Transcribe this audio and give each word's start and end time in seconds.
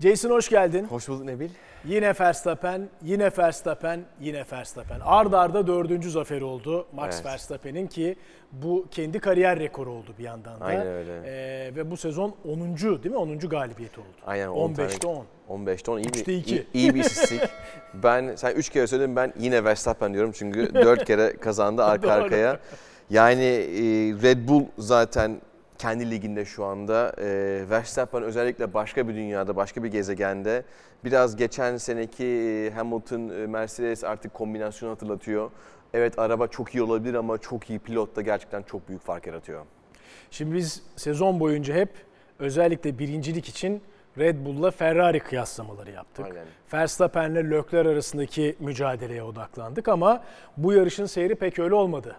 Jason 0.00 0.30
hoş 0.30 0.48
geldin. 0.48 0.84
Hoş 0.84 1.08
bulduk 1.08 1.24
Nebil. 1.24 1.48
Yine 1.84 2.14
Verstappen, 2.20 2.88
yine 3.02 3.30
Verstappen, 3.38 4.00
yine 4.20 4.44
Verstappen. 4.52 5.00
Ard 5.04 5.32
arda 5.32 5.66
dördüncü 5.66 6.10
zaferi 6.10 6.44
oldu 6.44 6.86
Max 6.92 7.14
Evet. 7.14 7.26
Verstappen'in 7.26 7.86
ki 7.86 8.16
bu 8.52 8.86
kendi 8.90 9.18
kariyer 9.18 9.58
rekoru 9.58 9.92
oldu 9.92 10.14
bir 10.18 10.24
yandan 10.24 10.60
da. 10.60 10.64
Aynen 10.64 10.86
öyle. 10.86 11.20
Ee, 11.24 11.76
ve 11.76 11.90
bu 11.90 11.96
sezon 11.96 12.34
10. 12.48 12.76
değil 12.76 13.10
mi? 13.10 13.16
10. 13.16 13.38
galibiyeti 13.38 14.00
oldu. 14.00 14.08
Aynen 14.26 14.48
10 14.48 14.70
15'te 14.70 14.98
tane. 14.98 15.14
10. 15.48 15.66
15'te 15.66 15.90
10 15.90 15.98
iyi 15.98 16.12
bir, 16.14 16.26
iyi, 16.26 16.66
iyi 16.74 16.94
bir 16.94 17.00
istatistik. 17.00 17.42
ben 17.94 18.34
sen 18.36 18.54
3 18.54 18.68
kere 18.68 18.86
söyledin 18.86 19.16
ben 19.16 19.32
yine 19.38 19.64
Verstappen 19.64 20.14
diyorum 20.14 20.32
çünkü 20.34 20.74
4 20.74 21.04
kere 21.04 21.36
kazandı 21.36 21.84
arka 21.84 22.12
arkaya. 22.12 22.58
Yani 23.10 23.44
e, 23.44 23.82
Red 24.22 24.48
Bull 24.48 24.64
zaten 24.78 25.40
kendi 25.80 26.10
liginde 26.10 26.44
şu 26.44 26.64
anda. 26.64 27.12
E, 27.18 27.26
Verstappen 27.70 28.22
özellikle 28.22 28.74
başka 28.74 29.08
bir 29.08 29.14
dünyada, 29.14 29.56
başka 29.56 29.84
bir 29.84 29.88
gezegende. 29.88 30.64
Biraz 31.04 31.36
geçen 31.36 31.76
seneki 31.76 32.24
e, 32.24 32.70
Hamilton, 32.74 33.28
e, 33.28 33.46
Mercedes 33.46 34.04
artık 34.04 34.34
kombinasyonu 34.34 34.92
hatırlatıyor. 34.92 35.50
Evet 35.94 36.18
araba 36.18 36.46
çok 36.46 36.74
iyi 36.74 36.82
olabilir 36.82 37.14
ama 37.14 37.38
çok 37.38 37.70
iyi 37.70 37.78
pilot 37.78 38.16
da 38.16 38.22
gerçekten 38.22 38.62
çok 38.62 38.88
büyük 38.88 39.02
fark 39.02 39.26
yaratıyor. 39.26 39.64
Şimdi 40.30 40.54
biz 40.54 40.82
sezon 40.96 41.40
boyunca 41.40 41.74
hep 41.74 41.90
özellikle 42.38 42.98
birincilik 42.98 43.48
için 43.48 43.82
Red 44.18 44.44
Bull'la 44.44 44.70
Ferrari 44.70 45.20
kıyaslamaları 45.20 45.90
yaptık. 45.90 46.24
Aynen. 46.24 46.46
Verstappen'le 46.72 47.50
Leclerc 47.50 47.90
arasındaki 47.90 48.56
mücadeleye 48.60 49.22
odaklandık 49.22 49.88
ama 49.88 50.24
bu 50.56 50.72
yarışın 50.72 51.06
seyri 51.06 51.34
pek 51.34 51.58
öyle 51.58 51.74
olmadı. 51.74 52.16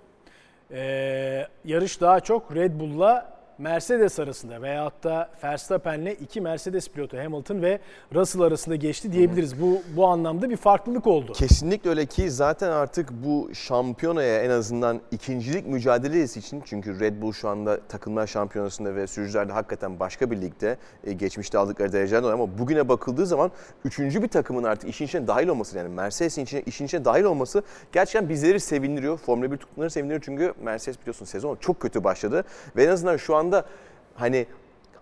Ee, 0.71 1.47
yarış 1.65 2.01
daha 2.01 2.19
çok 2.19 2.55
Red 2.55 2.79
Bull'la 2.79 3.40
Mercedes 3.61 4.19
arasında 4.19 4.61
veyahut 4.61 5.03
da 5.03 5.29
Verstappen'le 5.43 6.11
iki 6.21 6.41
Mercedes 6.41 6.89
pilotu 6.89 7.17
Hamilton 7.17 7.61
ve 7.61 7.79
Russell 8.15 8.41
arasında 8.41 8.75
geçti 8.75 9.11
diyebiliriz. 9.11 9.61
Bu 9.61 9.81
bu 9.95 10.07
anlamda 10.07 10.49
bir 10.49 10.57
farklılık 10.57 11.07
oldu. 11.07 11.33
Kesinlikle 11.33 11.89
öyle 11.89 12.05
ki 12.05 12.31
zaten 12.31 12.71
artık 12.71 13.09
bu 13.11 13.49
şampiyonaya 13.53 14.43
en 14.43 14.49
azından 14.49 15.01
ikincilik 15.11 15.67
mücadelesi 15.67 16.39
için 16.39 16.61
çünkü 16.65 16.99
Red 16.99 17.21
Bull 17.21 17.33
şu 17.33 17.49
anda 17.49 17.79
takımlar 17.79 18.27
şampiyonasında 18.27 18.95
ve 18.95 19.07
sürücülerde 19.07 19.53
hakikaten 19.53 19.99
başka 19.99 20.31
bir 20.31 20.41
ligde 20.41 20.77
e, 21.03 21.13
geçmişte 21.13 21.57
aldıkları 21.57 21.93
dereceden 21.93 22.23
dolayı 22.23 22.35
ama 22.35 22.57
bugüne 22.57 22.89
bakıldığı 22.89 23.25
zaman 23.25 23.51
üçüncü 23.85 24.23
bir 24.23 24.27
takımın 24.27 24.63
artık 24.63 24.89
işin 24.89 25.05
içine 25.05 25.27
dahil 25.27 25.47
olması 25.47 25.77
yani 25.77 25.89
Mercedes'in 25.89 26.43
içine, 26.43 26.61
işin 26.61 26.85
içine 26.85 27.05
dahil 27.05 27.23
olması 27.23 27.63
gerçekten 27.91 28.29
bizleri 28.29 28.59
sevindiriyor. 28.59 29.17
Formula 29.17 29.51
1 29.51 29.57
tutkunları 29.57 29.89
sevindiriyor 29.89 30.21
çünkü 30.25 30.53
Mercedes 30.61 31.01
biliyorsun 31.01 31.25
sezon 31.25 31.55
çok 31.55 31.79
kötü 31.79 32.03
başladı 32.03 32.43
ve 32.75 32.83
en 32.83 32.89
azından 32.89 33.17
şu 33.17 33.35
anda 33.35 33.50
hani 34.15 34.45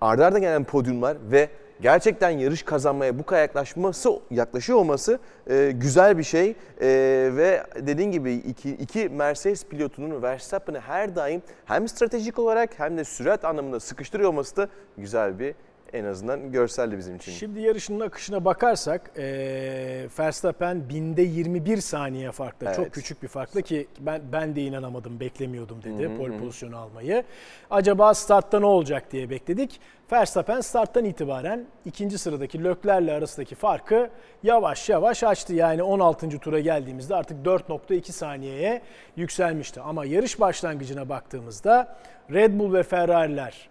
arda 0.02 0.25
arda 0.25 0.39
gelen 0.39 0.64
podyumlar 0.64 1.17
ve 1.31 1.50
gerçekten 1.81 2.30
yarış 2.30 2.64
kazanmaya 2.64 3.19
bu 3.19 3.25
kadar 3.25 3.41
yaklaşması, 3.41 4.09
yaklaşıyor 4.31 4.80
olması 4.80 5.19
e, 5.50 5.72
güzel 5.75 6.17
bir 6.17 6.23
şey. 6.23 6.56
E, 6.81 6.88
ve 7.36 7.64
dediğin 7.75 8.11
gibi 8.11 8.33
iki, 8.33 8.69
iki 8.69 9.09
Mercedes 9.09 9.66
pilotunun 9.66 10.22
Verstappen'i 10.22 10.80
her 10.80 11.16
daim 11.16 11.41
hem 11.66 11.88
stratejik 11.88 12.39
olarak 12.39 12.80
hem 12.80 12.97
de 12.97 13.03
sürat 13.03 13.45
anlamında 13.45 13.80
sıkıştırıyor 13.80 14.30
olması 14.30 14.58
da 14.58 14.67
güzel 14.97 15.39
bir 15.39 15.56
en 15.94 16.06
azından 16.06 16.52
görseldi 16.52 16.98
bizim 16.98 17.16
için. 17.16 17.32
Şimdi 17.32 17.62
yarışın 17.62 18.00
akışına 18.00 18.45
bakarsak 18.45 19.12
e, 19.18 20.08
Verstappen 20.20 20.90
binde 20.90 21.22
21 21.22 21.78
saniye 21.78 22.31
farkla 22.31 22.73
çok 22.73 22.84
Evet. 22.84 22.94
küçük 22.94 23.23
bir 23.23 23.28
farkla 23.28 23.62
ki 23.62 23.88
ben 24.00 24.22
ben 24.31 24.56
de 24.56 24.62
inanamadım 24.62 25.20
beklemiyordum 25.20 25.84
dedi 25.84 26.18
pole 26.18 26.38
pozisyonu 26.38 26.78
almayı. 26.78 27.23
Acaba 27.70 28.14
startta 28.14 28.59
ne 28.59 28.66
olacak 28.66 29.12
diye 29.12 29.30
bekledik. 29.30 29.80
Verstappen 30.12 30.62
starttan 30.62 31.06
itibaren 31.06 31.66
ikinci 31.86 32.18
sıradaki 32.18 32.64
Lökler'le 32.64 33.08
arasındaki 33.09 33.56
farkı 33.56 34.09
yavaş 34.44 34.90
yavaş 34.90 35.24
açtı. 35.24 35.53
Yani 35.53 35.84
16. 35.84 36.30
tura 36.40 36.59
geldiğimizde 36.59 37.16
artık 37.16 37.46
4.2 37.46 38.12
saniyeye 38.12 38.81
yükselmişti. 39.16 39.81
Ama 39.81 40.06
yarış 40.06 40.40
başlangıcına 40.40 41.09
baktığımızda 41.09 41.97
Red 42.31 42.59
Bull 42.59 42.74
ve 42.74 42.84
Ferrari'ler 42.84 43.69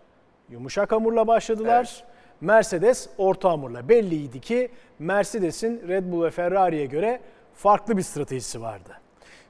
yumuşak 0.51 0.93
hamurla 0.93 1.27
başladılar. 1.27 2.05
Mercedes 2.41 3.09
orta 3.19 3.51
hamurla. 3.51 3.89
Belliydi 3.89 4.41
ki 4.41 4.69
Mercedes'in 4.99 5.83
Red 5.89 6.13
Bull 6.13 6.25
ve 6.25 6.31
Ferrari'ye 6.31 6.87
göre 6.87 7.21
farklı 7.55 7.97
bir 7.97 8.03
stratejisi 8.03 8.63
vardı. 8.63 8.91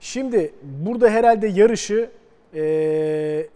Şimdi 0.01 0.55
burada 0.63 1.09
herhalde 1.11 1.47
yarışı 1.49 2.11
eee, 2.55 3.49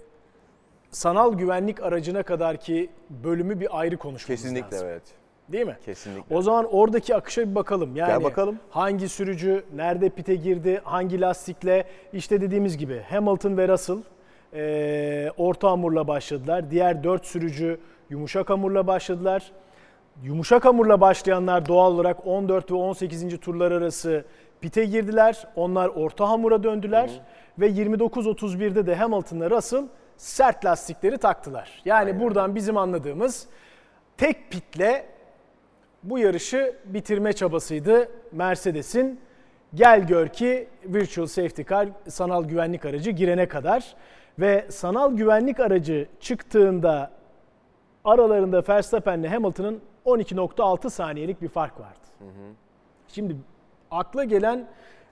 sanal 0.91 1.35
güvenlik 1.39 1.83
aracına 1.83 2.23
kadar 2.23 2.57
ki 2.57 2.91
bölümü 3.11 3.61
bir 3.61 3.81
ayrı 3.81 3.97
konuşmamız 3.97 4.43
Kesinlikle 4.43 4.77
lazım. 4.77 4.89
evet. 4.91 5.03
Değil 5.49 5.67
mi? 5.67 5.77
Kesinlikle. 5.85 6.37
O 6.37 6.43
zaman 6.43 6.65
oradaki 6.75 7.15
akışa 7.15 7.51
bir 7.51 7.55
bakalım. 7.55 7.97
Yani 7.97 8.09
Gel 8.09 8.25
bakalım. 8.25 8.59
hangi 8.71 9.09
sürücü 9.09 9.65
nerede 9.75 10.09
pite 10.09 10.35
girdi, 10.35 10.81
hangi 10.85 11.21
lastikle 11.21 11.85
işte 12.13 12.41
dediğimiz 12.41 12.79
gibi 12.79 13.03
Hamilton 13.11 13.57
ve 13.57 13.69
Russell 13.69 13.97
eee, 14.55 15.31
orta 15.37 15.71
hamurla 15.71 16.09
başladılar. 16.09 16.71
Diğer 16.71 17.05
dört 17.05 17.27
sürücü 17.27 17.81
yumuşak 18.11 18.51
hamurla 18.51 18.87
başladılar. 18.87 19.53
Yumuşak 20.23 20.65
hamurla 20.65 21.01
başlayanlar 21.01 21.69
doğal 21.69 21.93
olarak 21.93 22.27
14 22.27 22.71
ve 22.71 22.75
18. 22.75 23.41
turlar 23.41 23.73
arası 23.73 24.25
pite 24.61 24.85
girdiler. 24.85 25.47
Onlar 25.57 25.89
orta 25.89 26.29
hamura 26.29 26.63
döndüler 26.63 27.21
ve 27.59 27.69
29-31'de 27.71 28.87
de 28.87 28.95
Hamilton'la 28.95 29.51
Russell 29.51 29.85
sert 30.17 30.65
lastikleri 30.65 31.19
taktılar. 31.19 31.83
Yani 31.85 32.07
Aynen. 32.07 32.21
buradan 32.21 32.55
bizim 32.55 32.77
anladığımız 32.77 33.47
tek 34.17 34.51
pitle 34.51 35.07
bu 36.03 36.19
yarışı 36.19 36.77
bitirme 36.85 37.33
çabasıydı 37.33 38.09
Mercedes'in. 38.33 39.21
Gel 39.75 40.07
gör 40.07 40.29
ki 40.29 40.69
Virtual 40.85 41.27
Safety 41.27 41.63
Car 41.63 41.89
sanal 42.09 42.45
güvenlik 42.45 42.85
aracı 42.85 43.11
girene 43.11 43.49
kadar 43.49 43.95
ve 44.39 44.67
sanal 44.71 45.17
güvenlik 45.17 45.61
aracı 45.61 46.09
çıktığında 46.21 47.11
aralarında 48.05 48.63
Verstappen'le 48.69 49.25
Hamilton'ın 49.29 49.81
12.6 50.07 50.91
saniyelik 50.91 51.43
bir 51.43 51.49
fark 51.49 51.81
vardı. 51.81 51.99
Şimdi 53.09 53.37
akla 53.91 54.25
gelen 54.25 54.69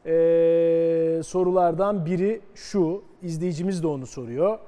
eee, 0.06 1.22
sorulardan 1.22 2.06
biri 2.06 2.40
şu, 2.54 3.02
izleyicimiz 3.22 3.82
de 3.82 3.86
onu 3.86 4.06
soruyor. 4.06 4.58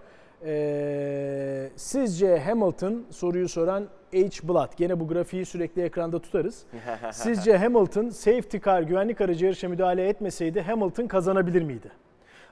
Eee, 0.46 1.70
sizce 1.76 2.38
Hamilton 2.38 3.04
soruyu 3.10 3.48
soran 3.48 3.84
H. 4.12 4.48
Blood, 4.48 4.68
gene 4.76 5.00
bu 5.00 5.08
grafiği 5.08 5.44
sürekli 5.44 5.82
ekranda 5.82 6.18
tutarız. 6.18 6.64
Sizce 7.12 7.58
Hamilton 7.58 8.08
safety 8.08 8.56
car 8.64 8.82
güvenlik 8.82 9.20
aracı 9.20 9.44
yarışa 9.44 9.68
müdahale 9.68 10.08
etmeseydi 10.08 10.60
Hamilton 10.60 11.06
kazanabilir 11.06 11.62
miydi? 11.62 11.90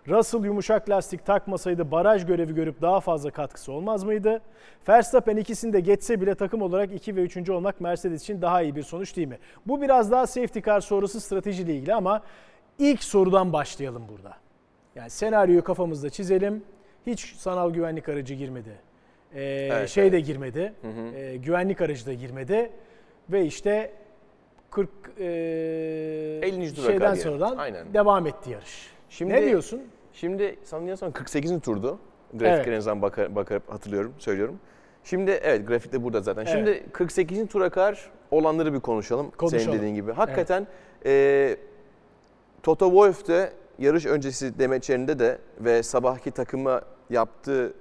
Russell 0.08 0.44
yumuşak 0.44 0.90
lastik 0.90 1.26
takmasaydı 1.26 1.90
baraj 1.90 2.26
görevi 2.26 2.54
görüp 2.54 2.82
daha 2.82 3.00
fazla 3.00 3.30
katkısı 3.30 3.72
olmaz 3.72 4.04
mıydı? 4.04 4.40
Verstappen 4.88 5.36
ikisini 5.36 5.72
de 5.72 5.80
geçse 5.80 6.20
bile 6.20 6.34
takım 6.34 6.62
olarak 6.62 6.92
2 6.92 7.16
ve 7.16 7.22
3. 7.22 7.50
olmak 7.50 7.80
Mercedes 7.80 8.22
için 8.22 8.42
daha 8.42 8.62
iyi 8.62 8.76
bir 8.76 8.82
sonuç 8.82 9.16
değil 9.16 9.28
mi? 9.28 9.38
Bu 9.66 9.82
biraz 9.82 10.10
daha 10.10 10.26
safety 10.26 10.58
car 10.60 10.80
sonrası 10.80 11.20
stratejiyle 11.20 11.74
ilgili 11.74 11.94
ama 11.94 12.22
ilk 12.78 13.04
sorudan 13.04 13.52
başlayalım 13.52 14.02
burada. 14.08 14.36
Yani 14.94 15.10
senaryoyu 15.10 15.64
kafamızda 15.64 16.10
çizelim. 16.10 16.64
Hiç 17.06 17.34
sanal 17.34 17.70
güvenlik 17.70 18.08
aracı 18.08 18.34
girmedi. 18.34 18.70
Ee, 19.34 19.42
Evet, 19.72 19.88
şey 19.88 20.12
de 20.12 20.16
evet. 20.16 20.26
girmedi. 20.26 20.72
Ee, 21.16 21.36
güvenlik 21.36 21.80
aracı 21.80 22.06
da 22.06 22.12
girmedi. 22.12 22.70
Ve 23.30 23.44
işte 23.44 23.92
40 24.70 24.88
e, 25.18 25.24
50. 26.42 26.74
tura 26.74 26.86
şeyden 26.86 27.14
sonradan 27.14 27.56
Aynen. 27.56 27.94
devam 27.94 28.26
etti 28.26 28.50
yarış. 28.50 28.90
Şimdi- 29.10 29.34
ne 29.34 29.46
diyorsun? 29.46 29.82
Şimdi 30.12 30.56
sanıyorsam 30.62 31.12
48. 31.12 31.60
turdu. 31.60 31.98
Grafik 32.34 32.68
Evet. 32.68 32.86
bakar, 32.86 33.34
bakıp 33.34 33.72
hatırlıyorum, 33.72 34.14
söylüyorum. 34.18 34.58
Şimdi 35.04 35.30
evet 35.30 35.68
grafik 35.68 35.92
de 35.92 36.04
burada 36.04 36.20
zaten. 36.20 36.42
Evet. 36.42 36.52
Şimdi 36.52 36.92
48. 36.92 37.48
tura 37.48 37.70
kadar 37.70 38.10
olanları 38.30 38.74
bir 38.74 38.80
konuşalım. 38.80 39.30
Konuşalım. 39.30 39.64
Senin 39.64 39.78
dediğin 39.78 39.94
gibi. 39.94 40.12
Hakikaten 40.12 40.66
e, 41.06 41.56
Toto 42.62 42.86
Wolff 42.86 43.28
de 43.28 43.52
yarış 43.78 44.06
öncesi 44.06 44.58
demeçlerinde 44.58 45.18
de 45.18 45.38
ve 45.60 45.82
sabahki 45.82 46.30
takıma 46.30 46.82
yaptığı 47.10 47.74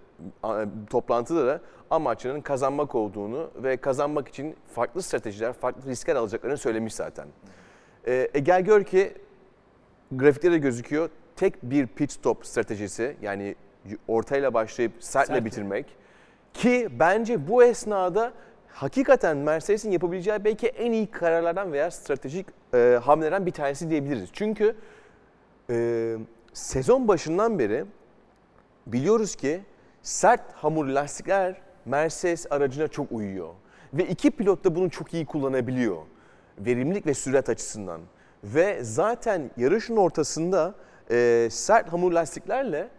toplantıda 0.89 1.47
da 1.47 1.61
amaçlarının 1.89 2.41
kazanmak 2.41 2.95
olduğunu 2.95 3.49
ve 3.55 3.77
kazanmak 3.77 4.27
için 4.27 4.55
farklı 4.73 5.01
stratejiler, 5.01 5.53
farklı 5.53 5.89
riskler 5.89 6.15
alacaklarını 6.15 6.57
söylemiş 6.57 6.93
zaten. 6.93 7.27
E, 8.07 8.29
e 8.33 8.39
gel 8.39 8.61
gör 8.61 8.83
ki 8.83 9.13
grafikte 10.11 10.51
de 10.51 10.57
gözüküyor. 10.57 11.09
Tek 11.35 11.63
bir 11.63 11.87
pit 11.87 12.11
stop 12.11 12.45
stratejisi 12.45 13.15
yani 13.21 13.55
ortayla 14.07 14.53
başlayıp 14.53 14.91
sertle 14.99 15.27
Sertle. 15.27 15.45
bitirmek. 15.45 15.85
Ki 16.53 16.89
bence 16.99 17.47
bu 17.47 17.63
esnada 17.63 18.33
hakikaten 18.67 19.37
Mercedes'in 19.37 19.91
yapabileceği 19.91 20.43
belki 20.43 20.67
en 20.67 20.91
iyi 20.91 21.07
kararlardan 21.07 21.73
veya 21.73 21.91
stratejik 21.91 22.47
e, 22.73 22.99
hamlelerden 23.03 23.45
bir 23.45 23.51
tanesi 23.51 23.89
diyebiliriz. 23.89 24.29
Çünkü 24.33 24.75
e, 25.69 26.17
sezon 26.53 27.07
başından 27.07 27.59
beri 27.59 27.85
biliyoruz 28.87 29.35
ki 29.35 29.61
sert 30.03 30.53
hamur 30.53 30.85
lastikler 30.85 31.61
Mercedes 31.85 32.51
aracına 32.51 32.87
çok 32.87 33.11
uyuyor. 33.11 33.49
Ve 33.93 34.05
iki 34.05 34.31
pilot 34.31 34.63
da 34.65 34.75
bunu 34.75 34.89
çok 34.89 35.13
iyi 35.13 35.25
kullanabiliyor. 35.25 35.97
Verimlilik 36.59 37.05
ve 37.05 37.13
sürat 37.13 37.49
açısından. 37.49 38.01
Ve 38.43 38.83
zaten 38.83 39.51
yarışın 39.57 39.97
ortasında 39.97 40.75
e, 41.11 41.47
sert 41.51 41.93
hamur 41.93 42.11
lastiklerle 42.11 42.89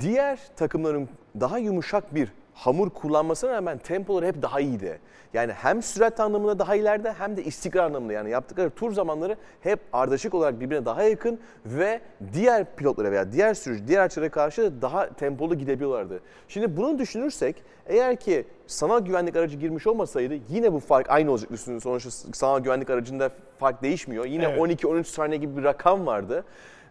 diğer 0.00 0.40
takımların 0.56 1.08
daha 1.40 1.58
yumuşak 1.58 2.14
bir 2.14 2.32
hamur 2.56 2.90
kullanmasına 2.90 3.52
rağmen 3.52 3.78
tempoları 3.78 4.26
hep 4.26 4.42
daha 4.42 4.60
iyiydi. 4.60 4.98
Yani 5.34 5.52
hem 5.52 5.82
sürat 5.82 6.20
anlamında 6.20 6.58
daha 6.58 6.76
ileride 6.76 7.12
hem 7.12 7.36
de 7.36 7.44
istikrar 7.44 7.84
anlamında 7.84 8.12
yani 8.12 8.30
yaptıkları 8.30 8.70
tur 8.70 8.92
zamanları 8.92 9.36
hep 9.60 9.80
ardışık 9.92 10.34
olarak 10.34 10.60
birbirine 10.60 10.84
daha 10.84 11.02
yakın 11.02 11.40
ve 11.66 12.00
diğer 12.32 12.76
pilotlara 12.76 13.12
veya 13.12 13.32
diğer 13.32 13.54
sürücü, 13.54 13.88
diğer 13.88 14.00
araçlara 14.00 14.30
karşı 14.30 14.72
daha 14.82 15.08
tempolu 15.08 15.54
gidebiliyorlardı. 15.54 16.20
Şimdi 16.48 16.76
bunu 16.76 16.98
düşünürsek 16.98 17.62
eğer 17.86 18.16
ki 18.16 18.44
sanal 18.66 19.00
güvenlik 19.04 19.36
aracı 19.36 19.56
girmiş 19.56 19.86
olmasaydı 19.86 20.34
yine 20.48 20.72
bu 20.72 20.80
fark 20.80 21.10
aynı 21.10 21.30
olacaktı. 21.30 21.80
Sonuçta 21.80 22.10
sanal 22.10 22.60
güvenlik 22.60 22.90
aracında 22.90 23.30
fark 23.58 23.82
değişmiyor. 23.82 24.24
Yine 24.24 24.44
evet. 24.44 24.82
12-13 24.82 25.04
saniye 25.04 25.40
gibi 25.40 25.56
bir 25.56 25.64
rakam 25.64 26.06
vardı 26.06 26.44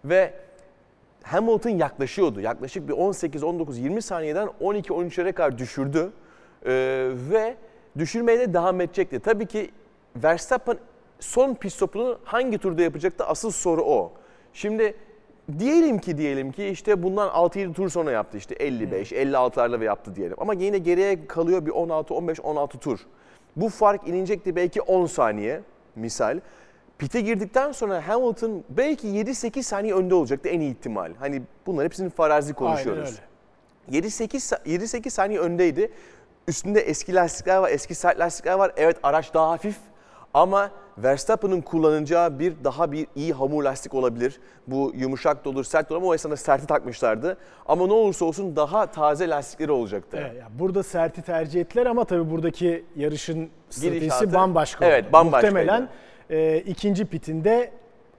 ve 0.05 0.33
Hamilton 1.25 1.69
yaklaşıyordu. 1.69 2.41
Yaklaşık 2.41 2.87
bir 2.87 2.93
18-19-20 2.93 4.01
saniyeden 4.01 4.49
12-13'lere 4.61 5.33
kadar 5.33 5.57
düşürdü. 5.57 6.11
Ee, 6.65 7.09
ve 7.31 7.55
düşürmeye 7.97 8.39
de 8.39 8.53
devam 8.53 8.81
edecekti. 8.81 9.19
Tabii 9.19 9.45
ki 9.45 9.71
Verstappen 10.15 10.77
son 11.19 11.55
pit 11.55 11.73
stopunu 11.73 12.19
hangi 12.23 12.57
turda 12.57 12.81
yapacaktı? 12.81 13.25
Asıl 13.25 13.51
soru 13.51 13.81
o. 13.83 14.11
Şimdi 14.53 14.95
diyelim 15.59 15.99
ki 15.99 16.17
diyelim 16.17 16.51
ki 16.51 16.65
işte 16.65 17.03
bundan 17.03 17.29
6-7 17.29 17.73
tur 17.73 17.89
sonra 17.89 18.11
yaptı 18.11 18.37
işte 18.37 18.55
55, 18.55 19.11
hmm. 19.11 19.17
56'larla 19.17 19.79
ve 19.79 19.85
yaptı 19.85 20.15
diyelim. 20.15 20.37
Ama 20.39 20.53
yine 20.53 20.77
geriye 20.77 21.27
kalıyor 21.27 21.65
bir 21.65 21.71
16, 21.71 22.13
15, 22.13 22.39
16 22.39 22.77
tur. 22.77 22.99
Bu 23.55 23.69
fark 23.69 24.07
inecekti 24.07 24.55
belki 24.55 24.81
10 24.81 25.05
saniye 25.05 25.61
misal. 25.95 26.39
Pite 26.97 27.21
girdikten 27.21 27.71
sonra 27.71 28.07
Hamilton 28.07 28.63
belki 28.69 29.07
7-8 29.07 29.63
saniye 29.63 29.93
önde 29.93 30.15
olacaktı 30.15 30.49
en 30.49 30.59
iyi 30.59 30.71
ihtimal. 30.71 31.11
Hani 31.19 31.41
bunlar 31.65 31.85
hepsinin 31.85 32.09
farazi 32.09 32.53
konuşuyoruz. 32.53 33.19
7-8 33.91 35.09
saniye 35.09 35.39
öndeydi. 35.39 35.91
Üstünde 36.47 36.79
eski 36.79 37.15
lastikler 37.15 37.57
var, 37.57 37.69
eski 37.69 37.95
sert 37.95 38.19
lastikler 38.19 38.53
var. 38.53 38.71
Evet 38.77 38.97
araç 39.03 39.33
daha 39.33 39.51
hafif 39.51 39.75
ama 40.33 40.71
Verstappen'ın 40.97 41.61
kullanacağı 41.61 42.39
bir 42.39 42.53
daha 42.63 42.91
bir 42.91 43.07
iyi 43.15 43.33
hamur 43.33 43.63
lastik 43.63 43.93
olabilir. 43.93 44.39
Bu 44.67 44.91
yumuşak 44.95 45.45
da 45.45 45.49
olur, 45.49 45.63
sert 45.63 45.91
olur 45.91 45.99
ama 46.01 46.07
o 46.07 46.13
esnada 46.13 46.37
serti 46.37 46.67
takmışlardı. 46.67 47.37
Ama 47.65 47.87
ne 47.87 47.93
olursa 47.93 48.25
olsun 48.25 48.55
daha 48.55 48.85
taze 48.85 49.29
lastikleri 49.29 49.71
olacaktı. 49.71 50.17
Evet, 50.21 50.35
yani 50.39 50.59
burada 50.59 50.83
serti 50.83 51.21
tercih 51.21 51.61
ettiler 51.61 51.85
ama 51.85 52.05
tabii 52.05 52.31
buradaki 52.31 52.85
yarışın 52.95 53.49
stratejisi 53.69 54.33
bambaşka 54.33 54.85
Evet, 54.85 55.13
bambaşka. 55.13 55.47
Muhtemelen 55.47 55.89
e, 56.29 56.57
ikinci 56.57 57.05
pitinde 57.05 57.71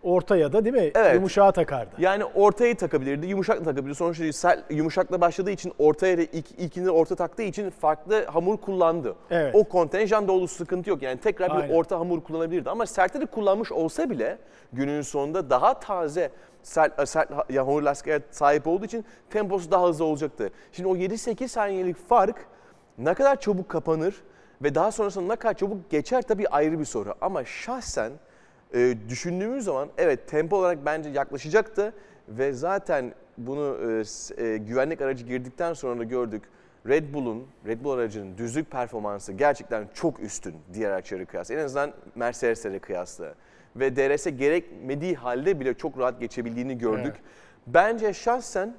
orta 0.02 0.36
ya 0.36 0.52
da 0.52 0.64
değil 0.64 0.74
mi? 0.74 0.90
Evet. 0.94 1.14
Yumuşağa 1.14 1.52
takardı. 1.52 1.90
Yani 1.98 2.24
ortayı 2.24 2.76
takabilirdi, 2.76 3.26
yumuşak 3.26 3.60
da 3.60 3.64
takabilirdi. 3.64 3.94
Sonuçta 3.94 4.32
sel, 4.32 4.62
yumuşakla 4.70 5.20
başladığı 5.20 5.50
için 5.50 5.72
ortaya 5.78 6.12
ilk, 6.12 6.50
ilkini 6.50 6.90
orta 6.90 7.16
taktığı 7.16 7.42
için 7.42 7.70
farklı 7.70 8.24
hamur 8.24 8.56
kullandı. 8.56 9.14
Evet. 9.30 9.54
O 9.54 9.64
kontenjan 9.64 10.28
dolu 10.28 10.48
sıkıntı 10.48 10.90
yok. 10.90 11.02
Yani 11.02 11.20
tekrar 11.20 11.50
bir 11.56 11.62
Aynen. 11.62 11.74
orta 11.74 11.98
hamur 11.98 12.20
kullanabilirdi. 12.20 12.70
Ama 12.70 12.86
sertte 12.86 13.20
de 13.20 13.26
kullanmış 13.26 13.72
olsa 13.72 14.10
bile 14.10 14.38
günün 14.72 15.02
sonunda 15.02 15.50
daha 15.50 15.80
taze 15.80 16.30
sert, 16.62 17.08
sert 17.08 17.30
ya, 17.50 17.66
hamur 17.66 17.82
lastiğe 17.82 18.20
sahip 18.30 18.66
olduğu 18.66 18.84
için 18.84 19.04
temposu 19.30 19.70
daha 19.70 19.88
hızlı 19.88 20.04
olacaktı. 20.04 20.50
Şimdi 20.72 20.88
o 20.88 20.96
7-8 20.96 21.48
saniyelik 21.48 22.08
fark 22.08 22.36
ne 22.98 23.14
kadar 23.14 23.40
çabuk 23.40 23.68
kapanır 23.68 24.14
ve 24.62 24.74
daha 24.74 24.92
sonrasında 24.92 25.32
ne 25.32 25.36
kadar 25.36 25.54
çabuk 25.54 25.90
geçer 25.90 26.22
tabii 26.22 26.48
ayrı 26.48 26.78
bir 26.78 26.84
soru. 26.84 27.14
Ama 27.20 27.44
şahsen 27.44 28.12
e, 28.74 28.94
düşündüğümüz 29.08 29.64
zaman 29.64 29.88
evet 29.98 30.28
tempo 30.28 30.56
olarak 30.56 30.86
bence 30.86 31.10
yaklaşacaktı 31.10 31.92
ve 32.28 32.52
zaten 32.52 33.14
bunu 33.38 33.76
e, 34.38 34.44
e, 34.44 34.56
güvenlik 34.56 35.00
aracı 35.00 35.24
girdikten 35.24 35.72
sonra 35.72 35.98
da 35.98 36.04
gördük. 36.04 36.42
Red 36.88 37.14
Bull'un, 37.14 37.46
Red 37.66 37.84
Bull 37.84 37.90
aracının 37.90 38.38
düzlük 38.38 38.70
performansı 38.70 39.32
gerçekten 39.32 39.88
çok 39.94 40.20
üstün 40.20 40.54
diğer 40.74 40.90
araçlara 40.90 41.24
kıyasla. 41.24 41.54
En 41.54 41.58
azından 41.58 41.92
Mercedes'lere 42.14 42.78
kıyasla. 42.78 43.34
Ve 43.76 43.96
DRS 43.96 44.26
gerekmediği 44.26 45.14
halde 45.14 45.60
bile 45.60 45.74
çok 45.74 45.98
rahat 45.98 46.20
geçebildiğini 46.20 46.78
gördük. 46.78 47.14
Evet. 47.16 47.24
Bence 47.66 48.12
şahsen 48.12 48.74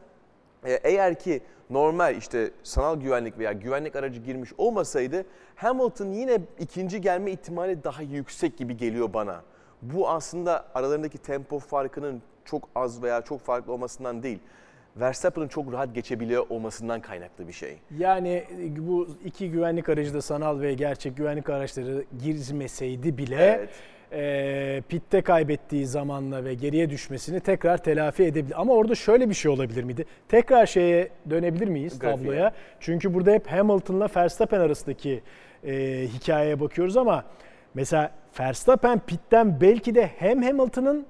eğer 0.64 1.20
ki 1.20 1.42
normal 1.70 2.16
işte 2.16 2.52
sanal 2.64 3.02
güvenlik 3.02 3.40
veya 3.40 3.52
güvenlik 3.52 3.96
aracı 3.96 4.22
girmiş 4.22 4.50
olmasaydı 4.58 5.26
Hamilton 5.56 6.12
yine 6.12 6.40
ikinci 6.60 7.02
gelme 7.02 7.32
ihtimali 7.32 7.84
daha 7.84 8.02
yüksek 8.02 8.58
gibi 8.58 8.78
geliyor 8.78 9.14
bana. 9.14 9.42
Bu 9.82 10.10
aslında 10.10 10.66
aralarındaki 10.76 11.18
tempo 11.18 11.60
farkının 11.60 12.22
çok 12.46 12.70
az 12.76 13.04
veya 13.04 13.22
çok 13.22 13.42
farklı 13.42 13.74
olmasından 13.74 14.24
değil. 14.24 14.40
Verstappen'ın 14.96 15.48
çok 15.48 15.74
rahat 15.74 15.96
geçebiliyor 15.96 16.46
olmasından 16.50 17.02
kaynaklı 17.02 17.48
bir 17.48 17.54
şey. 17.54 17.78
Yani 17.98 18.44
e, 18.62 18.88
bu 18.88 19.08
iki 19.26 19.52
güvenlik 19.52 19.90
aracı 19.90 20.14
da 20.14 20.22
sanal 20.22 20.62
ve 20.62 20.74
gerçek 20.74 21.18
güvenlik 21.18 21.50
araçları 21.50 22.06
girmeseydi 22.24 23.18
bile 23.18 23.36
evet. 23.36 23.70
E, 24.12 24.82
pitte 24.90 25.22
kaybettiği 25.22 25.86
zamanla 25.86 26.46
ve 26.46 26.54
geriye 26.54 26.90
düşmesini 26.90 27.40
tekrar 27.40 27.78
telafi 27.78 28.24
edebilir. 28.24 28.62
Ama 28.62 28.74
orada 28.74 28.96
şöyle 28.96 29.30
bir 29.30 29.34
şey 29.34 29.52
olabilir 29.52 29.84
miydi? 29.84 30.06
Tekrar 30.30 30.66
şeye 30.66 31.10
dönebilir 31.30 31.68
miyiz 31.68 32.00
Grafiğe. 32.00 32.18
tabloya? 32.18 32.52
Çünkü 32.80 33.14
burada 33.14 33.32
hep 33.32 33.48
Hamilton'la 33.48 34.10
Verstappen 34.16 34.60
arasındaki 34.60 35.22
e, 35.64 35.74
hikayeye 36.14 36.60
bakıyoruz 36.60 36.98
ama 36.98 37.24
mesela 37.74 38.12
Verstappen 38.40 39.00
pitten 39.00 39.62
belki 39.62 39.96
de 39.96 40.12
hem 40.18 40.42
Hamilton'ın 40.44 41.06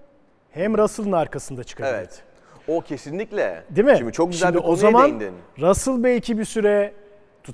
hem 0.51 0.77
Russell'ın 0.77 1.11
arkasında 1.11 1.63
çıkabilir. 1.63 1.93
Evet. 1.93 2.23
O 2.67 2.81
kesinlikle. 2.81 3.63
Değil 3.69 3.88
mi? 3.88 3.95
Şimdi 3.97 4.11
çok 4.11 4.31
güzel 4.31 4.47
Şimdi 4.53 4.63
bir 4.63 4.69
o 4.69 4.75
zaman 4.75 5.03
değindin. 5.03 5.33
Russell 5.59 6.03
belki 6.03 6.38
bir 6.38 6.45
süre 6.45 6.93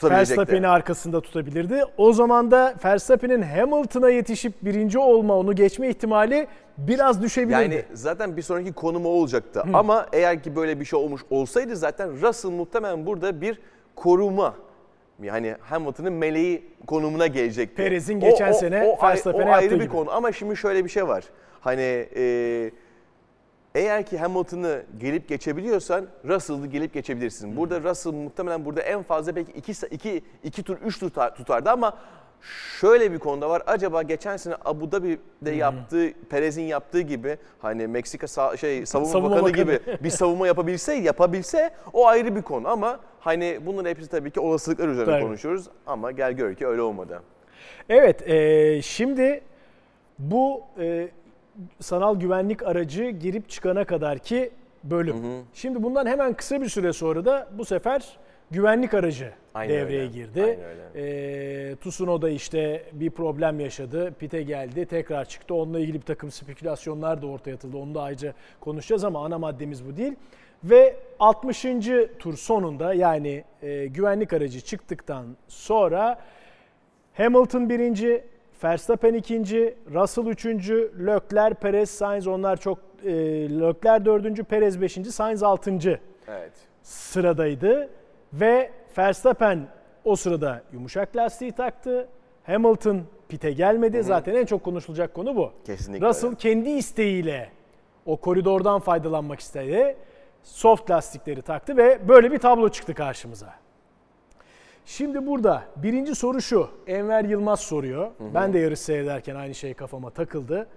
Verstappen'i 0.03 0.67
arkasında 0.67 1.21
tutabilirdi. 1.21 1.83
O 1.97 2.13
zaman 2.13 2.51
da 2.51 2.73
Verstappen'in 2.85 3.41
Hamilton'a 3.41 4.09
yetişip 4.09 4.53
birinci 4.61 4.99
olma, 4.99 5.37
onu 5.37 5.55
geçme 5.55 5.89
ihtimali 5.89 6.47
biraz 6.77 7.21
düşebilirdi. 7.21 7.61
Yani 7.61 7.83
zaten 7.93 8.37
bir 8.37 8.41
sonraki 8.41 8.73
konumu 8.73 9.09
olacaktı. 9.09 9.59
Hı. 9.59 9.77
Ama 9.77 10.07
eğer 10.13 10.43
ki 10.43 10.55
böyle 10.55 10.79
bir 10.79 10.85
şey 10.85 10.99
olmuş 10.99 11.21
olsaydı 11.29 11.75
zaten 11.75 12.21
Russell 12.21 12.51
muhtemelen 12.51 13.05
burada 13.05 13.41
bir 13.41 13.59
koruma 13.95 14.55
yani 15.21 15.55
Hamilton'ın 15.61 16.13
meleği 16.13 16.63
konumuna 16.87 17.27
gelecekti. 17.27 17.75
Perez'in 17.75 18.19
geçen 18.19 18.51
o, 18.51 18.53
sene 18.53 18.83
o, 18.83 19.05
Verstappen'e 19.05 19.49
o 19.49 19.53
ayrı 19.53 19.71
bir 19.71 19.75
gibi. 19.75 19.87
konu 19.87 20.11
ama 20.11 20.31
şimdi 20.31 20.57
şöyle 20.57 20.85
bir 20.85 20.89
şey 20.89 21.07
var. 21.07 21.23
Hani 21.61 22.07
e, 22.15 22.71
eğer 23.75 24.05
ki 24.05 24.17
Hamilton'ı 24.17 24.83
gelip 24.99 25.29
geçebiliyorsan 25.29 26.07
Russell'ı 26.25 26.67
gelip 26.67 26.93
geçebilirsin. 26.93 27.49
Hmm. 27.49 27.57
Burada 27.57 27.81
Russell 27.81 28.13
muhtemelen 28.13 28.65
burada 28.65 28.81
en 28.81 29.03
fazla 29.03 29.35
belki 29.35 29.51
2 29.51 29.71
2 29.91 30.23
2 30.43 30.63
tur 30.63 30.77
3 30.77 30.99
tur 30.99 31.09
tutardı 31.09 31.69
ama 31.69 31.97
şöyle 32.79 33.11
bir 33.11 33.19
konuda 33.19 33.49
var. 33.49 33.63
Acaba 33.65 34.01
geçen 34.01 34.37
sene 34.37 34.55
Abu 34.65 34.91
Dhabi'de 34.91 35.51
hmm. 35.51 35.59
yaptığı, 35.59 36.13
Perez'in 36.29 36.63
yaptığı 36.63 37.01
gibi 37.01 37.37
hani 37.59 37.87
Meksika 37.87 38.25
sa- 38.25 38.57
şey 38.57 38.85
savunma, 38.85 39.11
savunma 39.11 39.29
bakanı, 39.29 39.49
bakanı 39.49 39.63
gibi 39.63 40.03
bir 40.03 40.09
savunma 40.09 40.47
yapabilse, 40.47 40.93
yapabilse 40.93 41.73
o 41.93 42.07
ayrı 42.07 42.35
bir 42.35 42.41
konu 42.41 42.67
ama 42.67 42.99
hani 43.19 43.59
bunların 43.65 43.89
hepsi 43.89 44.07
tabii 44.07 44.31
ki 44.31 44.39
olasılıklar 44.39 44.87
üzerine 44.87 45.11
tabii. 45.11 45.23
konuşuyoruz 45.23 45.67
ama 45.87 46.11
gel 46.11 46.31
gör 46.31 46.55
ki 46.55 46.67
öyle 46.67 46.81
olmadı. 46.81 47.21
Evet, 47.89 48.29
e, 48.29 48.81
şimdi 48.81 49.41
bu 50.19 50.61
e, 50.79 51.07
sanal 51.79 52.19
güvenlik 52.19 52.63
aracı 52.63 53.09
girip 53.09 53.49
çıkana 53.49 53.85
kadar 53.85 54.19
ki 54.19 54.51
bölüm. 54.83 55.23
Hı 55.23 55.27
hı. 55.27 55.41
Şimdi 55.53 55.83
bundan 55.83 56.05
hemen 56.05 56.33
kısa 56.33 56.61
bir 56.61 56.69
süre 56.69 56.93
sonra 56.93 57.25
da 57.25 57.47
bu 57.57 57.65
sefer 57.65 58.17
güvenlik 58.51 58.93
aracı 58.93 59.31
Aynen 59.53 59.75
devreye 59.75 60.01
öyle. 60.01 60.11
girdi. 60.11 60.41
Aynen 60.43 60.59
öyle. 60.59 61.71
E, 61.71 61.75
Tsunoda 61.75 62.29
işte 62.29 62.83
bir 62.93 63.09
problem 63.09 63.59
yaşadı. 63.59 64.13
Pite 64.19 64.43
geldi. 64.43 64.85
Tekrar 64.85 65.25
çıktı. 65.25 65.53
Onunla 65.55 65.79
ilgili 65.79 66.01
bir 66.01 66.05
takım 66.05 66.31
spekülasyonlar 66.31 67.21
da 67.21 67.27
ortaya 67.27 67.53
atıldı. 67.55 67.77
Onu 67.77 67.95
da 67.95 68.01
ayrıca 68.01 68.33
konuşacağız 68.59 69.03
ama 69.03 69.25
ana 69.25 69.37
maddemiz 69.37 69.85
bu 69.87 69.97
değil. 69.97 70.13
Ve 70.63 70.95
60. 71.19 71.65
tur 72.19 72.37
sonunda 72.37 72.93
yani 72.93 73.43
e, 73.61 73.85
güvenlik 73.85 74.33
aracı 74.33 74.61
çıktıktan 74.61 75.25
sonra 75.47 76.19
Hamilton 77.13 77.69
birinci, 77.69 78.23
Verstappen 78.63 79.13
ikinci, 79.13 79.77
Russell 79.93 80.25
üçüncü, 80.25 80.91
Leclerc, 80.99 81.55
Perez, 81.55 81.89
Sainz 81.89 82.27
onlar 82.27 82.57
çok 82.57 82.79
e, 83.03 83.11
Leclerc 83.59 84.05
dördüncü, 84.05 84.43
Perez 84.43 84.81
beşinci, 84.81 85.11
Sainz 85.11 85.43
altıncı 85.43 85.99
evet. 86.27 86.51
sıradaydı. 86.83 87.89
Ve 88.33 88.71
Verstappen 88.97 89.67
o 90.05 90.15
sırada 90.15 90.61
yumuşak 90.73 91.15
lastiği 91.15 91.51
taktı. 91.51 92.07
Hamilton 92.43 93.01
pite 93.29 93.51
gelmedi. 93.51 93.97
Hı-hı. 93.97 94.03
Zaten 94.03 94.35
en 94.35 94.45
çok 94.45 94.63
konuşulacak 94.63 95.13
konu 95.13 95.35
bu. 95.35 95.51
Kesinlikle. 95.65 96.07
Russell 96.07 96.29
öyle. 96.29 96.37
kendi 96.37 96.69
isteğiyle 96.69 97.49
o 98.05 98.17
koridordan 98.17 98.79
faydalanmak 98.79 99.39
istedi. 99.39 99.97
Soft 100.43 100.91
lastikleri 100.91 101.41
taktı 101.41 101.77
ve 101.77 102.07
böyle 102.07 102.31
bir 102.31 102.39
tablo 102.39 102.69
çıktı 102.69 102.93
karşımıza. 102.93 103.53
Şimdi 104.85 105.27
burada 105.27 105.63
birinci 105.75 106.15
soru 106.15 106.41
şu. 106.41 106.67
Enver 106.87 107.23
Yılmaz 107.25 107.59
soruyor. 107.59 108.11
Ben 108.33 108.53
de 108.53 108.59
yarış 108.59 108.79
seyrederken 108.79 109.35
aynı 109.35 109.55
şey 109.55 109.73
kafama 109.73 110.09
takıldı. 110.09 110.67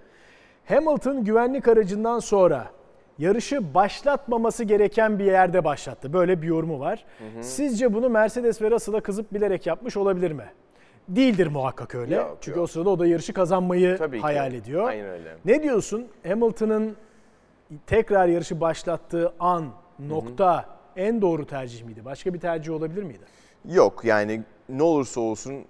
Hamilton 0.65 1.23
güvenlik 1.23 1.67
aracından 1.67 2.19
sonra 2.19 2.67
yarışı 3.17 3.73
başlatmaması 3.73 4.63
gereken 4.63 5.19
bir 5.19 5.25
yerde 5.25 5.63
başlattı. 5.63 6.13
Böyle 6.13 6.41
bir 6.41 6.47
yorumu 6.47 6.79
var. 6.79 7.05
Sizce 7.41 7.93
bunu 7.93 8.09
Mercedes 8.09 8.61
ve 8.61 8.71
Russell'a 8.71 9.01
kızıp 9.01 9.33
bilerek 9.33 9.65
yapmış 9.67 9.97
olabilir 9.97 10.31
mi? 10.31 10.45
Değildir 11.09 11.47
muhakkak 11.47 11.95
öyle. 11.95 12.15
Yok, 12.15 12.37
Çünkü 12.41 12.57
yok. 12.59 12.63
o 12.63 12.67
sırada 12.67 12.89
o 12.89 12.99
da 12.99 13.07
yarışı 13.07 13.33
kazanmayı 13.33 13.97
Tabii 13.97 14.17
ki. 14.17 14.21
hayal 14.21 14.53
ediyor. 14.53 14.87
Aynen 14.87 15.05
öyle. 15.09 15.35
Ne 15.45 15.63
diyorsun? 15.63 16.07
Hamilton'ın 16.27 16.95
tekrar 17.85 18.27
yarışı 18.27 18.61
başlattığı 18.61 19.33
an, 19.39 19.65
nokta 19.99 20.65
en 20.95 21.21
doğru 21.21 21.45
tercih 21.45 21.83
miydi? 21.85 22.05
Başka 22.05 22.33
bir 22.33 22.39
tercih 22.39 22.73
olabilir 22.73 23.03
miydi? 23.03 23.23
Yok 23.65 24.05
yani 24.05 24.43
ne 24.69 24.83
olursa 24.83 25.21
olsun 25.21 25.65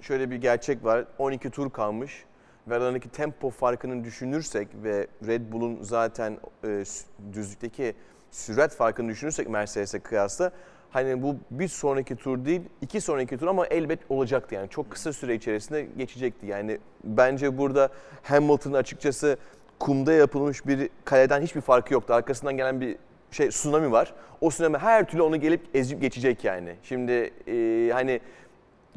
şöyle 0.00 0.30
bir 0.30 0.36
gerçek 0.36 0.84
var. 0.84 1.04
12 1.18 1.50
tur 1.50 1.70
kalmış 1.70 2.24
ve 2.68 2.74
aralarındaki 2.74 3.08
tempo 3.08 3.50
farkını 3.50 4.04
düşünürsek 4.04 4.68
ve 4.74 5.06
Red 5.26 5.52
Bull'un 5.52 5.78
zaten 5.82 6.38
e, 6.64 6.84
düzlükteki 7.32 7.94
sürat 8.30 8.74
farkını 8.74 9.08
düşünürsek 9.08 9.48
Mercedes'e 9.48 10.00
kıyasla 10.00 10.52
hani 10.90 11.22
bu 11.22 11.36
bir 11.50 11.68
sonraki 11.68 12.16
tur 12.16 12.44
değil 12.44 12.62
iki 12.80 13.00
sonraki 13.00 13.38
tur 13.38 13.46
ama 13.46 13.66
elbet 13.66 13.98
olacaktı 14.08 14.54
yani. 14.54 14.68
Çok 14.68 14.90
kısa 14.90 15.12
süre 15.12 15.34
içerisinde 15.34 15.88
geçecekti. 15.96 16.46
Yani 16.46 16.78
bence 17.04 17.58
burada 17.58 17.88
Hamilton 18.22 18.72
açıkçası 18.72 19.36
kumda 19.78 20.12
yapılmış 20.12 20.66
bir 20.66 20.88
kaleden 21.04 21.42
hiçbir 21.42 21.60
farkı 21.60 21.94
yoktu. 21.94 22.14
Arkasından 22.14 22.56
gelen 22.56 22.80
bir 22.80 22.96
şey 23.30 23.48
tsunami 23.48 23.92
var. 23.92 24.14
O 24.40 24.48
tsunami 24.50 24.78
her 24.78 25.08
türlü 25.08 25.22
onu 25.22 25.40
gelip 25.40 25.60
ezip 25.74 26.00
geçecek 26.00 26.44
yani. 26.44 26.76
Şimdi 26.82 27.30
e, 27.46 27.90
hani 27.92 28.20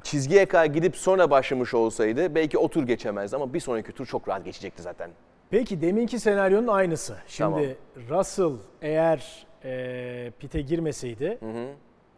çizgiye 0.03 0.45
kadar 0.45 0.65
gidip 0.65 0.95
sonra 0.95 1.29
başlamış 1.31 1.73
olsaydı 1.73 2.35
belki 2.35 2.57
o 2.57 2.67
tur 2.67 2.83
geçemezdi 2.83 3.35
ama 3.35 3.53
bir 3.53 3.59
sonraki 3.59 3.91
tur 3.91 4.05
çok 4.05 4.29
rahat 4.29 4.45
geçecekti 4.45 4.81
zaten. 4.81 5.09
Peki 5.49 5.81
deminki 5.81 6.19
senaryonun 6.19 6.67
aynısı. 6.67 7.15
Şimdi 7.27 7.77
Russell 8.09 8.51
eğer 8.81 9.45
e, 9.63 10.31
pite 10.39 10.61
girmeseydi 10.61 11.39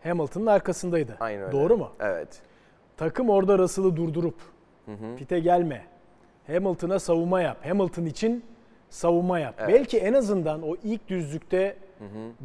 Hamilton'ın 0.03 0.45
arkasındaydı. 0.45 1.17
Aynen 1.19 1.41
öyle. 1.41 1.51
Doğru 1.51 1.77
mu? 1.77 1.89
Evet. 1.99 2.41
Takım 2.97 3.29
orada 3.29 3.57
Russell'ı 3.57 3.95
durdurup 3.95 4.35
pite 5.17 5.39
gelme. 5.39 5.85
Hamilton'a 6.47 6.99
savunma 6.99 7.41
yap. 7.41 7.65
Hamilton 7.65 8.05
için 8.05 8.45
savunma 8.89 9.39
yap. 9.39 9.55
Evet. 9.57 9.69
Belki 9.69 9.97
en 9.97 10.13
azından 10.13 10.61
o 10.61 10.75
ilk 10.83 11.07
düzlükte 11.07 11.77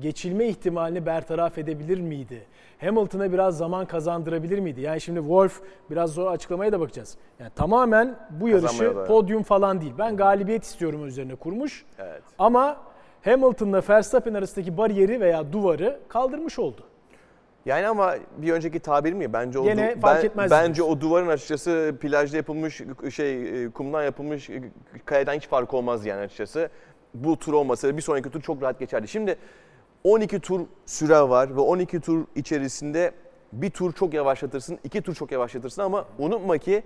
geçilme 0.01 0.47
ihtimalini 0.47 1.07
bertaraf 1.07 1.59
edebilir 1.59 2.01
miydi? 2.01 2.43
Hamilton'a 2.81 3.33
biraz 3.33 3.59
zaman 3.59 3.87
kazandırabilir 3.87 4.59
miydi? 4.59 4.81
Yani 4.81 5.01
şimdi 5.01 5.21
Wolf 5.21 5.61
biraz 5.91 6.11
zor 6.11 6.27
açıklamaya 6.33 6.73
da 6.73 6.81
bakacağız. 6.81 7.17
Yani 7.41 7.51
tamamen 7.57 8.17
bu 8.31 8.49
yarışı 8.49 8.95
podyum 9.07 9.43
falan 9.43 9.81
değil. 9.81 9.93
Ben 9.99 10.17
galibiyet 10.17 10.65
istiyorum 10.65 11.07
üzerine 11.07 11.35
kurmuş. 11.35 11.85
Evet. 11.99 12.23
Ama 12.39 12.77
Hamilton'la 13.25 13.83
Verstappen 13.89 14.35
arasındaki 14.35 14.77
bariyeri 14.77 15.21
veya 15.21 15.53
duvarı 15.53 16.01
kaldırmış 16.09 16.59
oldu. 16.59 16.83
Yani 17.67 17.88
ama 17.88 18.14
bir 18.38 18.52
önceki 18.52 18.81
tabir 18.81 19.12
mi? 19.12 19.33
Bence 19.33 19.59
o 19.59 19.64
Gene 19.64 19.93
du- 19.93 20.00
fark 20.00 20.25
etmez 20.25 20.50
Bence 20.50 20.83
o 20.83 21.00
duvarın 21.00 21.29
açıkçası 21.29 21.95
plajda 22.00 22.37
yapılmış 22.37 22.81
şey 23.14 23.64
e, 23.64 23.71
kumdan 23.71 24.02
yapılmış 24.02 24.50
e, 24.50 24.62
kayadan 25.05 25.35
hiç 25.35 25.49
fark 25.49 25.75
olmaz 25.75 26.07
yani 26.07 26.21
açıkçası. 26.21 26.71
Bu 27.14 27.38
tur 27.38 27.52
olmasa 27.52 27.97
bir 27.97 28.02
sonraki 28.02 28.31
tur 28.31 28.40
çok 28.40 28.62
rahat 28.62 28.79
geçerdi. 28.79 29.09
Şimdi 29.09 29.37
12 30.05 30.40
tur 30.40 30.61
süre 30.87 31.21
var 31.21 31.57
ve 31.57 31.61
12 31.61 32.00
tur 32.00 32.25
içerisinde 32.35 33.12
bir 33.52 33.71
tur 33.71 33.93
çok 33.93 34.14
yavaşlatırsın, 34.14 34.79
iki 34.85 35.02
tur 35.02 35.14
çok 35.14 35.33
yavaşlatırsın 35.33 35.83
ama 35.83 36.05
unutma 36.19 36.59
ki 36.59 36.83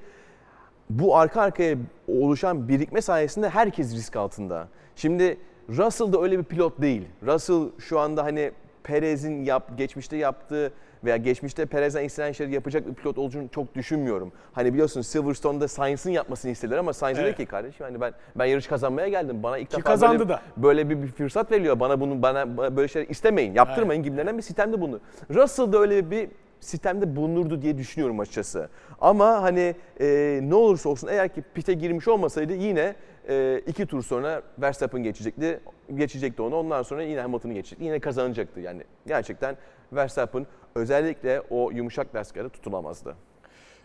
bu 0.90 1.16
arka 1.16 1.42
arkaya 1.42 1.76
oluşan 2.08 2.68
birikme 2.68 3.00
sayesinde 3.00 3.48
herkes 3.48 3.94
risk 3.94 4.16
altında. 4.16 4.68
Şimdi 4.96 5.38
Russell 5.68 6.12
da 6.12 6.22
öyle 6.22 6.38
bir 6.38 6.44
pilot 6.44 6.80
değil. 6.82 7.08
Russell 7.26 7.62
şu 7.78 7.98
anda 7.98 8.24
hani 8.24 8.52
Perez'in 8.84 9.44
yap, 9.44 9.70
geçmişte 9.78 10.16
yaptığı 10.16 10.72
veya 11.04 11.16
geçmişte 11.16 11.66
Perez'den 11.66 12.04
istenen 12.04 12.32
şeyleri 12.32 12.54
yapacak 12.54 12.86
bir 12.86 12.94
pilot 12.94 13.18
olduğunu 13.18 13.48
çok 13.48 13.74
düşünmüyorum. 13.74 14.32
Hani 14.52 14.72
biliyorsun 14.72 15.00
Silverstone'da 15.00 15.68
Sainz'ın 15.68 16.10
yapmasını 16.10 16.50
istediler 16.50 16.78
ama 16.78 16.92
Sainz 16.92 17.18
dedi 17.18 17.26
Evet. 17.26 17.36
ki 17.36 17.46
kardeşim 17.46 17.86
hani 17.86 18.00
ben 18.00 18.12
ben 18.36 18.44
yarış 18.44 18.66
kazanmaya 18.66 19.08
geldim. 19.08 19.42
Bana 19.42 19.58
ilk 19.58 19.70
Ki 19.70 19.76
defa 19.76 19.90
kazandı 19.90 20.18
böyle, 20.18 20.28
da. 20.28 20.40
böyle 20.56 20.90
bir, 20.90 21.02
bir 21.02 21.08
fırsat 21.08 21.52
veriliyor. 21.52 21.80
Bana 21.80 22.00
bunu 22.00 22.22
bana 22.22 22.56
böyle 22.76 22.88
şeyler 22.88 23.08
istemeyin, 23.08 23.54
yaptırmayın 23.54 24.02
gibilerinden 24.02 24.36
bir 24.36 24.42
sistemde 24.42 24.80
bunu. 24.80 25.00
Russell 25.34 25.72
da 25.72 25.78
öyle 25.78 26.10
bir 26.10 26.28
sistemde 26.64 27.16
bulunurdu 27.16 27.62
diye 27.62 27.78
düşünüyorum 27.78 28.20
açıkçası. 28.20 28.68
Ama 29.00 29.42
hani 29.42 29.74
e, 30.00 30.40
ne 30.42 30.54
olursa 30.54 30.88
olsun 30.88 31.08
eğer 31.08 31.28
ki 31.28 31.42
pite 31.54 31.72
girmiş 31.74 32.08
olmasaydı 32.08 32.52
yine 32.52 32.94
e, 33.28 33.62
iki 33.66 33.86
tur 33.86 34.02
sonra 34.02 34.42
Verstappen 34.58 35.02
geçecekti. 35.02 35.60
Geçecekti 35.94 36.42
onu. 36.42 36.56
Ondan 36.56 36.82
sonra 36.82 37.02
yine 37.02 37.20
Hamilton'ı 37.20 37.52
geçecekti. 37.54 37.84
Yine 37.84 37.98
kazanacaktı. 38.00 38.60
Yani 38.60 38.82
gerçekten 39.06 39.56
Verstappen 39.92 40.46
özellikle 40.74 41.42
o 41.50 41.70
yumuşak 41.70 42.14
lastikleri 42.14 42.48
tutulamazdı. 42.48 43.16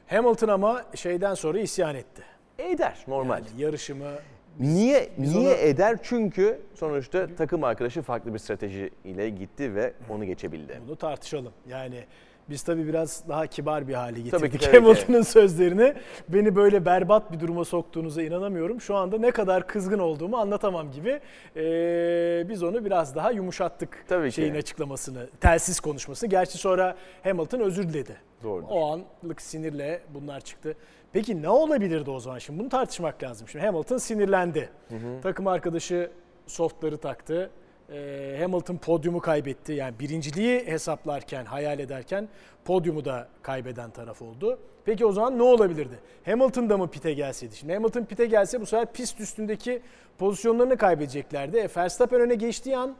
Hamilton 0.07 0.47
ama 0.47 0.83
şeyden 0.95 1.33
sonra 1.33 1.59
isyan 1.59 1.95
etti. 1.95 2.21
Eder 2.59 3.03
normal. 3.07 3.37
Yani 3.37 3.61
yarışımı 3.61 4.05
Niye 4.59 5.09
biz 5.17 5.35
niye 5.35 5.49
onu- 5.49 5.57
eder? 5.57 5.97
Çünkü 6.03 6.59
sonuçta 6.75 7.27
takım 7.37 7.63
arkadaşı 7.63 8.01
farklı 8.01 8.33
bir 8.33 8.39
strateji 8.39 8.89
ile 9.05 9.29
gitti 9.29 9.75
ve 9.75 9.93
onu 10.09 10.25
geçebildi. 10.25 10.81
bunu 10.87 10.95
tartışalım. 10.95 11.53
Yani 11.67 12.03
biz 12.49 12.63
tabii 12.63 12.87
biraz 12.87 13.23
daha 13.29 13.47
kibar 13.47 13.87
bir 13.87 13.93
hale 13.93 14.21
getirdik 14.21 14.51
ki, 14.51 14.57
tabii 14.57 14.71
ki. 14.71 14.77
Hamilton'ın 14.79 15.21
sözlerini. 15.21 15.93
Beni 16.29 16.55
böyle 16.55 16.85
berbat 16.85 17.31
bir 17.31 17.39
duruma 17.39 17.65
soktuğunuza 17.65 18.21
inanamıyorum. 18.21 18.81
Şu 18.81 18.95
anda 18.95 19.17
ne 19.17 19.31
kadar 19.31 19.67
kızgın 19.67 19.99
olduğumu 19.99 20.37
anlatamam 20.37 20.91
gibi. 20.91 21.19
Ee, 21.55 22.45
biz 22.49 22.63
onu 22.63 22.85
biraz 22.85 23.15
daha 23.15 23.31
yumuşattık 23.31 24.05
Tabii 24.07 24.29
ki. 24.29 24.35
şeyin 24.35 24.55
açıklamasını, 24.55 25.27
telsiz 25.41 25.79
konuşmasını. 25.79 26.29
Gerçi 26.29 26.57
sonra 26.57 26.95
Hamilton 27.23 27.59
özür 27.59 27.89
diledi. 27.89 28.17
Doğrudur. 28.43 28.67
O 28.69 28.91
anlık 29.23 29.41
sinirle 29.41 30.01
bunlar 30.13 30.39
çıktı. 30.39 30.75
Peki 31.13 31.41
ne 31.41 31.49
olabilirdi 31.49 32.09
o 32.09 32.19
zaman? 32.19 32.37
Şimdi 32.39 32.59
bunu 32.59 32.69
tartışmak 32.69 33.23
lazım. 33.23 33.47
Şimdi 33.47 33.65
Hamilton 33.65 33.97
sinirlendi. 33.97 34.69
Takım 35.23 35.47
arkadaşı 35.47 36.11
softları 36.47 36.97
taktı. 36.97 37.49
Ee, 37.91 38.37
Hamilton 38.41 38.77
podyumu 38.77 39.19
kaybetti. 39.19 39.73
Yani 39.73 39.99
birinciliği 39.99 40.65
hesaplarken, 40.67 41.45
hayal 41.45 41.79
ederken 41.79 42.27
podyumu 42.65 43.05
da 43.05 43.27
kaybeden 43.41 43.89
taraf 43.91 44.21
oldu. 44.21 44.59
Peki 44.85 45.05
o 45.05 45.11
zaman 45.11 45.37
ne 45.37 45.43
olabilirdi? 45.43 45.99
Hamilton 46.25 46.69
da 46.69 46.77
mı 46.77 46.89
pite 46.89 47.13
gelseydi? 47.13 47.55
Şimdi 47.55 47.73
Hamilton 47.73 48.03
pite 48.05 48.25
gelse 48.25 48.61
bu 48.61 48.65
sefer 48.65 48.93
pist 48.93 49.19
üstündeki 49.19 49.81
pozisyonlarını 50.17 50.77
kaybedeceklerdi. 50.77 51.57
E, 51.57 51.69
Verstappen 51.77 52.21
öne 52.21 52.35
geçtiği 52.35 52.77
an 52.77 52.95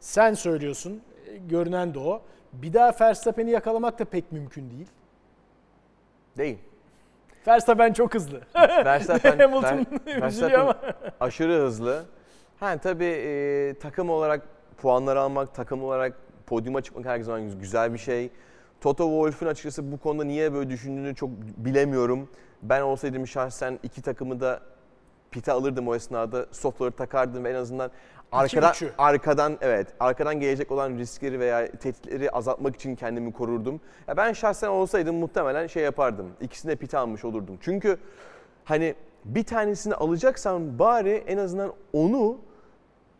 sen 0.00 0.34
söylüyorsun, 0.34 1.00
e, 1.26 1.36
görünen 1.36 1.94
de 1.94 1.98
o. 1.98 2.22
Bir 2.52 2.72
daha 2.72 2.92
Verstappen'i 3.00 3.50
yakalamak 3.50 3.98
da 3.98 4.04
pek 4.04 4.32
mümkün 4.32 4.70
değil. 4.70 4.86
Değil. 6.38 6.58
Verstappen 7.46 7.92
çok 7.92 8.14
hızlı. 8.14 8.40
Verstappen, 8.84 9.38
Hamilton 9.48 9.86
Ver- 10.06 10.28
üzülüyor 10.28 10.60
ama. 10.60 10.76
aşırı 11.20 11.52
hızlı. 11.52 12.04
Ha 12.60 12.78
tabii 12.78 13.04
e, 13.04 13.74
takım 13.80 14.10
olarak 14.10 14.42
puanlar 14.78 15.16
almak, 15.16 15.54
takım 15.54 15.84
olarak 15.84 16.16
podyuma 16.46 16.82
çıkmak 16.82 17.04
her 17.06 17.20
zaman 17.20 17.60
güzel 17.60 17.92
bir 17.92 17.98
şey. 17.98 18.30
Toto 18.80 19.04
Wolff'un 19.04 19.46
açıkçası 19.46 19.92
bu 19.92 19.98
konuda 19.98 20.24
niye 20.24 20.52
böyle 20.52 20.70
düşündüğünü 20.70 21.14
çok 21.14 21.30
bilemiyorum. 21.56 22.28
Ben 22.62 22.80
olsaydım 22.80 23.26
şahsen 23.26 23.78
iki 23.82 24.02
takımı 24.02 24.40
da 24.40 24.60
pite 25.30 25.52
alırdım 25.52 25.88
o 25.88 25.94
esnada. 25.94 26.46
Softları 26.50 26.90
takardım 26.90 27.44
ve 27.44 27.50
en 27.50 27.54
azından 27.54 27.90
arkadan 28.32 28.74
arkadan 28.98 29.58
evet 29.60 29.88
arkadan 30.00 30.40
gelecek 30.40 30.72
olan 30.72 30.98
riskleri 30.98 31.40
veya 31.40 31.66
tehditleri 31.72 32.30
azaltmak 32.30 32.74
için 32.76 32.96
kendimi 32.96 33.32
korurdum. 33.32 33.80
Ya 34.08 34.16
ben 34.16 34.32
şahsen 34.32 34.68
olsaydım 34.68 35.16
muhtemelen 35.16 35.66
şey 35.66 35.82
yapardım. 35.82 36.26
İkisini 36.40 36.70
de 36.70 36.76
pite 36.76 36.98
almış 36.98 37.24
olurdum. 37.24 37.58
Çünkü 37.60 37.98
hani 38.64 38.94
bir 39.24 39.44
tanesini 39.44 39.94
alacaksan 39.94 40.78
bari 40.78 41.24
en 41.26 41.38
azından 41.38 41.72
onu 41.92 42.38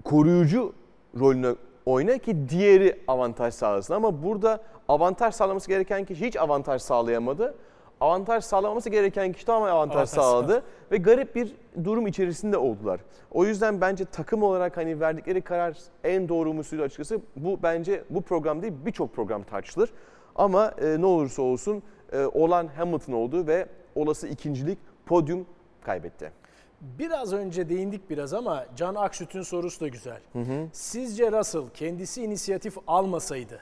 koruyucu 0.04 0.72
rolünü 1.20 1.56
oyna 1.86 2.18
ki 2.18 2.48
diğeri 2.48 3.00
avantaj 3.08 3.54
sağlasın. 3.54 3.94
Ama 3.94 4.22
burada 4.22 4.60
avantaj 4.88 5.34
sağlaması 5.34 5.68
gereken 5.68 6.04
kişi 6.04 6.26
hiç 6.26 6.36
avantaj 6.36 6.82
sağlayamadı. 6.82 7.54
Avantaj 8.00 8.44
sağlaması 8.44 8.90
gereken 8.90 9.32
kişi 9.32 9.46
tamamen 9.46 9.72
avantaj, 9.72 9.96
Avantaj 9.96 10.08
sağladı 10.08 10.62
ve 10.92 10.96
garip 10.96 11.34
bir 11.34 11.56
durum 11.84 12.06
içerisinde 12.06 12.56
oldular. 12.56 13.00
O 13.30 13.44
yüzden 13.44 13.80
bence 13.80 14.04
takım 14.04 14.42
olarak 14.42 14.76
hani 14.76 15.00
verdikleri 15.00 15.42
karar 15.42 15.78
en 16.04 16.28
doğru 16.28 16.54
musuydu 16.54 16.82
açıkçası. 16.82 17.20
Bu 17.36 17.58
bence 17.62 18.04
bu 18.10 18.22
program 18.22 18.62
değil 18.62 18.72
birçok 18.86 19.14
program 19.14 19.42
tartışılır. 19.42 19.92
Ama 20.36 20.74
e, 20.82 21.00
ne 21.00 21.06
olursa 21.06 21.42
olsun 21.42 21.82
e, 22.12 22.24
olan 22.24 22.66
Hamilton 22.66 23.12
oldu 23.12 23.46
ve 23.46 23.66
olası 23.94 24.28
ikincilik 24.28 24.78
podyum 25.06 25.46
kaybetti. 25.82 26.32
Biraz 26.80 27.32
önce 27.32 27.68
değindik 27.68 28.10
biraz 28.10 28.34
ama 28.34 28.66
Can 28.76 28.94
Aksüt'ün 28.94 29.42
sorusu 29.42 29.80
da 29.80 29.88
güzel. 29.88 30.20
Sizce 30.72 31.32
Russell 31.32 31.62
kendisi 31.74 32.22
inisiyatif 32.22 32.76
almasaydı 32.86 33.60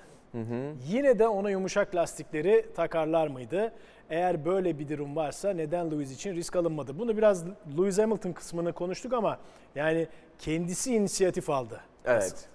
Yine 0.89 1.19
de 1.19 1.29
ona 1.29 1.51
yumuşak 1.51 1.95
lastikleri 1.95 2.67
takarlar 2.77 3.29
mıydı? 3.29 3.73
Eğer 4.11 4.45
böyle 4.45 4.79
bir 4.79 4.89
durum 4.89 5.17
varsa 5.17 5.51
neden 5.51 5.91
Lewis 5.91 6.13
için 6.13 6.35
risk 6.35 6.57
alınmadı? 6.57 6.99
Bunu 6.99 7.17
biraz 7.17 7.45
Lewis 7.79 7.99
Hamilton 7.99 8.33
kısmını 8.33 8.73
konuştuk 8.73 9.13
ama 9.13 9.39
yani 9.75 10.07
kendisi 10.39 10.95
inisiyatif 10.95 11.51
aldı. 11.51 11.81
Evet. 12.05 12.49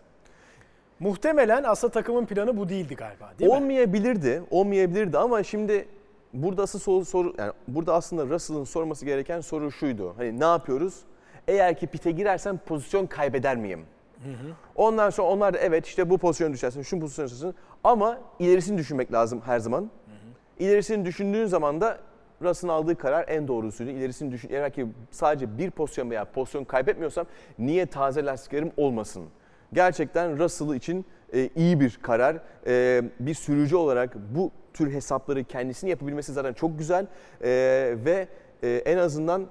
Muhtemelen 1.00 1.64
aslında 1.64 1.92
takımın 1.92 2.26
planı 2.26 2.58
bu 2.58 2.70
değildi 2.70 2.96
galiba 2.96 3.32
değil 3.40 3.52
mi? 3.52 3.58
olmayabilirdi, 3.58 4.44
olmayabilirdi 4.52 5.18
ama 5.18 5.44
şimdi 5.44 5.88
burada 6.34 6.64
asıl 6.64 6.80
soru, 6.80 7.06
soru 7.06 7.34
yani 7.38 7.52
burada 7.68 7.94
aslında 7.94 8.26
Russell'ın 8.26 8.64
sorması 8.64 9.06
gereken 9.06 9.42
soru 9.42 9.72
şuydu. 9.72 10.14
Hani 10.18 10.40
ne 10.40 10.46
yapıyoruz? 10.46 11.00
Eğer 11.48 11.78
ki 11.78 11.88
pite 11.88 12.12
girersem 12.12 12.58
pozisyon 12.58 13.06
kaybeder 13.06 13.58
miyim? 13.58 13.86
Ondan 14.76 15.10
sonra 15.10 15.28
onlar 15.28 15.54
da 15.54 15.58
evet 15.58 15.86
işte 15.86 16.10
bu 16.10 16.18
pozisyona 16.18 16.54
düşersin, 16.54 16.82
şu 16.82 17.00
pozisyona 17.00 17.28
düşersin 17.28 17.56
ama 17.84 18.18
ilerisini 18.40 18.78
düşünmek 18.78 19.14
lazım 19.14 19.42
her 19.46 19.60
zaman. 19.60 19.90
İlerisini 20.60 21.06
düşündüğün 21.06 21.46
zaman 21.46 21.82
da 21.82 21.98
Russell'ın 22.42 22.74
aldığı 22.74 22.96
karar 22.96 23.28
en 23.28 23.48
doğrusuydu. 23.48 23.90
İlerisini 23.90 24.32
düşün. 24.32 24.50
Eğer 24.52 24.74
ki 24.74 24.88
sadece 25.12 25.58
bir 25.58 25.72
pozisyon 25.72 26.10
veya 26.10 26.26
pozisyon 26.26 26.64
kaybetmiyorsam 26.64 27.26
niye 27.60 27.86
taze 27.86 28.26
lastiklerim 28.26 28.72
olmasın? 28.78 29.24
Gerçekten 29.74 30.40
Russell 30.40 30.76
için 30.76 31.06
e, 31.34 31.50
iyi 31.56 31.80
bir 31.80 32.00
karar. 32.02 32.38
E, 32.68 33.04
bir 33.20 33.34
sürücü 33.34 33.76
olarak 33.76 34.16
bu 34.36 34.52
tür 34.74 34.94
hesapları 34.94 35.44
kendisini 35.44 35.90
yapabilmesi 35.90 36.34
zaten 36.34 36.54
çok 36.54 36.80
güzel 36.80 37.08
E, 37.42 37.50
ve 38.06 38.28
e, 38.64 38.70
en 38.70 38.98
azından 38.98 39.48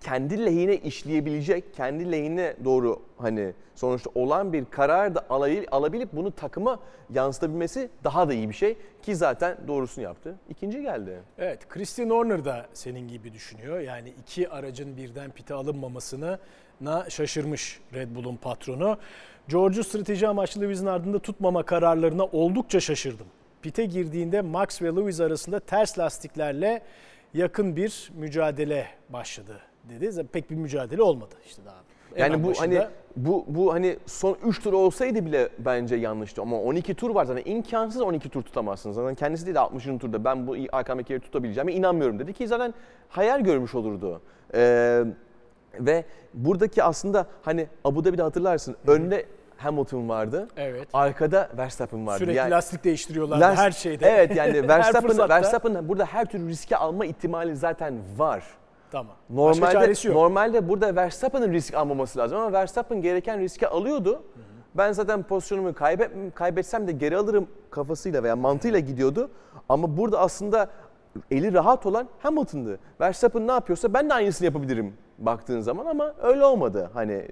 kendi 0.00 0.46
lehine 0.46 0.76
işleyebilecek, 0.76 1.74
kendi 1.74 2.12
lehine 2.12 2.56
doğru 2.64 3.02
hani 3.18 3.52
sonuçta 3.74 4.10
olan 4.14 4.52
bir 4.52 4.64
karar 4.64 5.14
da 5.14 5.20
alabil- 5.20 5.66
alabilip 5.70 6.08
bunu 6.12 6.30
takıma 6.30 6.78
yansıtabilmesi 7.14 7.90
daha 8.04 8.28
da 8.28 8.34
iyi 8.34 8.48
bir 8.48 8.54
şey 8.54 8.76
ki 9.02 9.16
zaten 9.16 9.56
doğrusunu 9.68 10.04
yaptı. 10.04 10.34
İkinci 10.48 10.82
geldi. 10.82 11.20
Evet, 11.38 11.68
Christian 11.68 12.10
Horner 12.10 12.44
da 12.44 12.66
senin 12.72 13.08
gibi 13.08 13.32
düşünüyor. 13.32 13.80
Yani 13.80 14.12
iki 14.20 14.48
aracın 14.48 14.96
birden 14.96 15.30
pite 15.30 15.54
alınmamasına 15.54 16.38
na 16.80 17.10
şaşırmış 17.10 17.80
Red 17.94 18.14
Bull'un 18.14 18.36
patronu. 18.36 18.98
George'u 19.48 19.84
strateji 19.84 20.28
amaçlı 20.28 20.60
Lewis'in 20.60 20.86
ardında 20.86 21.18
tutmama 21.18 21.62
kararlarına 21.62 22.24
oldukça 22.24 22.80
şaşırdım. 22.80 23.26
Pite 23.62 23.84
girdiğinde 23.84 24.40
Max 24.40 24.82
ve 24.82 24.86
Lewis 24.86 25.20
arasında 25.20 25.60
ters 25.60 25.98
lastiklerle 25.98 26.82
yakın 27.34 27.76
bir 27.76 28.12
mücadele 28.14 28.86
başladı 29.08 29.60
dedi. 29.90 30.12
Zaten 30.12 30.28
Pek 30.28 30.50
bir 30.50 30.56
mücadele 30.56 31.02
olmadı 31.02 31.34
işte 31.46 31.62
daha. 31.64 31.76
Yani 32.16 32.32
hemen 32.32 32.44
bu 32.44 32.48
başında. 32.48 32.64
hani 32.64 32.88
bu 33.16 33.44
bu 33.48 33.72
hani 33.74 33.98
son 34.06 34.36
3 34.44 34.62
tur 34.62 34.72
olsaydı 34.72 35.26
bile 35.26 35.48
bence 35.58 35.96
yanlıştı 35.96 36.42
ama 36.42 36.60
12 36.60 36.94
tur 36.94 37.10
var 37.10 37.24
zaten 37.24 37.52
imkansız 37.52 38.02
12 38.02 38.28
tur 38.28 38.42
tutamazsınız. 38.42 38.96
Zaten 38.96 39.14
kendisi 39.14 39.46
dedi 39.46 39.58
60. 39.58 39.84
turda 39.84 40.24
ben 40.24 40.46
bu 40.46 40.56
arkamdakileri 40.72 41.20
tutabileceğime 41.20 41.72
inanmıyorum 41.72 42.18
dedi 42.18 42.32
ki 42.32 42.48
zaten 42.48 42.74
hayal 43.08 43.40
görmüş 43.40 43.74
olurdu. 43.74 44.20
Ee, 44.54 45.04
ve 45.74 46.04
buradaki 46.34 46.82
aslında 46.82 47.26
hani 47.42 47.66
Abu 47.84 48.04
Dhabi'de 48.04 48.22
hatırlarsın 48.22 48.76
önde 48.86 49.26
Hamilton 49.60 50.08
vardı. 50.08 50.48
Evet. 50.56 50.88
Arkada 50.92 51.48
Verstappen 51.56 52.06
vardı. 52.06 52.18
Sürekli 52.18 52.36
Yani- 52.36 52.50
lastik 52.50 52.84
değiştiriyorlar 52.84 53.38
Last- 53.38 53.56
her 53.56 53.70
şeyde. 53.70 54.06
Evet 54.06 54.36
yani 54.36 54.68
Verstappen. 54.68 55.28
Verstappen 55.28 55.88
burada 55.88 56.04
her 56.04 56.24
türlü 56.24 56.48
riske 56.48 56.76
alma 56.76 57.06
ihtimali 57.06 57.56
zaten 57.56 57.94
var. 58.16 58.44
Tamam. 58.92 59.16
Normalde, 59.30 60.14
normalde 60.14 60.68
burada 60.68 60.96
Verstappen'ın 60.96 61.52
risk 61.52 61.74
almaması 61.74 62.18
lazım 62.18 62.38
ama 62.38 62.52
Verstappen 62.52 63.02
gereken 63.02 63.40
riski 63.40 63.68
alıyordu. 63.68 64.22
Ben 64.74 64.92
zaten 64.92 65.22
pozisyonumu 65.22 65.74
kaybet, 65.74 66.10
kaybetsem 66.34 66.86
de 66.88 66.92
geri 66.92 67.16
alırım 67.16 67.48
kafasıyla 67.70 68.22
veya 68.22 68.36
mantığıyla 68.36 68.78
gidiyordu. 68.78 69.30
Ama 69.68 69.96
burada 69.96 70.20
aslında 70.20 70.68
eli 71.30 71.52
rahat 71.54 71.86
olan 71.86 72.08
Hamilton'dı. 72.18 72.78
Verstappen 73.00 73.46
ne 73.46 73.52
yapıyorsa 73.52 73.94
ben 73.94 74.10
de 74.10 74.14
aynısını 74.14 74.44
yapabilirim 74.46 74.94
baktığın 75.18 75.60
zaman 75.60 75.86
ama 75.86 76.14
öyle 76.22 76.44
olmadı. 76.44 76.90
Hani 76.94 77.12
e, 77.12 77.26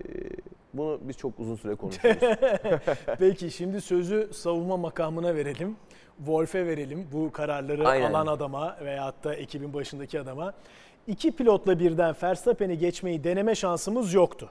bunu 0.79 0.99
biz 1.03 1.17
çok 1.17 1.41
uzun 1.41 1.57
süre 1.57 1.75
konuşuyoruz. 1.75 2.21
Peki 3.19 3.51
şimdi 3.51 3.81
sözü 3.81 4.31
savunma 4.33 4.77
makamına 4.77 5.35
verelim. 5.35 5.77
Wolf'e 6.17 6.67
verelim 6.67 7.09
bu 7.13 7.33
kararları 7.33 7.89
Aynen. 7.89 8.11
alan 8.13 8.27
adama 8.27 8.77
veyahut 8.85 9.25
da 9.25 9.35
ekibin 9.35 9.75
başındaki 9.75 10.21
adama. 10.21 10.53
İki 11.07 11.33
pilotla 11.33 11.79
birden 11.79 12.15
Verstappen'i 12.23 12.79
geçmeyi 12.79 13.25
deneme 13.25 13.55
şansımız 13.55 14.15
yoktu. 14.15 14.51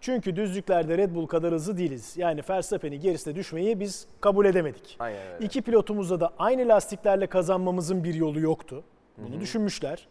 Çünkü 0.00 0.36
düzlüklerde 0.36 0.98
Red 0.98 1.14
Bull 1.14 1.26
kadar 1.26 1.54
hızlı 1.54 1.78
değiliz. 1.78 2.16
Yani 2.16 2.42
Verstappen'i 2.50 3.00
gerisine 3.00 3.34
düşmeyi 3.34 3.80
biz 3.80 4.06
kabul 4.20 4.46
edemedik. 4.46 4.96
Aynen 4.98 5.20
öyle. 5.34 5.46
İki 5.46 5.62
pilotumuzda 5.62 6.20
da 6.20 6.32
aynı 6.38 6.68
lastiklerle 6.68 7.26
kazanmamızın 7.26 8.04
bir 8.04 8.14
yolu 8.14 8.40
yoktu. 8.40 8.84
Bunu 9.18 9.40
düşünmüşler. 9.40 10.08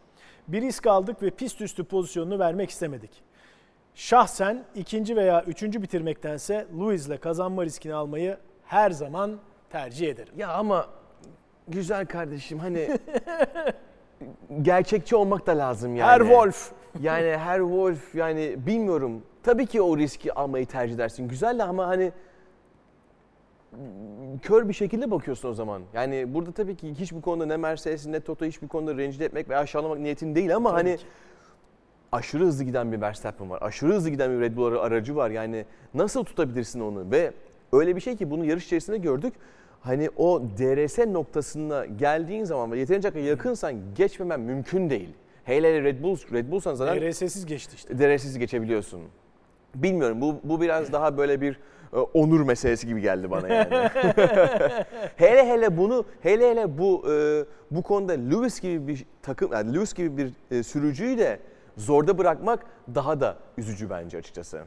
Bir 0.48 0.62
risk 0.62 0.86
aldık 0.86 1.22
ve 1.22 1.30
pist 1.30 1.60
üstü 1.60 1.84
pozisyonunu 1.84 2.38
vermek 2.38 2.70
istemedik. 2.70 3.10
Şahsen 3.98 4.64
ikinci 4.74 5.16
veya 5.16 5.42
üçüncü 5.42 5.82
bitirmektense 5.82 6.66
Lewis'le 6.78 7.20
kazanma 7.20 7.64
riskini 7.64 7.94
almayı 7.94 8.36
her 8.64 8.90
zaman 8.90 9.38
tercih 9.70 10.08
ederim. 10.08 10.32
Ya 10.36 10.52
ama 10.52 10.86
güzel 11.68 12.06
kardeşim 12.06 12.58
hani 12.58 12.98
gerçekçi 14.62 15.16
olmak 15.16 15.46
da 15.46 15.58
lazım 15.58 15.96
yani. 15.96 16.10
Her 16.10 16.20
Wolf. 16.20 16.72
Yani 17.00 17.36
her 17.36 17.58
Wolf 17.58 18.14
yani 18.14 18.54
bilmiyorum. 18.66 19.22
Tabii 19.42 19.66
ki 19.66 19.82
o 19.82 19.96
riski 19.96 20.34
almayı 20.34 20.66
tercih 20.66 20.94
edersin. 20.94 21.28
Güzel 21.28 21.58
de 21.58 21.62
ama 21.62 21.86
hani 21.86 22.12
kör 24.42 24.68
bir 24.68 24.74
şekilde 24.74 25.10
bakıyorsun 25.10 25.48
o 25.48 25.52
zaman. 25.54 25.82
Yani 25.94 26.34
burada 26.34 26.52
tabii 26.52 26.76
ki 26.76 26.94
hiçbir 26.94 27.20
konuda 27.20 27.46
ne 27.46 27.56
Mercedes 27.56 28.06
ne 28.06 28.20
Toto 28.20 28.44
hiçbir 28.44 28.68
konuda 28.68 28.96
rencide 28.96 29.24
etmek 29.24 29.48
veya 29.48 29.60
aşağılamak 29.60 29.98
niyetin 29.98 30.34
değil 30.34 30.56
ama 30.56 30.70
Tabii 30.70 30.82
hani 30.82 30.96
ki. 30.96 31.04
Aşırı 32.12 32.44
hızlı 32.44 32.64
giden 32.64 32.92
bir 32.92 33.00
Verstappen 33.00 33.50
var. 33.50 33.58
Aşırı 33.62 33.92
hızlı 33.92 34.10
giden 34.10 34.30
bir 34.30 34.40
Red 34.40 34.56
Bull 34.56 34.76
aracı 34.76 35.16
var. 35.16 35.30
Yani 35.30 35.64
nasıl 35.94 36.24
tutabilirsin 36.24 36.80
onu? 36.80 37.10
Ve 37.10 37.32
öyle 37.72 37.96
bir 37.96 38.00
şey 38.00 38.16
ki 38.16 38.30
bunu 38.30 38.44
yarış 38.44 38.66
içerisinde 38.66 38.98
gördük. 38.98 39.34
Hani 39.80 40.10
o 40.16 40.42
DRS 40.58 40.98
noktasına 40.98 41.86
geldiğin 41.86 42.44
zaman 42.44 42.72
ve 42.72 42.78
yeterince 42.78 43.20
yakınsan 43.20 43.74
geçmemen 43.94 44.40
mümkün 44.40 44.90
değil. 44.90 45.08
Hele 45.44 45.68
hele 45.68 45.82
Red 45.82 46.02
Bull, 46.02 46.16
Red 46.32 46.50
Bull'san 46.50 46.74
zaten 46.74 47.02
DRS'siz 47.02 47.46
geçti 47.46 47.72
işte. 47.76 47.98
DRS'siz 47.98 48.38
geçebiliyorsun. 48.38 49.00
Bilmiyorum 49.74 50.20
bu, 50.20 50.40
bu 50.44 50.60
biraz 50.60 50.92
daha 50.92 51.18
böyle 51.18 51.40
bir 51.40 51.60
e, 51.92 51.96
onur 51.96 52.40
meselesi 52.40 52.86
gibi 52.86 53.00
geldi 53.00 53.30
bana 53.30 53.48
yani. 53.48 53.68
hele 55.16 55.46
hele 55.46 55.76
bunu 55.76 56.04
hele 56.20 56.50
hele 56.50 56.78
bu 56.78 57.12
e, 57.12 57.44
bu 57.70 57.82
konuda 57.82 58.12
Lewis 58.12 58.60
gibi 58.60 58.88
bir 58.88 59.04
takım 59.22 59.52
yani 59.52 59.74
Lewis 59.74 59.94
gibi 59.94 60.16
bir 60.16 60.56
e, 60.56 60.62
sürücüyü 60.62 61.18
de 61.18 61.38
zorda 61.78 62.18
bırakmak 62.18 62.66
daha 62.94 63.20
da 63.20 63.36
üzücü 63.58 63.90
bence 63.90 64.18
açıkçası. 64.18 64.60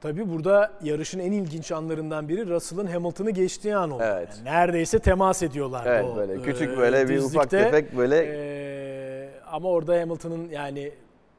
Tabii 0.00 0.30
burada 0.32 0.72
yarışın 0.82 1.18
en 1.18 1.32
ilginç 1.32 1.72
anlarından 1.72 2.28
biri 2.28 2.48
Russell'ın 2.48 2.86
Hamilton'ı 2.86 3.30
geçtiği 3.30 3.76
an 3.76 3.90
oldu. 3.90 4.02
Evet. 4.06 4.28
Yani 4.36 4.44
neredeyse 4.44 4.98
temas 4.98 5.42
ediyorlardı 5.42 5.88
Evet 5.88 6.04
o, 6.04 6.16
böyle 6.16 6.32
e, 6.34 6.42
küçük 6.42 6.76
böyle 6.76 7.08
bir 7.08 7.18
ufak 7.18 7.50
tefek 7.50 7.96
böyle 7.96 8.16
E, 8.28 9.30
ama 9.50 9.68
orada 9.68 10.00
Hamilton'ın 10.00 10.48
yani 10.48 10.92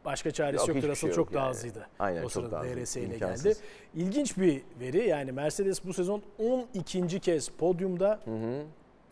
başka 0.06 0.32
çaresi 0.32 0.68
Yok, 0.68 0.68
yoktu. 0.68 0.90
Russell 0.90 1.08
şey 1.10 1.16
çok 1.16 1.18
yok 1.18 1.34
daha 1.34 1.46
yani. 1.46 1.56
hızlıydı. 1.56 1.88
Aynen, 2.00 2.20
o 2.20 2.22
çok 2.22 2.32
sırada 2.32 2.52
daha 2.52 2.64
hızlı, 2.64 2.76
DRS 2.76 2.96
ile 2.96 3.14
imkansız. 3.14 3.44
geldi. 3.44 3.58
İlginç 3.96 4.38
bir 4.38 4.62
veri 4.80 5.08
yani 5.08 5.32
Mercedes 5.32 5.86
bu 5.86 5.94
sezon 5.94 6.22
12. 6.76 7.20
kez 7.20 7.50
podyumda 7.50 8.20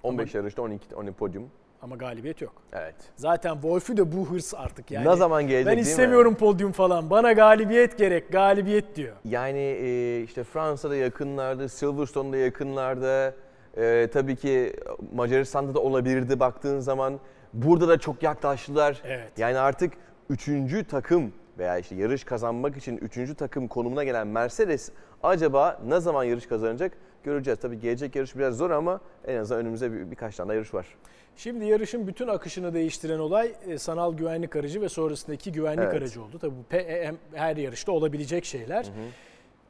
15 0.04 0.36
yarışta 0.36 0.62
12 0.62 0.96
12 0.96 1.14
podyum. 1.18 1.50
Ama 1.84 1.96
galibiyet 1.96 2.42
yok. 2.42 2.54
Evet. 2.74 2.96
Zaten 3.16 3.54
Wolf'ü 3.54 3.98
de 3.98 4.12
bu 4.12 4.30
hırs 4.30 4.54
artık 4.54 4.92
yani. 4.92 5.08
ne 5.08 5.16
zaman 5.16 5.48
gelecek 5.48 5.74
Ben 5.74 5.78
istemiyorum 5.78 6.36
podyum 6.36 6.72
falan. 6.72 7.10
Bana 7.10 7.32
galibiyet 7.32 7.98
gerek. 7.98 8.32
Galibiyet 8.32 8.96
diyor. 8.96 9.16
Yani 9.26 9.60
e, 9.60 10.22
işte 10.24 10.44
Fransa'da 10.44 10.96
yakınlarda, 10.96 11.70
Silverstone'da 11.70 12.38
yakınlarda, 12.38 13.34
e, 13.78 14.10
tabii 14.14 14.36
ki 14.36 14.76
Macaristan'da 15.14 15.74
da 15.74 15.80
olabilirdi 15.80 16.40
baktığın 16.40 16.80
zaman. 16.80 17.20
Burada 17.54 17.88
da 17.88 17.98
çok 17.98 18.24
yaklaştılar. 18.24 19.02
Evet. 19.06 19.32
Yani 19.38 19.58
artık 19.58 19.94
üçüncü 20.30 20.84
takım 20.84 21.34
veya 21.58 21.78
işte 21.78 21.96
yarış 21.96 22.24
kazanmak 22.24 22.78
için 22.78 22.98
üçüncü 22.98 23.36
takım 23.36 23.68
konumuna 23.68 24.04
gelen 24.04 24.28
Mercedes 24.28 24.92
acaba 25.24 25.80
ne 25.88 26.00
zaman 26.00 26.24
yarış 26.24 26.46
kazanacak 26.46 26.92
göreceğiz. 27.24 27.60
Tabii 27.60 27.80
gelecek 27.80 28.16
yarış 28.16 28.36
biraz 28.36 28.58
zor 28.58 28.72
ama 28.72 29.00
en 29.28 29.38
azından 29.38 29.62
önümüzde 29.62 29.92
bir, 29.94 30.12
birkaç 30.12 30.36
tane 30.36 30.54
yarış 30.54 30.74
var. 30.74 30.88
Şimdi 31.36 31.66
yarışın 31.66 32.08
bütün 32.08 32.28
akışını 32.28 32.74
değiştiren 32.74 33.20
olay 33.20 33.52
e, 33.68 33.78
sanal 33.78 34.14
güvenlik 34.14 34.56
aracı 34.56 34.82
ve 34.82 34.90
sonrasındaki 34.90 35.52
güvenlik 35.52 35.84
Evet. 35.84 35.94
aracı 36.02 36.22
oldu. 36.24 36.40
Tabii 36.42 36.54
bu 36.56 36.76
pe- 36.76 37.04
hem- 37.06 37.18
her 37.34 37.58
yarışta 37.58 37.92
olabilecek 37.92 38.46
şeyler. 38.46 38.86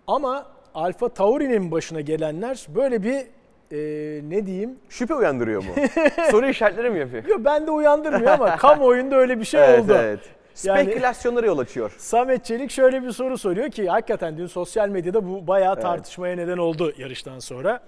Ama 0.07 0.45
Alfa 0.73 1.09
Tauri'nin 1.09 1.71
başına 1.71 2.01
gelenler 2.01 2.67
böyle 2.75 3.03
bir 3.03 3.15
e, 3.71 4.21
ne 4.29 4.45
diyeyim? 4.45 4.75
Şüphe 4.89 5.13
uyandırıyor 5.15 5.63
mu? 5.63 5.69
Soru 6.31 6.47
işaretleri 6.47 6.89
mi 6.89 6.99
yapıyor? 6.99 7.23
Yo, 7.25 7.35
ben 7.39 7.67
de 7.67 7.71
uyandırmıyor 7.71 8.31
ama 8.31 8.57
kamuoyunda 8.57 9.15
öyle 9.15 9.39
bir 9.39 9.45
şey 9.45 9.61
evet, 9.69 9.79
oldu. 9.83 9.93
evet. 9.99 10.19
Spekülasyonlara 10.53 11.45
yol 11.45 11.57
açıyor. 11.57 11.95
Samet 11.97 12.45
Çelik 12.45 12.71
şöyle 12.71 13.03
bir 13.03 13.11
soru 13.11 13.37
soruyor 13.37 13.69
ki 13.69 13.89
hakikaten 13.89 14.37
dün 14.37 14.47
sosyal 14.47 14.89
medyada 14.89 15.27
bu 15.27 15.47
bayağı 15.47 15.79
tartışmaya 15.79 16.35
neden 16.35 16.57
oldu 16.57 16.93
yarıştan 16.97 17.39
sonra. 17.39 17.83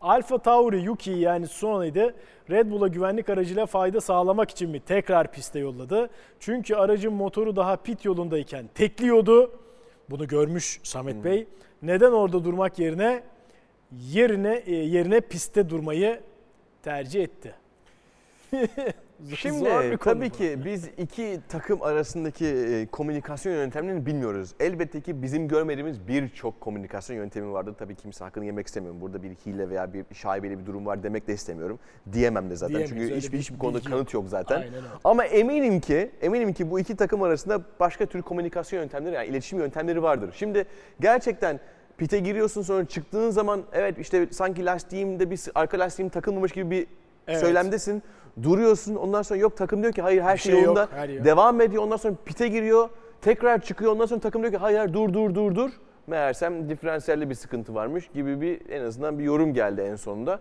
Alfa 0.00 0.38
Tauri 0.38 0.80
Yuki 0.80 1.10
yani 1.10 1.46
Tsunoda'ydı 1.46 2.14
Red 2.50 2.70
Bull'a 2.70 2.88
güvenlik 2.88 3.28
aracıyla 3.30 3.66
fayda 3.66 4.00
sağlamak 4.00 4.50
için 4.50 4.70
mi 4.70 4.80
tekrar 4.80 5.32
piste 5.32 5.58
yolladı? 5.58 6.10
Çünkü 6.40 6.74
aracın 6.74 7.12
motoru 7.12 7.56
daha 7.56 7.76
pit 7.76 8.04
yolundayken 8.04 8.66
tekliyordu. 8.74 9.52
Bunu 10.10 10.28
görmüş 10.28 10.80
Samet 10.82 11.14
hmm. 11.14 11.24
Bey. 11.24 11.46
Neden 11.82 12.12
orada 12.12 12.44
durmak 12.44 12.78
yerine 12.78 13.22
yerine 13.92 14.62
e, 14.66 14.74
yerine 14.74 15.20
pistte 15.20 15.70
durmayı 15.70 16.20
tercih 16.82 17.22
etti? 17.22 17.54
Şimdi 19.36 19.96
tabii 20.00 20.30
ki 20.30 20.58
biz 20.64 20.88
iki 20.98 21.40
takım 21.48 21.82
arasındaki 21.82 22.46
e, 22.46 22.86
komünikasyon 22.86 23.52
yöntemlerini 23.52 24.06
bilmiyoruz. 24.06 24.54
Elbette 24.60 25.00
ki 25.00 25.22
bizim 25.22 25.48
görmediğimiz 25.48 26.08
birçok 26.08 26.60
komünikasyon 26.60 27.16
yöntemi 27.16 27.52
vardır. 27.52 27.74
Tabii 27.78 27.94
kimse 27.94 28.24
hakkını 28.24 28.44
yemek 28.44 28.66
istemiyorum. 28.66 29.00
Burada 29.00 29.22
bir 29.22 29.30
hile 29.30 29.70
veya 29.70 29.94
bir 29.94 30.04
şaibeli 30.14 30.58
bir 30.58 30.66
durum 30.66 30.86
var 30.86 31.02
demek 31.02 31.28
de 31.28 31.34
istemiyorum. 31.34 31.78
Diyemem 32.12 32.50
de 32.50 32.56
zaten. 32.56 32.76
Diyemeyiz, 32.76 33.08
Çünkü 33.08 33.16
hiçbir, 33.16 33.38
hiçbir 33.38 33.58
konuda 33.58 33.80
kanıt 33.80 34.14
yok 34.14 34.28
zaten. 34.28 34.64
Ama 35.04 35.24
eminim 35.24 35.80
ki 35.80 36.10
eminim 36.20 36.52
ki 36.52 36.70
bu 36.70 36.80
iki 36.80 36.96
takım 36.96 37.22
arasında 37.22 37.60
başka 37.80 38.06
tür 38.06 38.22
komünikasyon 38.22 38.80
yöntemleri 38.80 39.14
yani 39.14 39.26
iletişim 39.26 39.58
yöntemleri 39.58 40.02
vardır. 40.02 40.34
Şimdi 40.38 40.64
gerçekten 41.00 41.60
pite 41.96 42.18
giriyorsun 42.18 42.62
sonra 42.62 42.84
çıktığın 42.84 43.30
zaman 43.30 43.62
evet 43.72 43.98
işte 43.98 44.26
sanki 44.30 44.64
lastiğimde 44.64 45.30
bir 45.30 45.40
arka 45.54 45.78
lastiğim 45.78 46.08
takılmamış 46.08 46.52
gibi 46.52 46.70
bir 46.70 46.86
evet. 47.28 47.40
söylemdesin. 47.40 48.02
Duruyorsun 48.42 48.94
ondan 48.94 49.22
sonra 49.22 49.40
yok 49.40 49.56
takım 49.56 49.82
diyor 49.82 49.92
ki 49.92 50.02
hayır 50.02 50.22
her 50.22 50.36
şey, 50.36 50.52
şey 50.52 50.62
yolunda. 50.62 50.80
Yok, 50.80 50.90
her 50.92 51.24
Devam 51.24 51.60
ediyor 51.60 51.82
ondan 51.82 51.96
sonra 51.96 52.14
pite 52.24 52.48
giriyor. 52.48 52.88
Tekrar 53.20 53.60
çıkıyor 53.60 53.92
ondan 53.92 54.06
sonra 54.06 54.20
takım 54.20 54.42
diyor 54.42 54.52
ki 54.52 54.58
hayır 54.58 54.92
dur 54.92 55.12
dur 55.12 55.34
dur 55.34 55.54
dur. 55.54 55.70
Meğersem 56.06 56.68
diferansiyelde 56.68 57.30
bir 57.30 57.34
sıkıntı 57.34 57.74
varmış 57.74 58.08
gibi 58.14 58.40
bir 58.40 58.70
en 58.70 58.84
azından 58.84 59.18
bir 59.18 59.24
yorum 59.24 59.54
geldi 59.54 59.80
en 59.80 59.96
sonunda. 59.96 60.40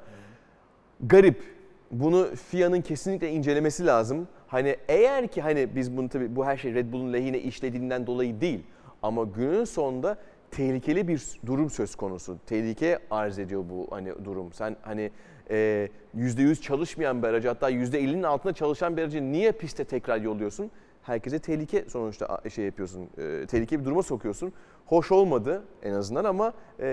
Garip. 1.00 1.58
Bunu 1.92 2.28
FIA'nın 2.36 2.82
kesinlikle 2.82 3.30
incelemesi 3.30 3.86
lazım. 3.86 4.28
Hani 4.48 4.76
eğer 4.88 5.28
ki 5.28 5.42
hani 5.42 5.76
biz 5.76 5.98
bunu 5.98 6.10
tabii 6.10 6.36
bu 6.36 6.46
her 6.46 6.58
şey 6.58 6.74
Red 6.74 6.94
Bull'un 6.94 7.14
lehine 7.14 7.40
işlediğinden 7.40 8.08
dolayı 8.08 8.42
değil. 8.42 8.64
Ama 9.02 9.24
günün 9.24 9.64
sonunda 9.64 10.18
tehlikeli 10.52 11.08
bir 11.08 11.22
durum 11.46 11.70
söz 11.70 11.96
konusu. 11.96 12.38
Tehlike 12.46 13.00
arz 13.12 13.40
ediyor 13.40 13.64
bu 13.70 13.88
hani 13.90 14.26
durum. 14.26 14.54
Sen 14.54 14.76
hani 14.82 15.12
e, 15.50 15.90
%100 16.18 16.62
çalışmayan 16.62 17.24
bir 17.24 17.28
aracı 17.28 17.48
hatta 17.48 17.72
%50'nin 17.72 18.24
altında 18.24 18.54
çalışan 18.54 18.98
bir 18.98 19.02
aracı 19.02 19.32
niye 19.32 19.52
piste 19.52 19.84
tekrar 19.84 20.22
yolluyorsun? 20.22 20.72
Herkese 21.04 21.40
tehlike 21.40 21.86
sonuçta 21.90 22.42
şey 22.56 22.66
yapıyorsun, 22.66 23.10
e, 23.18 23.46
tehlike 23.46 23.80
bir 23.80 23.86
duruma 23.86 24.04
sokuyorsun. 24.04 24.54
Hoş 24.86 25.12
olmadı 25.12 25.64
en 25.84 25.94
azından 25.94 26.26
ama 26.26 26.54
e, 26.80 26.86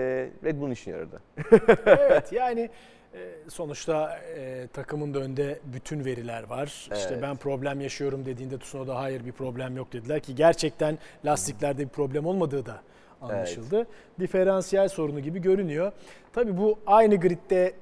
Red 0.43 0.59
Bull'un 0.59 0.71
işine 0.71 0.93
yaradı. 0.93 1.21
evet 1.85 2.31
yani 2.31 2.69
e, 3.13 3.49
sonuçta 3.49 4.19
e, 4.37 4.67
takımın 4.73 5.13
da 5.13 5.19
önünde 5.19 5.59
bütün 5.65 6.05
veriler 6.05 6.43
var. 6.43 6.87
Evet. 6.89 6.99
İşte 6.99 7.21
ben 7.21 7.35
problem 7.35 7.81
yaşıyorum 7.81 8.25
dediğinde 8.25 8.59
Tsunoda 8.59 8.95
hayır 8.95 9.25
bir 9.25 9.31
problem 9.31 9.77
yok 9.77 9.93
dediler 9.93 10.19
ki 10.19 10.35
gerçekten 10.35 10.97
lastiklerde 11.25 11.83
bir 11.83 11.89
problem 11.89 12.25
olmadığı 12.25 12.65
da 12.65 12.81
anlaşıldı. 13.21 13.77
Evet. 13.77 13.87
Diferansiyel 14.19 14.87
sorunu 14.87 15.19
gibi 15.19 15.41
görünüyor. 15.41 15.91
Tabii 16.33 16.57
bu 16.57 16.79
aynı 16.85 17.15
gridde 17.15 17.73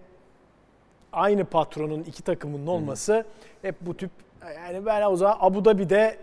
aynı 1.14 1.46
patronun 1.46 2.04
iki 2.04 2.24
takımının 2.24 2.68
olması 2.68 3.14
Hı. 3.14 3.24
hep 3.62 3.76
bu 3.82 3.98
tip 3.98 4.12
yani 4.56 4.86
ben 4.86 5.02
o 5.02 5.16
zaman 5.16 5.38
Abu 5.40 5.66
Dhabi'de 5.66 6.18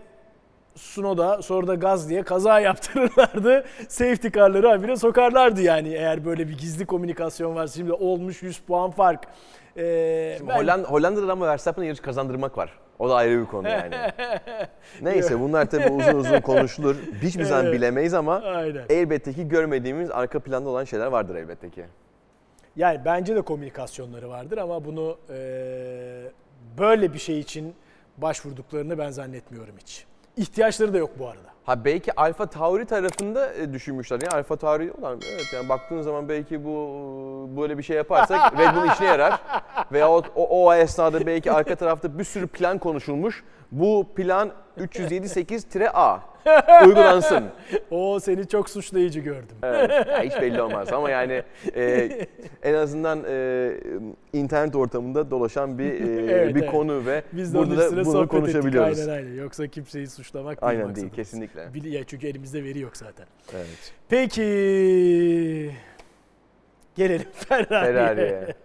Sunoda 0.75 1.41
sonra 1.41 1.67
da 1.67 1.75
gaz 1.75 2.09
diye 2.09 2.23
kaza 2.23 2.59
yaptırırlardı. 2.69 3.65
Safety 3.87 4.27
car'ları 4.27 4.67
habire 4.67 4.95
sokarlardı 4.95 5.61
yani 5.61 5.89
eğer 5.89 6.25
böyle 6.25 6.47
bir 6.47 6.57
gizli 6.57 6.85
komünikasyon 6.85 7.55
varsa. 7.55 7.73
Şimdi 7.73 7.93
olmuş 7.93 8.43
100 8.43 8.59
puan 8.59 8.91
fark. 8.91 9.27
Ee, 9.77 10.35
Şimdi 10.37 10.49
ben... 10.49 10.57
Hollanda, 10.57 10.87
Hollanda'da 10.87 11.31
ama 11.31 11.47
Verstappen'e 11.47 11.85
yarış 11.85 11.99
kazandırmak 11.99 12.57
var. 12.57 12.79
O 12.99 13.09
da 13.09 13.15
ayrı 13.15 13.41
bir 13.41 13.45
konu 13.45 13.69
yani. 13.69 13.95
Neyse 15.01 15.39
bunlar 15.39 15.69
tabii 15.69 15.89
uzun 15.89 16.15
uzun 16.15 16.41
konuşulur. 16.41 16.95
Hiçbir 17.21 17.43
zaman 17.43 17.65
evet. 17.65 17.75
bilemeyiz 17.75 18.13
ama 18.13 18.41
Aynen. 18.41 18.83
elbette 18.89 19.33
ki 19.33 19.47
görmediğimiz 19.47 20.11
arka 20.11 20.39
planda 20.39 20.69
olan 20.69 20.83
şeyler 20.83 21.07
vardır 21.07 21.35
elbette 21.35 21.69
ki. 21.69 21.85
Yani 22.75 23.01
bence 23.05 23.35
de 23.35 23.41
komünikasyonları 23.41 24.29
vardır 24.29 24.57
ama 24.57 24.85
bunu 24.85 25.17
e, 25.29 25.37
böyle 26.77 27.13
bir 27.13 27.19
şey 27.19 27.39
için 27.39 27.75
başvurduklarını 28.17 28.97
ben 28.97 29.09
zannetmiyorum 29.09 29.75
hiç. 29.79 30.05
İhtiyaçları 30.37 30.93
da 30.93 30.97
yok 30.97 31.11
bu 31.19 31.27
arada. 31.27 31.51
Ha 31.65 31.85
belki 31.85 32.15
Alfa 32.15 32.45
Tauri 32.45 32.85
tarafında 32.85 33.53
e, 33.53 33.73
düşünmüşler. 33.73 34.21
Yani 34.21 34.33
Alfa 34.33 34.55
Tauri 34.55 34.91
olan 34.91 35.19
evet 35.33 35.53
yani 35.53 35.69
baktığın 35.69 36.01
zaman 36.01 36.29
belki 36.29 36.65
bu 36.65 36.69
böyle 37.57 37.77
bir 37.77 37.83
şey 37.83 37.97
yaparsak 37.97 38.53
Red 38.59 38.75
Bull 38.75 38.91
işine 38.91 39.07
yarar. 39.07 39.41
Veya 39.91 40.09
o, 40.09 40.23
o, 40.35 40.73
esnada 40.73 41.25
belki 41.25 41.51
arka 41.51 41.75
tarafta 41.75 42.19
bir 42.19 42.23
sürü 42.23 42.47
plan 42.47 42.77
konuşulmuş. 42.77 43.43
Bu 43.71 44.07
plan 44.15 44.51
307-8-A 44.77 46.31
uygulansın. 46.85 47.43
o 47.91 48.19
seni 48.19 48.47
çok 48.47 48.69
suçlayıcı 48.69 49.19
gördüm. 49.19 49.57
Evet, 49.63 50.07
ya 50.07 50.23
hiç 50.23 50.41
belli 50.41 50.61
olmaz 50.61 50.93
ama 50.93 51.09
yani 51.09 51.43
e, 51.75 52.09
en 52.63 52.73
azından 52.73 53.23
e, 53.29 53.71
internet 54.33 54.75
ortamında 54.75 55.31
dolaşan 55.31 55.77
bir 55.77 55.91
e, 55.91 55.97
evet, 56.31 56.55
bir 56.55 56.61
evet. 56.61 56.71
konu 56.71 57.05
ve 57.05 57.23
Biz 57.33 57.53
de 57.53 57.57
burada 57.57 57.97
da 57.97 58.05
bunu 58.05 58.27
konuşabiliyoruz. 58.27 58.99
Ettik. 58.99 59.09
Aynen 59.11 59.23
aynen. 59.23 59.35
Yoksa 59.41 59.67
kimseyi 59.67 60.07
suçlamak 60.07 60.61
değil 60.61 60.71
Aynen 60.81 60.95
değil 60.95 61.09
kesinlikle. 61.09 61.73
Bil, 61.73 61.93
ya 61.93 62.03
çünkü 62.03 62.27
elimizde 62.27 62.63
veri 62.63 62.79
yok 62.79 62.97
zaten. 62.97 63.25
Evet. 63.53 63.93
Peki 64.09 65.71
gelelim 66.95 67.27
Ferrari'ye. 67.33 67.93
Ferrari'ye. 67.93 68.55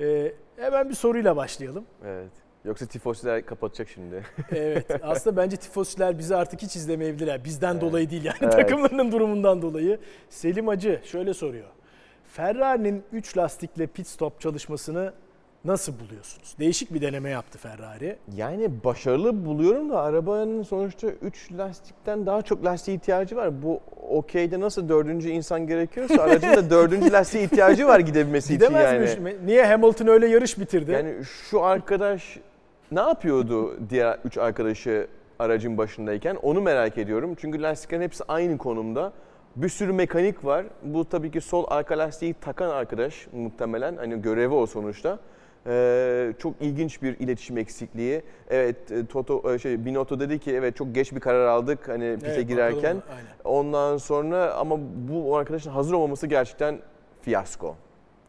Ee, 0.00 0.32
hemen 0.56 0.88
bir 0.88 0.94
soruyla 0.94 1.36
başlayalım. 1.36 1.84
Evet. 2.04 2.30
Yoksa 2.64 2.86
tifosiler 2.86 3.46
kapatacak 3.46 3.88
şimdi. 3.88 4.24
evet. 4.50 4.86
Aslında 5.02 5.36
bence 5.36 5.56
tifosiler 5.56 6.18
bizi 6.18 6.36
artık 6.36 6.62
hiç 6.62 6.76
izlemeyebilirler. 6.76 7.44
Bizden 7.44 7.72
evet. 7.72 7.82
dolayı 7.82 8.10
değil 8.10 8.24
yani 8.24 8.36
evet. 8.40 8.52
takımlarının 8.52 9.12
durumundan 9.12 9.62
dolayı. 9.62 9.98
Selim 10.28 10.68
Acı 10.68 11.00
şöyle 11.04 11.34
soruyor. 11.34 11.68
Ferrari'nin 12.24 13.04
3 13.12 13.36
lastikle 13.36 13.86
pit 13.86 14.06
stop 14.06 14.40
çalışmasını 14.40 15.12
nasıl 15.64 15.92
buluyorsunuz? 15.98 16.54
Değişik 16.58 16.94
bir 16.94 17.00
deneme 17.00 17.30
yaptı 17.30 17.58
Ferrari. 17.58 18.16
Yani 18.36 18.70
başarılı 18.84 19.46
buluyorum 19.46 19.90
da 19.90 20.00
arabanın 20.00 20.62
sonuçta 20.62 21.06
3 21.06 21.52
lastikten 21.52 22.26
daha 22.26 22.42
çok 22.42 22.64
lastiğe 22.64 22.96
ihtiyacı 22.96 23.36
var. 23.36 23.62
Bu 23.62 23.80
okeyde 24.10 24.60
nasıl 24.60 24.88
dördüncü 24.88 25.28
insan 25.28 25.66
gerekiyorsa 25.66 26.14
aracın 26.22 26.52
da 26.52 26.70
dördüncü 26.70 27.12
lastiğe 27.12 27.44
ihtiyacı 27.44 27.86
var 27.86 28.00
gidebilmesi 28.00 28.54
için 28.54 28.64
yani. 28.64 28.76
Gidemezmiş. 28.76 29.34
Niye 29.44 29.66
Hamilton 29.66 30.06
öyle 30.06 30.26
yarış 30.26 30.58
bitirdi? 30.58 30.90
Yani 30.90 31.14
şu 31.50 31.62
arkadaş 31.62 32.38
ne 32.92 33.00
yapıyordu 33.00 33.76
diğer 33.90 34.18
üç 34.24 34.38
arkadaşı 34.38 35.06
aracın 35.38 35.78
başındayken 35.78 36.36
onu 36.42 36.60
merak 36.60 36.98
ediyorum. 36.98 37.34
Çünkü 37.40 37.62
lastiklerin 37.62 38.02
hepsi 38.02 38.24
aynı 38.28 38.58
konumda. 38.58 39.12
Bir 39.56 39.68
sürü 39.68 39.92
mekanik 39.92 40.44
var. 40.44 40.64
Bu 40.82 41.04
tabii 41.04 41.30
ki 41.30 41.40
sol 41.40 41.64
arka 41.68 41.98
lastiği 41.98 42.34
takan 42.34 42.70
arkadaş 42.70 43.26
muhtemelen. 43.32 43.96
Hani 43.96 44.22
görevi 44.22 44.54
o 44.54 44.66
sonuçta. 44.66 45.18
Ee, 45.66 46.32
çok 46.38 46.54
ilginç 46.60 47.02
bir 47.02 47.18
iletişim 47.18 47.58
eksikliği. 47.58 48.22
Evet 48.50 48.92
e, 48.92 49.06
Toto 49.06 49.54
e, 49.54 49.58
şey 49.58 49.84
Binotto 49.84 50.20
dedi 50.20 50.38
ki 50.38 50.52
evet 50.52 50.76
çok 50.76 50.94
geç 50.94 51.12
bir 51.12 51.20
karar 51.20 51.46
aldık 51.46 51.88
hani 51.88 52.14
pite 52.14 52.32
evet, 52.32 52.48
girerken. 52.48 52.96
Bakalım, 52.96 53.02
Ondan 53.44 53.96
sonra 53.96 54.54
ama 54.54 54.78
bu 55.08 55.36
arkadaşın 55.36 55.70
hazır 55.70 55.92
olmaması 55.92 56.26
gerçekten 56.26 56.78
fiyasko. 57.22 57.76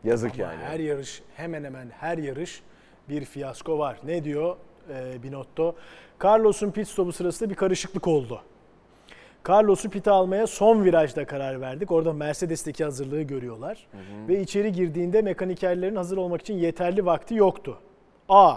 Yazık 0.04 0.34
ama 0.34 0.44
yani. 0.44 0.64
Her 0.64 0.80
yarış 0.80 1.24
hemen 1.36 1.64
hemen 1.64 1.90
her 1.90 2.18
yarış 2.18 2.64
bir 3.10 3.26
fiyasko 3.26 3.80
var. 3.80 3.98
Ne 4.04 4.24
diyor 4.24 4.56
e, 4.90 5.24
Binotto? 5.24 5.76
Carlos'un 6.24 6.72
pit 6.72 6.88
stopu 6.88 7.12
sırasında 7.12 7.50
bir 7.50 7.56
karışıklık 7.56 8.08
oldu. 8.08 8.42
Carlos'u 9.48 9.90
pite 9.90 10.12
almaya 10.12 10.48
son 10.48 10.84
virajda 10.84 11.26
karar 11.26 11.62
verdik. 11.62 11.92
Orada 11.92 12.14
Mercedes'teki 12.14 12.84
hazırlığı 12.84 13.22
görüyorlar. 13.22 13.88
Hı 13.92 13.98
hı. 13.98 14.28
Ve 14.28 14.42
içeri 14.42 14.72
girdiğinde 14.72 15.22
mekanikerlerin 15.22 15.96
hazır 15.96 16.18
olmak 16.18 16.42
için 16.42 16.54
yeterli 16.54 17.06
vakti 17.06 17.36
yoktu. 17.36 17.78
A. 18.30 18.56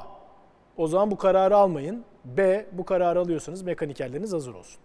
O 0.77 0.89
zaman 0.89 1.11
bu 1.11 1.17
kararı 1.17 1.57
almayın. 1.57 2.05
B. 2.25 2.67
Bu 2.73 2.85
kararı 2.85 3.21
alıyorsanız 3.21 3.63
mekanikerleriniz 3.63 4.33
hazır 4.33 4.55
olsun. 4.55 4.81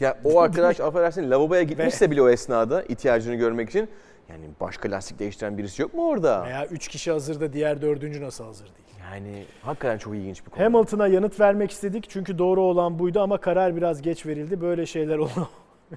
Ya 0.00 0.18
o 0.24 0.40
arkadaş 0.40 0.80
affedersin 0.80 1.30
lavaboya 1.30 1.62
gitmişse 1.62 2.10
bile 2.10 2.22
o 2.22 2.28
esnada 2.28 2.82
ihtiyacını 2.82 3.34
görmek 3.34 3.68
için 3.68 3.88
yani 4.28 4.44
başka 4.60 4.90
lastik 4.90 5.18
değiştiren 5.18 5.58
birisi 5.58 5.82
yok 5.82 5.94
mu 5.94 6.08
orada? 6.08 6.44
Veya 6.44 6.66
3 6.66 6.88
kişi 6.88 7.10
hazırda 7.10 7.52
diğer 7.52 7.82
dördüncü 7.82 8.22
nasıl 8.22 8.44
hazır 8.44 8.64
değil? 8.64 8.82
Yani 9.12 9.44
hakikaten 9.62 9.98
çok 9.98 10.14
ilginç 10.14 10.46
bir 10.46 10.50
konu. 10.50 10.64
Hamilton'a 10.64 11.06
yanıt 11.06 11.40
vermek 11.40 11.70
istedik 11.70 12.10
çünkü 12.10 12.38
doğru 12.38 12.60
olan 12.62 12.98
buydu 12.98 13.20
ama 13.20 13.40
karar 13.40 13.76
biraz 13.76 14.02
geç 14.02 14.26
verildi. 14.26 14.60
Böyle 14.60 14.86
şeyler 14.86 15.20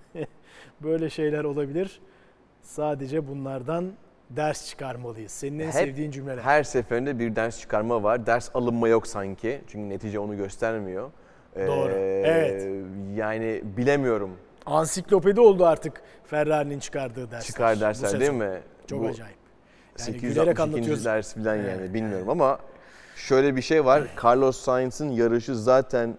böyle 0.84 1.10
şeyler 1.10 1.44
olabilir. 1.44 2.02
Sadece 2.62 3.28
bunlardan 3.28 3.92
ders 4.30 4.70
çıkarmalıyız. 4.70 5.32
Senin 5.32 5.60
en 5.60 5.66
Hep, 5.66 5.74
sevdiğin 5.74 6.12
cümleler. 6.12 6.42
Her 6.42 6.64
seferinde 6.64 7.20
bir 7.20 7.36
ders 7.36 7.60
çıkarma 7.60 8.04
var. 8.04 8.26
Ders 8.26 8.50
alınma 8.54 8.88
yok 8.88 9.08
sanki. 9.08 9.62
Çünkü 9.68 9.90
netice 9.90 10.20
onu 10.20 10.38
göstermiyor. 10.38 11.12
Doğru. 11.56 11.92
Ee, 11.92 12.24
evet. 12.26 12.68
Yani 13.16 13.62
bilemiyorum. 13.78 14.32
Ansiklopedi 14.66 15.42
oldu 15.42 15.66
artık 15.66 16.02
Ferrari'nin 16.24 16.80
çıkardığı 16.80 17.32
dersler. 17.32 17.42
Çıkar 17.42 17.80
dersler 17.80 18.20
değil 18.20 18.32
mi? 18.32 18.62
Çok 18.88 19.04
Bu, 19.04 19.08
acayip. 19.08 19.38
Yani 20.00 20.18
gülerek 20.18 20.36
862. 20.36 20.62
anlatıyorsun. 20.62 21.06
ders 21.06 21.34
falan 21.34 21.56
yani 21.56 21.94
bilmiyorum 21.94 22.30
ama 22.30 22.60
şöyle 23.16 23.56
bir 23.56 23.62
şey 23.62 23.86
var. 23.86 24.04
Carlos 24.24 24.58
Sainz'ın 24.58 25.10
yarışı 25.10 25.56
zaten 25.56 26.16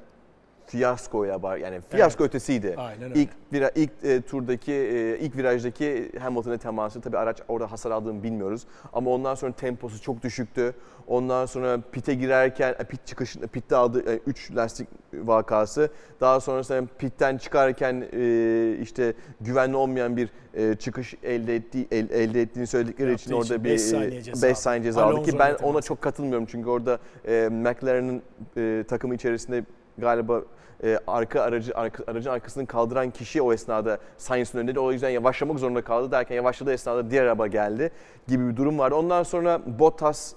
fiyaskoya 0.66 1.42
var. 1.42 1.56
Yani 1.56 1.80
fiyasko 1.90 2.24
ötesiydi. 2.24 2.74
Aynen 2.78 3.02
öyle. 3.10 3.20
İlk 3.20 3.30
vira, 3.52 3.70
ilk 3.74 3.90
e, 4.04 4.20
turdaki 4.20 4.72
e, 4.72 5.18
ilk 5.18 5.36
virajdaki 5.36 6.12
Hamilton'a 6.20 6.56
teması 6.58 7.00
tabii 7.00 7.18
araç 7.18 7.38
orada 7.48 7.72
hasar 7.72 7.90
aldığını 7.90 8.22
bilmiyoruz. 8.22 8.66
Ama 8.92 9.10
ondan 9.10 9.34
sonra 9.34 9.52
temposu 9.52 10.00
çok 10.02 10.22
düşüktü. 10.22 10.74
Ondan 11.06 11.46
sonra 11.46 11.78
pite 11.92 12.14
girerken 12.14 12.74
e, 12.78 12.84
pit 12.84 13.06
çıkışında 13.06 13.46
pitte 13.46 13.76
aldığı 13.76 14.16
3 14.16 14.56
lastik 14.56 14.88
vakası. 15.14 15.90
Daha 16.20 16.40
sonrasında 16.40 16.86
pitten 16.98 17.36
çıkarken 17.38 18.04
e, 18.12 18.76
işte 18.82 19.14
güvenli 19.40 19.76
olmayan 19.76 20.16
bir 20.16 20.30
e, 20.54 20.74
çıkış 20.74 21.14
elde 21.22 21.56
ettiği 21.56 21.88
el- 21.90 22.10
elde 22.10 22.42
ettiğini 22.42 22.66
söyledikleri 22.66 23.10
Yaptığı 23.10 23.24
için 23.24 23.32
orada 23.34 23.64
bir 23.64 23.70
beş 23.70 23.80
saniye 23.80 24.22
ceza 24.22 24.48
5 24.48 24.58
saniye 24.58 24.82
ceza 24.84 25.04
aldı 25.04 25.22
ki 25.22 25.38
ben 25.38 25.54
ona 25.54 25.82
çok 25.82 26.02
katılmıyorum 26.02 26.46
çünkü 26.50 26.68
orada 26.68 26.98
e, 27.28 27.48
McLaren'ın 27.52 28.22
e, 28.56 28.84
takımı 28.88 29.14
içerisinde 29.14 29.64
galiba 29.98 30.42
e, 30.84 30.98
arka 31.06 31.40
aracı 31.42 31.72
arka, 31.74 32.04
aracın 32.06 32.30
arkasını 32.30 32.66
kaldıran 32.66 33.10
kişi 33.10 33.42
o 33.42 33.52
esnada 33.52 33.98
Sainz'ın 34.16 34.58
önünde 34.58 34.80
o 34.80 34.92
yüzden 34.92 35.10
yavaşlamak 35.10 35.58
zorunda 35.58 35.82
kaldı 35.82 36.10
derken 36.10 36.36
yavaşladığı 36.36 36.72
esnada 36.72 37.10
diğer 37.10 37.24
araba 37.24 37.46
geldi 37.46 37.90
gibi 38.28 38.48
bir 38.48 38.56
durum 38.56 38.78
vardı. 38.78 38.94
Ondan 38.94 39.22
sonra 39.22 39.60
Bottas 39.78 40.34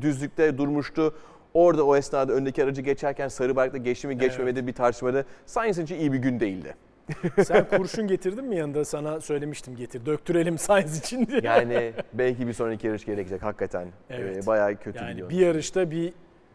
düzlükte 0.00 0.58
durmuştu. 0.58 1.14
Orada 1.54 1.86
o 1.86 1.96
esnada 1.96 2.32
öndeki 2.32 2.64
aracı 2.64 2.82
geçerken 2.82 3.28
sarı 3.28 3.56
bayrakla 3.56 3.78
geçti 3.78 4.06
mi 4.08 4.18
geçmemedi 4.18 4.66
bir 4.66 4.72
tartışmada. 4.72 5.24
Sainz'ın 5.46 5.82
için 5.84 5.98
iyi 5.98 6.12
bir 6.12 6.18
gün 6.18 6.40
değildi. 6.40 6.74
Sen 7.44 7.68
kurşun 7.68 8.06
getirdin 8.06 8.44
mi 8.44 8.56
yanında? 8.56 8.84
Sana 8.84 9.20
söylemiştim 9.20 9.76
getir. 9.76 10.06
Döktürelim 10.06 10.58
Sainz 10.58 10.98
için 10.98 11.26
diye. 11.26 11.40
Yani 11.44 11.92
belki 12.12 12.46
bir 12.46 12.52
sonraki 12.52 12.86
yarış 12.86 13.04
gerekecek 13.04 13.42
hakikaten. 13.42 13.88
Evet. 14.10 14.36
E, 14.44 14.46
bayağı 14.46 14.76
kötü 14.76 14.98
Yani 14.98 15.10
gidiyor. 15.10 15.30
bir 15.30 15.36
yarışta 15.36 15.90
bir 15.90 16.12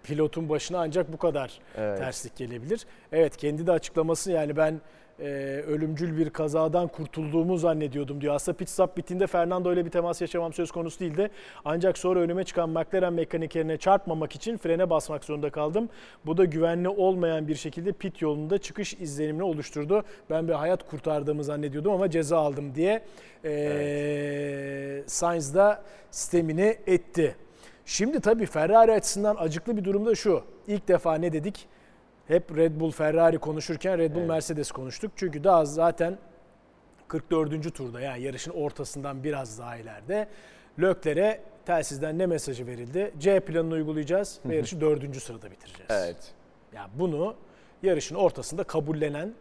pilotun 0.08 0.50
başına 0.50 0.80
ancak 0.80 1.13
bu 1.13 1.18
kadar 1.18 1.60
Evet. 1.78 1.98
terslik 2.00 2.36
gelebilir. 2.36 2.86
Evet 3.12 3.38
kendi 3.38 3.68
de 3.68 3.72
açıklaması 3.72 4.32
yani 4.32 4.58
ben 4.58 4.82
e, 5.20 5.26
ölümcül 5.68 6.18
bir 6.18 6.30
kazadan 6.30 6.88
kurtulduğumu 6.88 7.58
zannediyordum 7.58 8.22
diyor. 8.22 8.36
Aslında 8.36 8.58
pit 8.58 8.70
stop 8.70 8.98
bittiğinde 8.98 9.28
Fernando 9.28 9.74
ile 9.74 9.86
bir 9.86 9.91
temas 9.91 10.22
yaşamam 10.22 10.54
söz 10.54 10.72
konusu 10.72 11.00
değildi. 11.00 11.30
Ancak 11.65 11.98
sonra 11.98 12.20
önüme 12.20 12.44
çıkan 12.44 12.70
McLaren 12.70 13.13
mekanikerine 13.13 13.78
çarpmamak 13.78 14.36
için 14.36 14.58
frene 14.58 14.89
basmak 14.89 15.24
zorunda 15.24 15.50
kaldım. 15.50 15.89
Bu 16.26 16.38
da 16.38 16.46
güvenli 16.46 16.89
olmayan 16.89 17.48
bir 17.48 17.56
şekilde 17.56 17.91
pit 17.91 18.22
yolunda 18.22 18.58
çıkış 18.58 18.94
izlenimini 18.94 19.44
oluşturdu. 19.44 20.04
Ben 20.30 20.48
bir 20.48 20.54
hayat 20.54 20.89
kurtardığımı 20.89 21.44
zannediyordum 21.44 21.91
ama 21.94 22.10
ceza 22.10 22.38
aldım 22.38 22.76
diye 22.76 23.02
e, 23.46 25.04
Sainz 25.08 25.56
da 25.56 25.84
sistemini 26.12 26.78
etti. 26.88 27.36
Şimdi 27.86 28.19
tabii 28.19 28.45
Ferrari 28.45 28.91
açısından 28.91 29.36
acıklı 29.39 29.78
bir 29.78 29.84
durum 29.84 30.06
da 30.06 30.15
şu. 30.15 30.43
İlk 30.67 30.88
defa 30.88 31.15
ne 31.15 31.34
dedik? 31.34 31.67
Hep 32.28 32.58
Red 32.58 32.80
Bull 32.80 32.91
Ferrari 32.91 33.38
konuşurken 33.38 33.98
Red 33.98 34.12
Bull 34.12 34.19
Evet. 34.19 34.30
Mercedes 34.30 34.71
konuştuk. 34.71 35.12
Çünkü 35.15 35.43
daha 35.43 35.65
zaten 35.65 36.17
44. 37.08 37.74
turda 37.76 38.02
yani 38.02 38.21
yarışın 38.21 38.52
ortasından 38.52 39.24
biraz 39.24 39.60
daha 39.60 39.78
ileride 39.78 40.28
Lökler'e 40.80 41.41
telsizden 41.65 42.17
ne 42.17 42.26
mesajı 42.26 42.67
verildi? 42.67 43.13
C 43.19 43.39
planını 43.39 43.74
uygulayacağız 43.74 44.39
ve 44.45 44.56
yarışı 44.56 44.82
4. 44.82 45.21
sırada 45.21 45.52
bitireceğiz. 45.52 45.89
Evet. 45.89 46.34
Yani 46.74 46.89
bunu 46.95 47.36
yarışın 47.84 48.15
ortasında 48.15 48.63
kabullenen, 48.63 49.34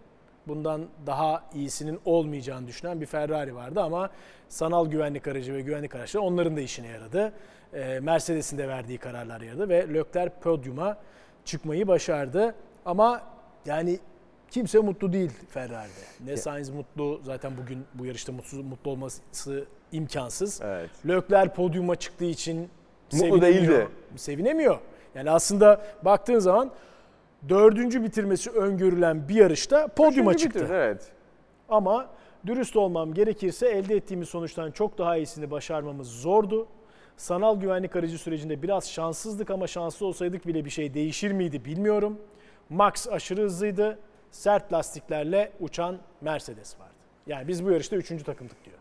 bundan 0.49 0.87
daha 1.07 1.45
iyisinin 1.55 2.01
olmayacağını 2.05 2.67
düşünen 2.67 3.01
bir 3.01 3.07
Ferrari 3.07 3.55
vardı 3.55 3.81
ama 3.81 4.11
sanal 4.49 4.87
güvenlik 4.87 5.29
aracı 5.29 5.55
ve 5.55 5.61
güvenlik 5.61 5.95
araçları 5.95 6.25
onların 6.25 6.57
da 6.57 6.61
işine 6.61 6.87
yaradı. 6.87 7.33
Ee, 7.75 8.01
Mercedes'in 8.01 8.59
de 8.59 8.69
verdiği 8.69 8.99
kararlar 8.99 9.41
yaradı 9.41 9.69
ve 9.69 9.95
Leclerc 9.95 10.35
podyuma 10.43 10.97
çıkmayı 11.45 11.89
başardı. 11.89 12.55
Ama 12.85 13.23
yani 13.67 13.99
kimse 14.51 14.79
mutlu 14.79 15.13
değil 15.13 15.31
Ferrari'de. 15.51 16.31
Ne 16.33 16.37
Sainz 16.37 16.71
mutlu 16.71 17.21
zaten 17.23 17.53
bugün 17.57 17.85
bu 17.95 18.07
yarışta 18.07 18.33
mutsuz 18.33 18.61
mutlu 18.61 18.91
olması 18.91 19.65
imkansız. 19.93 20.61
Evet. 20.65 20.91
Leclerc 21.09 21.55
podyuma 21.55 21.97
çıktığı 21.97 22.25
için 22.25 22.57
Mutlu 23.13 23.19
sevinemiyor. 23.19 23.43
değildi. 23.43 23.89
Sevinemiyor. 24.17 24.79
Yani 25.15 25.31
aslında 25.31 25.81
baktığın 26.03 26.39
zaman 26.39 26.71
dördüncü 27.49 28.03
bitirmesi 28.03 28.51
öngörülen 28.51 29.29
bir 29.29 29.35
yarışta 29.35 29.89
podyuma 29.89 30.31
Üçüncü 30.33 30.43
çıktı. 30.45 30.59
bitirdi, 30.59 30.73
Evet. 30.77 31.13
Ama 31.69 32.07
dürüst 32.47 32.77
olmam 32.77 33.15
gerekirse 33.15 33.69
elde 33.69 33.97
ettiğimiz 33.97 34.29
sonuçtan 34.29 34.71
çok 34.71 34.99
daha 34.99 35.17
iyisini 35.17 35.51
başarmamız 35.51 36.09
zordu. 36.09 36.67
Sanal 37.17 37.61
güvenlik 37.61 37.97
aracı 37.97 38.19
sürecinde 38.19 38.63
biraz 38.63 38.91
şanssızdık 38.91 39.51
ama 39.51 39.67
şanslı 39.67 40.07
olsaydık 40.07 40.47
bile 40.47 40.65
bir 40.65 40.71
şey 40.71 40.95
değişir 40.95 41.33
miydi 41.33 41.65
bilmiyorum. 41.65 42.19
Max 42.71 43.09
aşırı 43.09 43.43
hızlıydı. 43.43 43.99
Sert 44.31 44.73
lastiklerle 44.73 45.53
uçan 45.61 45.99
Mercedes 46.21 46.81
vardı. 46.81 46.95
Yani 47.27 47.49
biz 47.49 47.65
bu 47.65 47.71
yarışta 47.71 47.97
üçüncü 47.97 48.25
takımdık 48.25 48.57
diyor. 48.65 48.79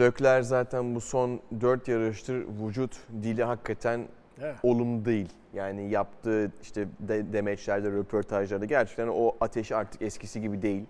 Lökler 0.00 0.42
zaten 0.42 0.94
bu 0.94 1.00
son 1.00 1.40
4 1.60 1.88
yarıştır 1.88 2.44
vücut 2.64 2.92
dili 3.22 3.44
hakikaten 3.44 4.08
Mi? 4.36 4.54
olumlu 4.62 5.04
değil. 5.04 5.28
Yani 5.54 5.90
yaptığı 5.90 6.52
işte 6.62 6.88
de, 7.00 7.32
demeçlerde, 7.32 7.90
röportajlarda 7.90 8.64
gerçekten 8.64 9.08
o 9.08 9.36
ateşi 9.40 9.76
artık 9.76 10.02
eskisi 10.02 10.40
gibi 10.40 10.62
değil. 10.62 10.84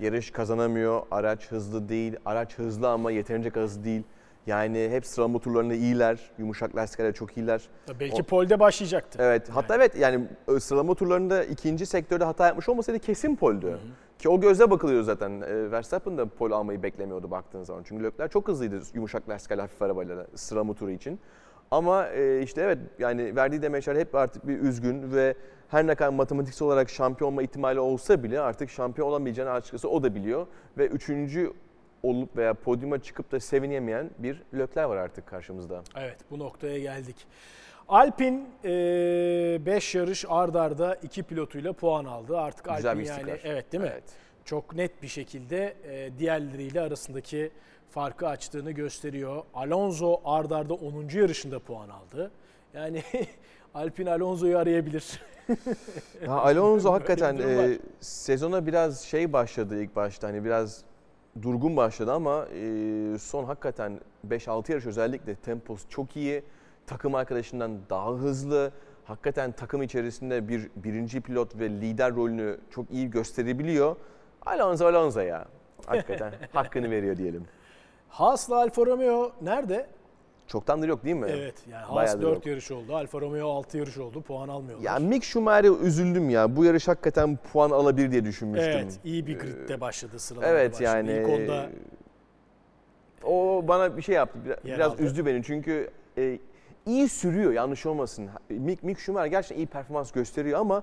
Yarış 0.00 0.30
kazanamıyor, 0.30 1.02
araç 1.10 1.48
hızlı 1.50 1.88
değil, 1.88 2.16
araç 2.24 2.58
hızlı 2.58 2.88
ama 2.88 3.10
yeterince 3.10 3.50
hızlı 3.50 3.84
değil. 3.84 4.02
Yani 4.46 4.88
hep 4.90 5.06
sıralama 5.06 5.38
turlarında 5.38 5.74
iyiler, 5.74 6.30
yumuşak 6.38 6.76
lastiklerle 6.76 7.12
çok 7.12 7.36
iyiler. 7.36 7.62
Belki 8.00 8.22
O- 8.22 8.24
polde 8.24 8.60
başlayacaktı. 8.60 9.18
Evet, 9.22 9.48
hatta 9.50 9.74
evet 9.76 9.96
yani 9.96 10.24
e, 10.56 10.60
sıralama 10.60 10.94
turlarında 10.94 11.44
ikinci 11.44 11.86
sektörde 11.86 12.24
hata 12.24 12.46
yapmış 12.46 12.68
olmasaydı 12.68 12.98
kesin 12.98 13.36
poldü. 13.36 13.78
Ki 14.18 14.28
o 14.28 14.40
gözle 14.40 14.70
bakılıyor 14.70 15.02
zaten. 15.02 15.40
E, 15.40 15.70
Verstappen 15.70 16.18
da 16.18 16.26
pol 16.26 16.50
almayı 16.50 16.82
beklemiyordu 16.82 17.30
baktığın 17.30 17.62
zaman. 17.62 17.82
Çünkü 17.82 18.04
Leclerc 18.04 18.32
çok 18.32 18.48
hızlıydı 18.48 18.80
yumuşak 18.94 19.28
lastiklerle 19.28 19.60
hafif 19.62 19.82
arabayla 19.82 20.26
sıralama 20.34 20.74
turu 20.74 20.90
için. 20.90 21.20
Ama 21.70 22.08
e, 22.08 22.42
işte 22.42 22.60
evet 22.60 22.78
yani 22.98 23.36
verdiği 23.36 23.62
demeçler 23.62 23.96
hep 23.96 24.14
artık 24.14 24.48
bir 24.48 24.58
üzgün 24.58 25.12
ve 25.12 25.34
her 25.68 25.86
ne 25.86 25.94
kadar 25.94 26.10
matematiksel 26.10 26.66
olarak 26.66 26.90
şampiyon 26.90 27.30
olma 27.30 27.42
ihtimali 27.42 27.80
olsa 27.80 28.22
bile 28.22 28.40
artık 28.40 28.70
şampiyon 28.70 29.08
olamayacağını 29.08 29.50
açıkçası 29.50 29.88
o 29.88 30.02
da 30.02 30.14
biliyor. 30.14 30.46
Ve 30.78 30.86
üçüncü 30.86 31.52
olup 32.02 32.36
veya 32.36 32.54
podyuma 32.54 32.98
çıkıp 32.98 33.32
da 33.32 33.40
sevinemeyen 33.40 34.10
bir 34.18 34.42
Leclerc 34.54 34.88
var 34.88 34.96
artık 34.96 35.26
karşımızda. 35.26 35.82
Evet 35.96 36.18
bu 36.30 36.38
noktaya 36.38 36.78
geldik. 36.78 37.26
Alpin 37.88 38.48
5 38.64 39.94
yarış 39.94 40.24
ard 40.28 40.54
arda 40.54 40.94
2 40.94 41.22
pilotuyla 41.22 41.72
puan 41.72 42.04
aldı. 42.04 42.38
Artık 42.38 42.64
Güzel 42.76 42.90
Alpin 42.90 43.04
yani 43.04 43.40
evet 43.44 43.72
değil 43.72 43.84
mi? 43.84 43.90
Evet. 43.92 44.04
Çok 44.44 44.74
net 44.74 45.02
bir 45.02 45.08
şekilde 45.08 45.76
e, 45.84 46.18
diğerleriyle 46.18 46.80
arasındaki 46.80 47.50
farkı 47.90 48.28
açtığını 48.28 48.70
gösteriyor. 48.70 49.42
Alonso 49.54 50.20
ard 50.24 50.50
arda 50.50 50.74
10. 50.74 51.08
yarışında 51.14 51.58
puan 51.58 51.88
aldı. 51.88 52.30
Yani 52.74 53.02
Alpin 53.74 54.06
Alonso'yu 54.06 54.58
arayabilir. 54.58 55.20
Ya 56.26 56.32
Alonso 56.32 56.92
hakikaten 56.92 57.38
e, 57.38 57.78
sezona 58.00 58.66
biraz 58.66 59.00
şey 59.00 59.32
başladı 59.32 59.82
ilk 59.82 59.96
başta 59.96 60.28
hani 60.28 60.44
biraz 60.44 60.84
durgun 61.42 61.76
başladı 61.76 62.12
ama 62.12 62.46
e, 62.54 63.18
son 63.18 63.44
hakikaten 63.44 64.00
5-6 64.28 64.72
yarış 64.72 64.86
özellikle 64.86 65.34
temposu 65.34 65.88
çok 65.88 66.16
iyi. 66.16 66.42
Takım 66.86 67.14
arkadaşından 67.14 67.78
daha 67.90 68.12
hızlı. 68.12 68.72
Hakikaten 69.04 69.52
takım 69.52 69.82
içerisinde 69.82 70.48
bir 70.48 70.70
birinci 70.76 71.20
pilot 71.20 71.58
ve 71.58 71.70
lider 71.70 72.14
rolünü 72.14 72.58
çok 72.70 72.90
iyi 72.90 73.10
gösterebiliyor. 73.10 73.96
Alonso 74.46 74.86
Alonso 74.86 75.20
ya. 75.20 75.44
Hakikaten 75.86 76.32
hakkını 76.52 76.90
veriyor 76.90 77.16
diyelim. 77.16 77.44
Haas'la 78.08 78.56
Alfa 78.56 78.86
Romeo 78.86 79.32
nerede? 79.42 79.86
Çoktandır 80.46 80.88
yok 80.88 81.04
değil 81.04 81.16
mi? 81.16 81.26
Evet 81.30 81.54
yani 81.72 81.84
Haas 81.84 81.96
Bayağıdır 81.96 82.22
4 82.22 82.34
yok. 82.34 82.46
yarış 82.46 82.70
oldu. 82.70 82.96
Alfa 82.96 83.20
Romeo 83.20 83.48
6 83.48 83.78
yarış 83.78 83.98
oldu. 83.98 84.22
Puan 84.22 84.48
almıyorlar. 84.48 84.84
Ya 84.84 84.98
Mick 84.98 85.24
Schumacher'e 85.24 85.68
üzüldüm 85.68 86.30
ya. 86.30 86.56
Bu 86.56 86.64
yarış 86.64 86.88
hakikaten 86.88 87.38
puan 87.52 87.70
alabilir 87.70 88.10
diye 88.12 88.24
düşünmüştüm. 88.24 88.70
Evet, 88.72 88.98
iyi 89.04 89.26
bir 89.26 89.38
gridde 89.38 89.80
başladı 89.80 90.18
sıralama. 90.18 90.46
Evet 90.48 90.80
yani 90.80 91.12
İlk 91.12 91.28
onda 91.28 91.68
o 93.24 93.64
bana 93.68 93.96
bir 93.96 94.02
şey 94.02 94.14
yaptı. 94.14 94.38
Biraz, 94.44 94.56
Yer 94.64 94.78
biraz 94.78 94.92
aldı. 94.92 95.02
üzdü 95.02 95.26
beni 95.26 95.42
çünkü 95.44 95.90
e, 96.18 96.38
iyi 96.86 97.08
sürüyor 97.08 97.52
yanlış 97.52 97.86
olmasın. 97.86 98.28
Mick, 98.50 98.82
Mick 98.82 99.00
Schumacher 99.00 99.26
gerçekten 99.26 99.56
iyi 99.56 99.66
performans 99.66 100.12
gösteriyor 100.12 100.60
ama 100.60 100.82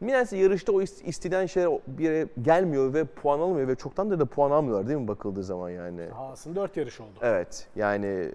Nedense 0.00 0.36
yarışta 0.36 0.72
o 0.72 0.82
ist- 0.82 1.04
istenen 1.04 1.46
şeyler 1.46 1.70
bir 1.86 2.04
yere 2.04 2.26
gelmiyor 2.42 2.94
ve 2.94 3.04
puan 3.04 3.40
almıyor 3.40 3.68
ve 3.68 3.74
çoktandır 3.74 4.18
da 4.20 4.24
puan 4.24 4.50
almıyorlar 4.50 4.88
değil 4.88 4.98
mi 4.98 5.08
bakıldığı 5.08 5.42
zaman 5.44 5.70
yani. 5.70 6.02
Haas'ın 6.14 6.56
4 6.56 6.76
yarış 6.76 7.00
oldu. 7.00 7.08
Evet 7.22 7.66
yani 7.76 8.06
e, 8.06 8.30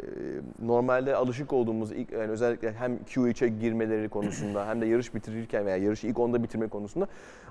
normalde 0.61 1.15
alışık 1.15 1.53
olduğumuz 1.53 1.91
ilk 1.91 2.11
yani 2.11 2.31
özellikle 2.31 2.73
hem 2.73 2.97
Q3'e 2.97 3.47
girmeleri 3.47 4.09
konusunda 4.09 4.67
hem 4.67 4.81
de 4.81 4.85
yarış 4.85 5.15
bitirirken 5.15 5.65
veya 5.65 5.77
yarışı 5.77 6.07
ilk 6.07 6.19
onda 6.19 6.43
bitirme 6.43 6.67
konusunda 6.67 7.07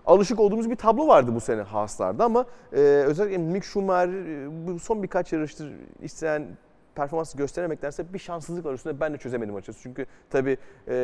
alışık 0.06 0.40
olduğumuz 0.40 0.70
bir 0.70 0.76
tablo 0.76 1.06
vardı 1.08 1.34
bu 1.34 1.40
sene 1.40 1.62
Haas'larda 1.62 2.24
ama 2.24 2.46
e, 2.72 2.76
özellikle 2.80 3.38
Mick 3.38 3.64
Schumacher 3.64 4.08
e, 4.08 4.66
bu 4.66 4.78
son 4.78 5.02
birkaç 5.02 5.32
yarıştır 5.32 5.72
isteyen 6.02 6.46
performans 6.94 7.34
gösteremektense 7.34 8.12
bir 8.12 8.18
şanssızlık 8.18 8.64
var 8.64 8.74
üstünde 8.74 9.00
ben 9.00 9.12
de 9.14 9.18
çözemedim 9.18 9.54
açıkçası. 9.54 9.82
Çünkü 9.82 10.06
tabii 10.30 10.56
e, 10.88 10.94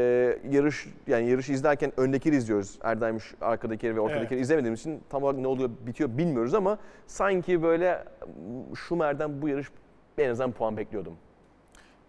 yarış 0.50 0.88
yani 1.06 1.30
yarış 1.30 1.48
izlerken 1.48 1.92
öndekileri 1.96 2.36
izliyoruz. 2.36 2.78
Erdem 2.82 3.20
şu 3.20 3.36
arkadakileri 3.40 3.96
ve 3.96 4.00
ortadakileri 4.00 4.34
Evet. 4.34 4.42
izlemediğimiz 4.44 4.80
için 4.80 5.00
tam 5.10 5.22
olarak 5.22 5.38
ne 5.38 5.46
oluyor 5.46 5.70
bitiyor 5.86 6.18
bilmiyoruz 6.18 6.54
ama 6.54 6.78
sanki 7.06 7.62
böyle 7.62 8.04
Schumer'den 8.74 9.42
bu 9.42 9.48
yarış 9.48 9.68
en 10.18 10.30
azından 10.30 10.52
puan 10.52 10.76
bekliyordum. 10.76 11.14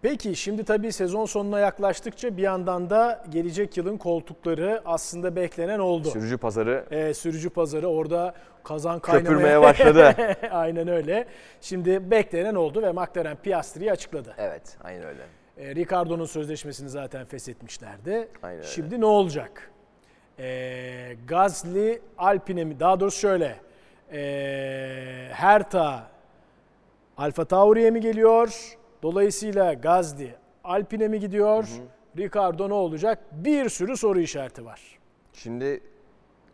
Peki 0.02 0.36
şimdi 0.36 0.64
tabii 0.64 0.92
sezon 0.92 1.24
sonuna 1.24 1.60
yaklaştıkça 1.60 2.36
bir 2.36 2.42
yandan 2.42 2.90
da 2.90 3.24
gelecek 3.30 3.76
yılın 3.76 3.96
koltukları 3.96 4.82
aslında 4.84 5.36
beklenen 5.36 5.78
oldu. 5.78 6.08
Sürücü 6.08 6.38
pazarı 6.38 6.84
Ee, 6.90 7.14
sürücü 7.14 7.50
pazarı 7.50 7.86
orada 7.88 8.34
kazan 8.64 9.00
kaynamaya 9.00 9.30
köpürmeye 9.30 9.60
başladı. 9.62 10.14
Aynen 10.50 10.88
öyle. 10.88 11.26
Şimdi 11.60 12.10
beklenen 12.10 12.54
oldu 12.54 12.82
ve 12.82 12.92
McLaren 12.92 13.36
Piastri'yi 13.36 13.92
açıkladı. 13.92 14.34
evet, 14.38 14.76
aynen 14.84 15.04
öyle. 15.06 15.22
Ee, 15.58 15.74
Ricardo'nun 15.74 16.24
sözleşmesini 16.24 16.88
zaten 16.88 17.24
feshetmişlerdi. 17.26 18.28
Aynen 18.42 18.58
öyle. 18.58 18.68
Şimdi 18.68 19.00
ne 19.00 19.04
olacak? 19.06 19.70
Ee, 20.38 21.16
Gazli 21.28 22.02
Alpine 22.18 22.64
mi? 22.64 22.80
Daha 22.80 23.00
doğrusu 23.00 23.18
şöyle. 23.20 23.56
Ee, 24.12 25.28
Herta 25.32 26.06
Alfa 27.16 27.44
Tauri'ye 27.44 27.90
mi 27.90 28.00
geliyor? 28.00 28.76
Dolayısıyla 29.02 29.72
Gazli 29.72 30.34
Alpine 30.64 31.08
mi 31.08 31.20
gidiyor? 31.20 31.68
Ricardo 32.18 32.68
ne 32.68 32.74
olacak? 32.74 33.18
Bir 33.32 33.68
sürü 33.68 33.96
soru 33.96 34.20
işareti 34.20 34.64
var. 34.64 34.98
Şimdi 35.32 35.80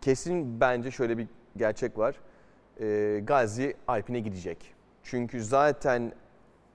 kesin 0.01 0.61
bence 0.61 0.91
şöyle 0.91 1.19
bir 1.19 1.27
gerçek 1.59 1.99
var. 1.99 2.15
Ee, 2.81 3.21
Gazi 3.25 3.77
Alpine 3.89 4.21
gidecek. 4.21 4.75
Çünkü 5.03 5.45
zaten 5.45 6.13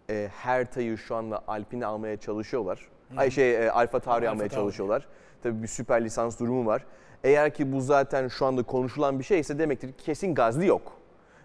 e, 0.10 0.30
Herta'yı 0.34 0.98
şu 0.98 1.16
anda 1.16 1.44
Alpine 1.48 1.86
almaya 1.86 2.18
çalışıyorlar. 2.18 2.88
Ay 3.18 3.32
şey 3.32 3.66
e, 3.66 3.72
Alfa 3.72 4.00
Tauri 4.00 4.30
almaya 4.30 4.48
Tauri. 4.50 4.62
çalışıyorlar. 4.62 5.08
Tabii 5.44 5.64
bir 5.64 5.68
süper 5.68 6.04
lisans 6.04 6.40
durumu 6.40 6.66
var. 6.66 6.86
Eğer 7.24 7.54
ki 7.54 7.72
bu 7.72 7.82
zaten 7.82 8.28
şu 8.28 8.46
anda 8.46 8.64
konuşulan 8.64 9.20
bir 9.20 9.24
şeyse 9.24 9.60
demektir 9.60 9.92
ki 9.94 10.04
kesin 10.04 10.36
Gazli 10.36 10.68
yok. 10.68 11.03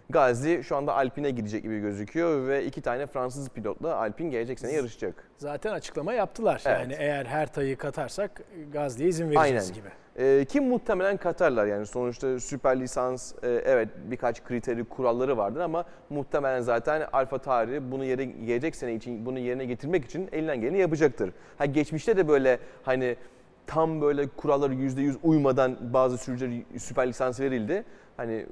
Gazli 0.09 0.63
şu 0.63 0.75
anda 0.75 0.95
Alpine 0.95 1.31
gidecek 1.31 1.63
gibi 1.63 1.79
gözüküyor 1.79 2.47
ve 2.47 2.65
iki 2.65 2.81
tane 2.81 3.07
Fransız 3.07 3.49
pilotla 3.49 3.95
Alpine 3.95 4.29
gelecek 4.29 4.59
sene 4.59 4.71
yarışacak. 4.71 5.23
Zaten 5.37 5.73
açıklama 5.73 6.13
yaptılar. 6.13 6.63
Evet. 6.65 6.79
Yani 6.81 6.95
eğer 6.99 7.25
Herta'yı 7.25 7.77
katarsak 7.77 8.41
Gazli'ye 8.73 9.09
izin 9.09 9.29
vereceğiz 9.29 9.63
Aynen. 9.63 9.73
gibi. 9.73 9.89
Ee, 10.15 10.45
ki 10.45 10.61
muhtemelen 10.61 11.17
katarlar 11.17 11.65
yani 11.65 11.85
sonuçta 11.85 12.39
süper 12.39 12.79
lisans 12.79 13.33
e, 13.43 13.47
evet 13.47 13.89
birkaç 14.05 14.43
kriteri 14.43 14.83
kuralları 14.83 15.37
vardır 15.37 15.59
ama 15.59 15.85
muhtemelen 16.09 16.61
zaten 16.61 17.07
Alfa 17.13 17.37
Tauri 17.37 17.91
bunu 17.91 18.05
yere 18.05 18.25
gelecek 18.25 18.75
sene 18.75 18.93
için 18.95 19.25
bunu 19.25 19.39
yerine 19.39 19.65
getirmek 19.65 20.05
için 20.05 20.29
elinden 20.31 20.61
geleni 20.61 20.77
yapacaktır. 20.77 21.31
Ha 21.57 21.65
geçmişte 21.65 22.17
de 22.17 22.27
böyle 22.27 22.59
hani 22.83 23.15
tam 23.67 24.01
böyle 24.01 24.27
kuralları 24.27 24.73
%100 24.73 25.15
uymadan 25.23 25.93
bazı 25.93 26.17
sürücülere 26.17 26.63
süper 26.77 27.07
lisans 27.07 27.39
verildi. 27.39 27.83
Hani 28.19 28.45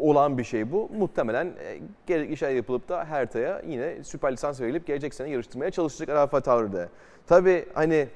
olan 0.00 0.38
bir 0.38 0.44
şey 0.44 0.72
bu. 0.72 0.90
Muhtemelen 0.98 1.46
e, 1.46 1.78
gerekli 2.06 2.36
şeyler 2.36 2.54
yapılıp 2.54 2.88
da 2.88 3.04
Herta'ya 3.04 3.62
yine 3.66 4.04
süper 4.04 4.32
lisans 4.32 4.60
verilip 4.60 4.86
gelecek 4.86 5.14
sene 5.14 5.30
yarıştırmaya 5.30 5.70
çalışacak 5.70 6.16
Alfa 6.16 6.40
Tauri'de. 6.40 6.88
Tabii 7.26 7.66
hani 7.74 8.08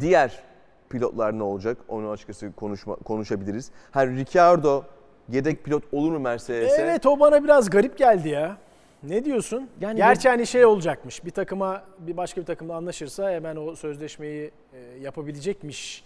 diğer 0.00 0.42
pilotlar 0.88 1.38
ne 1.38 1.42
olacak? 1.42 1.78
Onu 1.88 2.10
açıkçası 2.10 2.52
konuşma, 2.52 2.96
konuşabiliriz. 2.96 3.70
Ha 3.90 4.06
Ricciardo 4.06 4.82
yedek 5.28 5.64
pilot 5.64 5.84
olur 5.92 6.12
mu 6.12 6.18
Mercedes'e? 6.18 6.82
Evet 6.82 7.06
o 7.06 7.20
bana 7.20 7.44
biraz 7.44 7.70
garip 7.70 7.98
geldi 7.98 8.28
ya. 8.28 8.56
Ne 9.02 9.24
diyorsun? 9.24 9.70
Yani 9.80 9.96
Gerçi 9.96 10.28
hani 10.28 10.46
şey 10.46 10.64
olacakmış. 10.64 11.24
Bir 11.24 11.30
takıma 11.30 11.82
bir 11.98 12.16
başka 12.16 12.40
bir 12.40 12.46
takımla 12.46 12.74
anlaşırsa 12.74 13.30
hemen 13.30 13.56
o 13.56 13.74
sözleşmeyi 13.76 14.50
e, 14.72 14.78
yapabilecekmiş. 15.00 16.04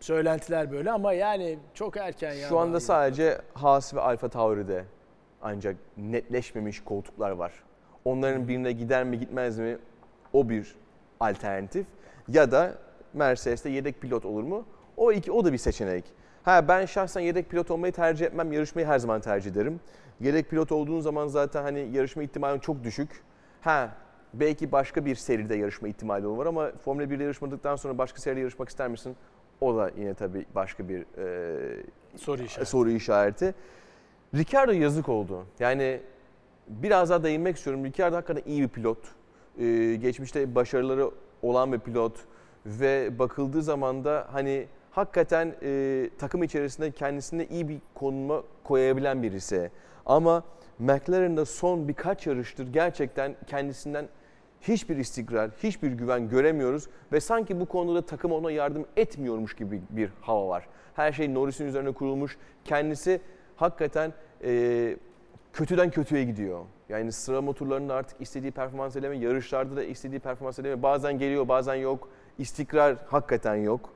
Söylentiler 0.00 0.72
böyle 0.72 0.90
ama 0.90 1.12
yani 1.12 1.58
çok 1.74 1.96
erken 1.96 2.32
ya. 2.32 2.48
Şu 2.48 2.58
anda 2.58 2.80
sadece 2.80 3.38
Haas 3.54 3.94
ve 3.94 4.00
Alfa 4.00 4.28
Tauri'de 4.28 4.84
ancak 5.42 5.76
netleşmemiş 5.96 6.84
koltuklar 6.84 7.30
var. 7.30 7.52
Onların 8.04 8.48
birine 8.48 8.72
gider 8.72 9.04
mi 9.04 9.18
gitmez 9.18 9.58
mi 9.58 9.78
o 10.32 10.48
bir 10.48 10.74
alternatif. 11.20 11.86
Ya 12.28 12.50
da 12.50 12.74
Mercedes'te 13.14 13.70
yedek 13.70 14.00
pilot 14.00 14.24
olur 14.24 14.42
mu? 14.42 14.64
O 14.96 15.12
iki 15.12 15.32
o 15.32 15.44
da 15.44 15.52
bir 15.52 15.58
seçenek. 15.58 16.04
Ha 16.42 16.68
ben 16.68 16.86
şahsen 16.86 17.20
yedek 17.20 17.50
pilot 17.50 17.70
olmayı 17.70 17.92
tercih 17.92 18.26
etmem. 18.26 18.52
Yarışmayı 18.52 18.86
her 18.86 18.98
zaman 18.98 19.20
tercih 19.20 19.50
ederim. 19.50 19.80
Yedek 20.20 20.50
pilot 20.50 20.72
olduğun 20.72 21.00
zaman 21.00 21.26
zaten 21.26 21.62
hani 21.62 21.88
yarışma 21.92 22.22
ihtimalin 22.22 22.58
çok 22.60 22.84
düşük. 22.84 23.22
Ha 23.60 23.90
belki 24.34 24.72
başka 24.72 25.04
bir 25.04 25.14
seride 25.14 25.54
yarışma 25.56 25.88
ihtimali 25.88 26.26
olur 26.26 26.46
ama 26.46 26.70
Formula 26.84 27.04
1'de 27.04 27.22
yarışmadıktan 27.22 27.76
sonra 27.76 27.98
başka 27.98 28.20
seride 28.20 28.40
yarışmak 28.40 28.68
ister 28.68 28.88
misin? 28.88 29.16
O 29.60 29.76
da 29.76 29.90
yine 29.98 30.14
tabii 30.14 30.46
başka 30.54 30.88
bir 30.88 31.00
e, 31.00 31.82
soru 32.16 32.42
işareti. 32.42 32.70
soru 32.70 32.90
işareti. 32.90 33.54
Ricardo 34.34 34.72
yazık 34.72 35.08
oldu. 35.08 35.44
Yani 35.58 36.00
biraz 36.68 37.10
daha 37.10 37.22
değinmek 37.22 37.56
istiyorum. 37.56 37.84
Ricardo 37.84 38.16
hakikaten 38.16 38.42
iyi 38.46 38.62
bir 38.62 38.68
pilot. 38.68 38.98
Ee, 39.58 39.98
geçmişte 40.00 40.54
başarıları 40.54 41.10
olan 41.42 41.72
bir 41.72 41.78
pilot 41.78 42.16
ve 42.66 43.18
bakıldığı 43.18 43.62
zaman 43.62 44.04
da 44.04 44.26
hani 44.32 44.66
hakikaten 44.90 45.54
e, 45.62 46.10
takım 46.18 46.42
içerisinde 46.42 46.90
kendisine 46.90 47.46
iyi 47.46 47.68
bir 47.68 47.78
konuma 47.94 48.42
koyabilen 48.64 49.22
birisi. 49.22 49.70
Ama 50.06 50.44
McLaren'da 50.78 51.44
son 51.44 51.88
birkaç 51.88 52.26
yarıştır 52.26 52.72
gerçekten 52.72 53.36
kendisinden 53.46 54.08
hiçbir 54.62 54.96
istikrar, 54.96 55.50
hiçbir 55.62 55.92
güven 55.92 56.28
göremiyoruz 56.28 56.88
ve 57.12 57.20
sanki 57.20 57.60
bu 57.60 57.66
konuda 57.66 57.94
da 57.94 58.06
takım 58.06 58.32
ona 58.32 58.50
yardım 58.50 58.86
etmiyormuş 58.96 59.56
gibi 59.56 59.82
bir 59.90 60.10
hava 60.20 60.48
var. 60.48 60.68
Her 60.94 61.12
şey 61.12 61.34
Norris'in 61.34 61.66
üzerine 61.66 61.92
kurulmuş. 61.92 62.36
Kendisi 62.64 63.20
hakikaten 63.56 64.12
e, 64.44 64.96
kötüden 65.52 65.90
kötüye 65.90 66.24
gidiyor. 66.24 66.64
Yani 66.88 67.12
sıra 67.12 67.42
motorlarında 67.42 67.94
artık 67.94 68.20
istediği 68.20 68.52
performans 68.52 68.96
eleme, 68.96 69.16
yarışlarda 69.16 69.76
da 69.76 69.84
istediği 69.84 70.20
performans 70.20 70.58
eleme. 70.58 70.82
Bazen 70.82 71.18
geliyor, 71.18 71.48
bazen 71.48 71.74
yok. 71.74 72.08
İstikrar 72.38 72.96
hakikaten 73.06 73.54
yok. 73.54 73.92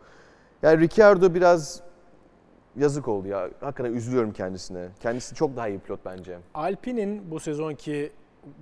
Yani 0.62 0.80
Ricciardo 0.80 1.34
biraz 1.34 1.82
yazık 2.76 3.08
oldu 3.08 3.28
ya. 3.28 3.48
Hakikaten 3.60 3.92
üzülüyorum 3.92 4.32
kendisine. 4.32 4.88
Kendisi 5.00 5.34
çok 5.34 5.56
daha 5.56 5.68
iyi 5.68 5.78
pilot 5.78 6.00
bence. 6.04 6.38
Alpine'in 6.54 7.30
bu 7.30 7.40
sezonki 7.40 8.12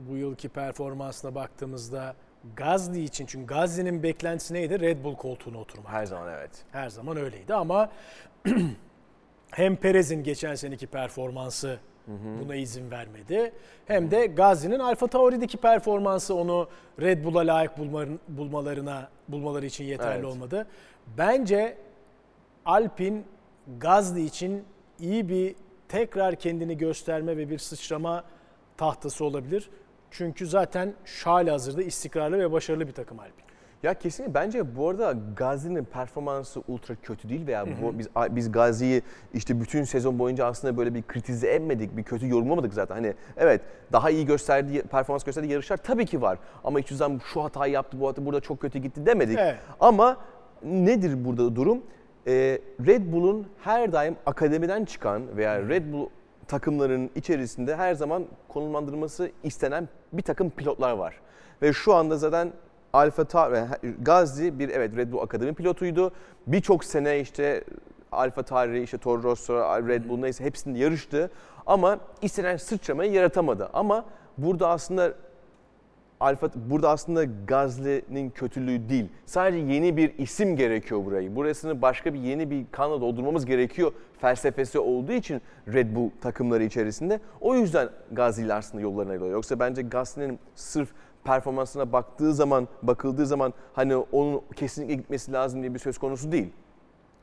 bu 0.09 0.17
yılki 0.17 0.49
performansına 0.49 1.35
baktığımızda 1.35 2.15
Gazli 2.57 3.05
için 3.05 3.27
çünkü 3.27 3.47
Gazli'nin 3.47 4.03
beklentisi 4.03 4.55
neydi? 4.55 4.81
Red 4.81 5.05
Bull 5.05 5.15
koltuğuna 5.17 5.59
oturmak. 5.59 5.93
Her 5.93 6.07
zaman 6.07 6.33
evet. 6.33 6.51
Her 6.73 6.89
zaman 6.89 7.17
öyleydi 7.17 7.55
ama 7.55 7.91
hem 9.51 9.77
Perez'in 9.77 10.23
geçen 10.23 10.55
seneki 10.55 10.87
performansı 10.87 11.79
buna 12.41 12.55
izin 12.55 12.91
vermedi. 12.91 13.53
Hem 13.87 14.11
de 14.11 14.27
Gazli'nin 14.27 14.79
Alfa 14.79 15.07
Tauri'deki 15.07 15.57
performansı 15.57 16.35
onu 16.35 16.69
Red 17.01 17.25
Bull'a 17.25 17.47
layık 17.47 17.79
bulmalarına, 17.79 18.19
bulmalarına 18.29 19.09
bulmaları 19.29 19.67
için 19.67 19.85
yeterli 19.85 20.15
Evet. 20.15 20.25
olmadı. 20.25 20.67
Bence 21.19 21.77
Alpin 22.65 23.25
Gazli 23.79 24.25
için 24.25 24.65
iyi 25.01 25.29
bir 25.29 25.55
tekrar 25.89 26.35
kendini 26.37 26.79
gösterme 26.79 27.37
ve 27.37 27.51
bir 27.51 27.59
sıçrama 27.59 28.25
tahtası 28.81 29.25
olabilir. 29.25 29.71
Çünkü 30.11 30.47
zaten 30.47 30.95
şu 31.05 31.31
hazırda 31.31 31.83
istikrarlı 31.83 32.39
ve 32.39 32.53
başarılı 32.53 32.87
bir 32.87 32.93
takım 32.93 33.19
Alpin. 33.21 33.45
Ya 33.83 33.95
kesinlikle 33.95 34.35
bence 34.35 34.77
bu 34.77 34.89
arada 34.89 35.15
Gazi'nin 35.37 35.85
performansı 35.85 36.63
ultra 36.69 36.95
kötü 36.95 37.29
değil 37.29 37.47
veya 37.47 37.67
bu, 37.83 37.99
biz 37.99 38.09
biz 38.31 38.53
Gazi'yi 38.53 39.03
işte 39.35 39.61
bütün 39.61 39.85
sezon 39.85 40.19
boyunca 40.19 40.47
aslında 40.47 40.77
böyle 40.77 40.95
bir 40.95 41.03
kritize 41.03 41.49
etmedik, 41.49 41.97
bir 41.97 42.03
kötü 42.03 42.29
yorumlamadık 42.29 42.75
zaten. 42.75 42.95
Hani 42.95 43.15
evet 43.37 43.61
daha 43.93 44.11
iyi 44.11 44.27
gösterdiği 44.27 44.83
performans 44.83 45.25
gösterdiği 45.25 45.53
yarışlar 45.53 45.77
tabii 45.77 46.07
ki 46.07 46.23
var 46.23 46.39
ama 46.65 46.79
hiçbir 46.79 46.97
zaman 46.97 47.21
şu 47.33 47.45
hatayı 47.45 47.73
yaptı, 47.73 48.01
bu 48.01 48.09
hata 48.09 48.27
burada 48.27 48.41
çok 48.41 48.61
kötü 48.61 48.79
gitti 48.79 49.07
demedik. 49.07 49.39
Evet. 49.39 49.57
Ama 49.81 50.17
nedir 50.63 51.25
burada 51.25 51.57
durum? 51.57 51.83
Ee, 52.27 52.59
Red 52.87 53.13
Bull'un 53.13 53.47
her 53.63 53.93
daim 53.93 54.17
akademiden 54.27 54.85
çıkan 54.85 55.37
veya 55.37 55.69
Red 55.69 55.93
Bull 55.93 56.09
takımların 56.51 57.11
içerisinde 57.15 57.77
her 57.77 57.95
zaman 57.95 58.25
konumlandırılması 58.49 59.31
istenen 59.43 59.89
bir 60.13 60.23
takım 60.23 60.51
pilotlar 60.51 60.93
var. 60.93 61.21
Ve 61.63 61.73
şu 61.73 61.95
anda 61.95 62.17
zaten 62.17 62.53
Alfa 62.93 63.25
Tauri, 63.25 63.65
Gazli 64.03 64.59
bir 64.59 64.69
evet 64.69 64.97
Red 64.97 65.13
Bull 65.13 65.19
akademi 65.19 65.55
pilotuydu. 65.55 66.13
Birçok 66.47 66.85
sene 66.85 67.21
işte 67.21 67.65
Alfa 68.13 68.43
Tauri, 68.43 68.83
işte 68.83 68.99
Toro 68.99 69.23
Rosso, 69.23 69.55
Red 69.89 70.09
Bull 70.09 70.19
neyse 70.19 70.45
hepsinde 70.45 70.79
yarıştı. 70.79 71.31
Ama 71.67 71.99
istenen 72.23 72.57
sıçramayı 72.57 73.13
yaratamadı. 73.13 73.71
Ama 73.73 74.05
burada 74.39 74.69
aslında 74.69 75.13
Alfa 76.21 76.51
burada 76.57 76.91
aslında 76.91 77.25
Gazli'nin 77.47 78.31
kötülüğü 78.31 78.89
değil. 78.89 79.09
Sadece 79.27 79.73
yeni 79.73 79.97
bir 79.97 80.19
isim 80.19 80.57
gerekiyor 80.57 81.05
burayı. 81.05 81.37
Burasını 81.37 81.83
başka 81.83 82.15
bir 82.15 82.19
yeni 82.19 82.51
bir 82.51 82.67
kanla 82.73 83.01
doldurmamız 83.01 83.47
gerekiyor 83.47 83.93
felsefesi 84.21 84.79
olduğu 84.79 85.13
için 85.13 85.43
Red 85.69 85.95
Bull 85.95 86.11
takımları 86.21 86.65
içerisinde. 86.65 87.21
O 87.41 87.55
yüzden 87.55 87.89
Gazli 88.13 88.45
ile 88.45 88.55
aslında 88.55 88.83
yollarına 88.83 89.13
ayrılıyor. 89.13 89.33
Yoksa 89.33 89.59
bence 89.61 89.83
Gazli'nin 89.83 90.39
sırf 90.55 90.89
performansına 91.25 91.93
baktığı 91.93 92.35
zaman, 92.35 92.69
bakıldığı 92.83 93.27
zaman 93.27 93.53
hani 93.73 93.97
onun 93.97 94.43
kesinlikle 94.57 94.95
gitmesi 94.95 95.33
lazım 95.33 95.61
diye 95.61 95.75
bir 95.75 95.79
söz 95.79 95.99
konusu 95.99 96.33
değil. 96.33 96.53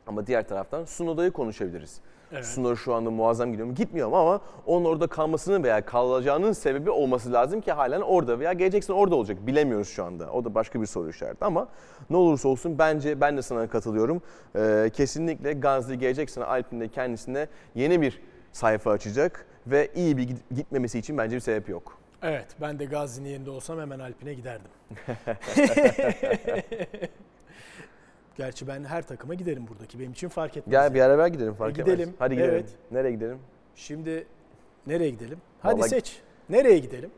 Ama 0.07 0.27
diğer 0.27 0.47
taraftan 0.47 0.85
Sunoda'yı 0.85 1.31
konuşabiliriz. 1.31 2.01
Evet. 2.31 2.45
Sunoda 2.45 2.75
şu 2.75 2.93
anda 2.93 3.11
muazzam 3.11 3.51
gidiyor 3.51 3.67
mu? 3.67 3.75
Gitmiyor 3.75 4.11
ama 4.11 4.41
onun 4.65 4.85
orada 4.85 5.07
kalmasının 5.07 5.63
veya 5.63 5.85
kalacağının 5.85 6.51
sebebi 6.51 6.89
olması 6.89 7.33
lazım 7.33 7.61
ki 7.61 7.71
halen 7.71 8.01
orada 8.01 8.39
veya 8.39 8.53
geleceksin 8.53 8.93
orada 8.93 9.15
olacak. 9.15 9.47
Bilemiyoruz 9.47 9.89
şu 9.89 10.03
anda. 10.03 10.31
O 10.31 10.45
da 10.45 10.55
başka 10.55 10.81
bir 10.81 10.85
soru 10.85 11.09
işareti 11.09 11.45
ama 11.45 11.67
ne 12.09 12.17
olursa 12.17 12.49
olsun 12.49 12.79
bence 12.79 13.21
ben 13.21 13.37
de 13.37 13.41
sana 13.41 13.69
katılıyorum. 13.69 14.21
Ee, 14.55 14.89
kesinlikle 14.93 15.53
Gazli 15.53 15.99
gelecek 15.99 16.29
sene 16.29 16.45
Alpin'de 16.45 16.87
kendisine 16.87 17.47
yeni 17.75 18.01
bir 18.01 18.21
sayfa 18.51 18.91
açacak 18.91 19.45
ve 19.67 19.91
iyi 19.95 20.17
bir 20.17 20.29
gitmemesi 20.55 20.99
için 20.99 21.17
bence 21.17 21.35
bir 21.35 21.41
sebep 21.41 21.69
yok. 21.69 21.97
Evet 22.21 22.47
ben 22.61 22.79
de 22.79 22.85
Gazli'nin 22.85 23.29
yerinde 23.29 23.49
olsam 23.49 23.79
hemen 23.79 23.99
Alpin'e 23.99 24.33
giderdim. 24.33 24.71
Gerçi 28.37 28.67
ben 28.67 28.83
her 28.83 29.07
takıma 29.07 29.33
giderim 29.33 29.67
buradaki. 29.67 29.99
Benim 29.99 30.11
için 30.11 30.29
fark 30.29 30.57
etmez. 30.57 30.71
Gel 30.71 30.93
bir 30.93 30.99
beraber 30.99 31.27
gidelim 31.27 31.53
fark 31.53 31.79
e, 31.79 31.81
gidelim. 31.81 31.99
etmez. 31.99 32.15
Hadi 32.19 32.35
gidelim. 32.35 32.53
Evet. 32.53 32.69
Nereye 32.91 33.11
gidelim? 33.11 33.39
Şimdi 33.75 34.27
nereye 34.87 35.09
gidelim? 35.09 35.37
Hadi 35.61 35.75
Vallahi... 35.75 35.89
seç. 35.89 36.21
Nereye 36.49 36.77
gidelim? 36.77 37.11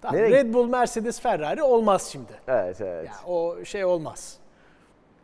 Tamam, 0.00 0.16
nereye... 0.16 0.30
Red 0.30 0.54
Bull, 0.54 0.68
Mercedes, 0.68 1.20
Ferrari 1.20 1.62
olmaz 1.62 2.02
şimdi. 2.12 2.32
Evet, 2.48 2.80
evet. 2.80 3.06
Ya, 3.06 3.32
o 3.32 3.64
şey 3.64 3.84
olmaz. 3.84 4.38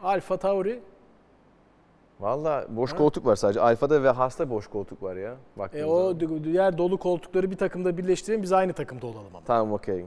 Alfa 0.03 0.37
Tauri. 0.37 0.81
Valla 2.21 2.67
boş 2.69 2.93
ha? 2.93 2.97
koltuk 2.97 3.27
var 3.27 3.37
sadece. 3.37 3.61
Alfa'da 3.61 4.03
ve 4.03 4.09
Haas'ta 4.09 4.51
boş 4.51 4.67
koltuk 4.67 5.03
var 5.03 5.17
ya. 5.17 5.37
E 5.73 5.85
o 5.85 6.21
diğer 6.45 6.79
dolu 6.79 6.99
koltukları 6.99 7.51
bir 7.51 7.57
takımda 7.57 7.97
birleştirelim 7.97 8.43
biz 8.43 8.53
aynı 8.53 8.73
takımda 8.73 9.07
olalım 9.07 9.37
ama. 9.37 9.45
Tamam 9.45 9.73
okey. 9.73 10.07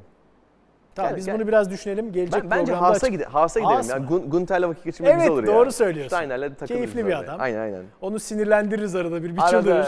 Tamam 0.96 1.10
gel, 1.10 1.18
biz 1.18 1.26
gel. 1.26 1.36
bunu 1.36 1.48
biraz 1.48 1.72
düşünelim. 1.72 2.12
Gelecek 2.12 2.44
ben, 2.44 2.50
bence 2.50 2.74
Haas'a 2.74 3.08
gide 3.08 3.26
Haas'a 3.26 3.60
gidelim. 3.60 3.76
Haas 3.76 3.90
yani 3.90 4.06
Gun 4.06 4.30
Gunter'le 4.30 4.64
vakit 4.64 4.84
geçirmek 4.84 5.14
evet, 5.14 5.30
olur 5.30 5.44
ya. 5.44 5.50
Evet 5.50 5.60
doğru 5.60 5.72
söylüyorsun. 5.72 6.18
Steiner'le 6.18 6.42
de 6.42 6.66
Keyifli 6.66 7.06
bir 7.08 7.20
adam. 7.20 7.42
Aynen 7.42 7.60
aynen. 7.60 7.84
Onu 8.02 8.20
sinirlendiririz 8.20 8.96
arada 8.96 9.24
bir, 9.24 9.36
bir 9.36 9.42
çıldırır. 9.42 9.88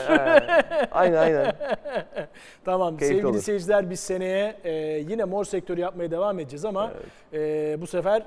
aynen 0.92 1.18
aynen. 1.18 1.54
tamam 2.66 2.98
Keyifli 2.98 3.16
sevgili 3.16 3.28
olur. 3.28 3.42
seyirciler 3.42 3.90
biz 3.90 4.00
seneye 4.00 4.56
e, 4.64 4.72
yine 5.10 5.24
mor 5.24 5.46
sektörü 5.46 5.82
yapmaya 5.82 6.12
devam 6.12 6.40
edeceğiz 6.40 6.66
ama 6.66 6.92
evet. 7.34 7.78
e, 7.78 7.82
bu 7.82 7.88
sefer 7.88 8.24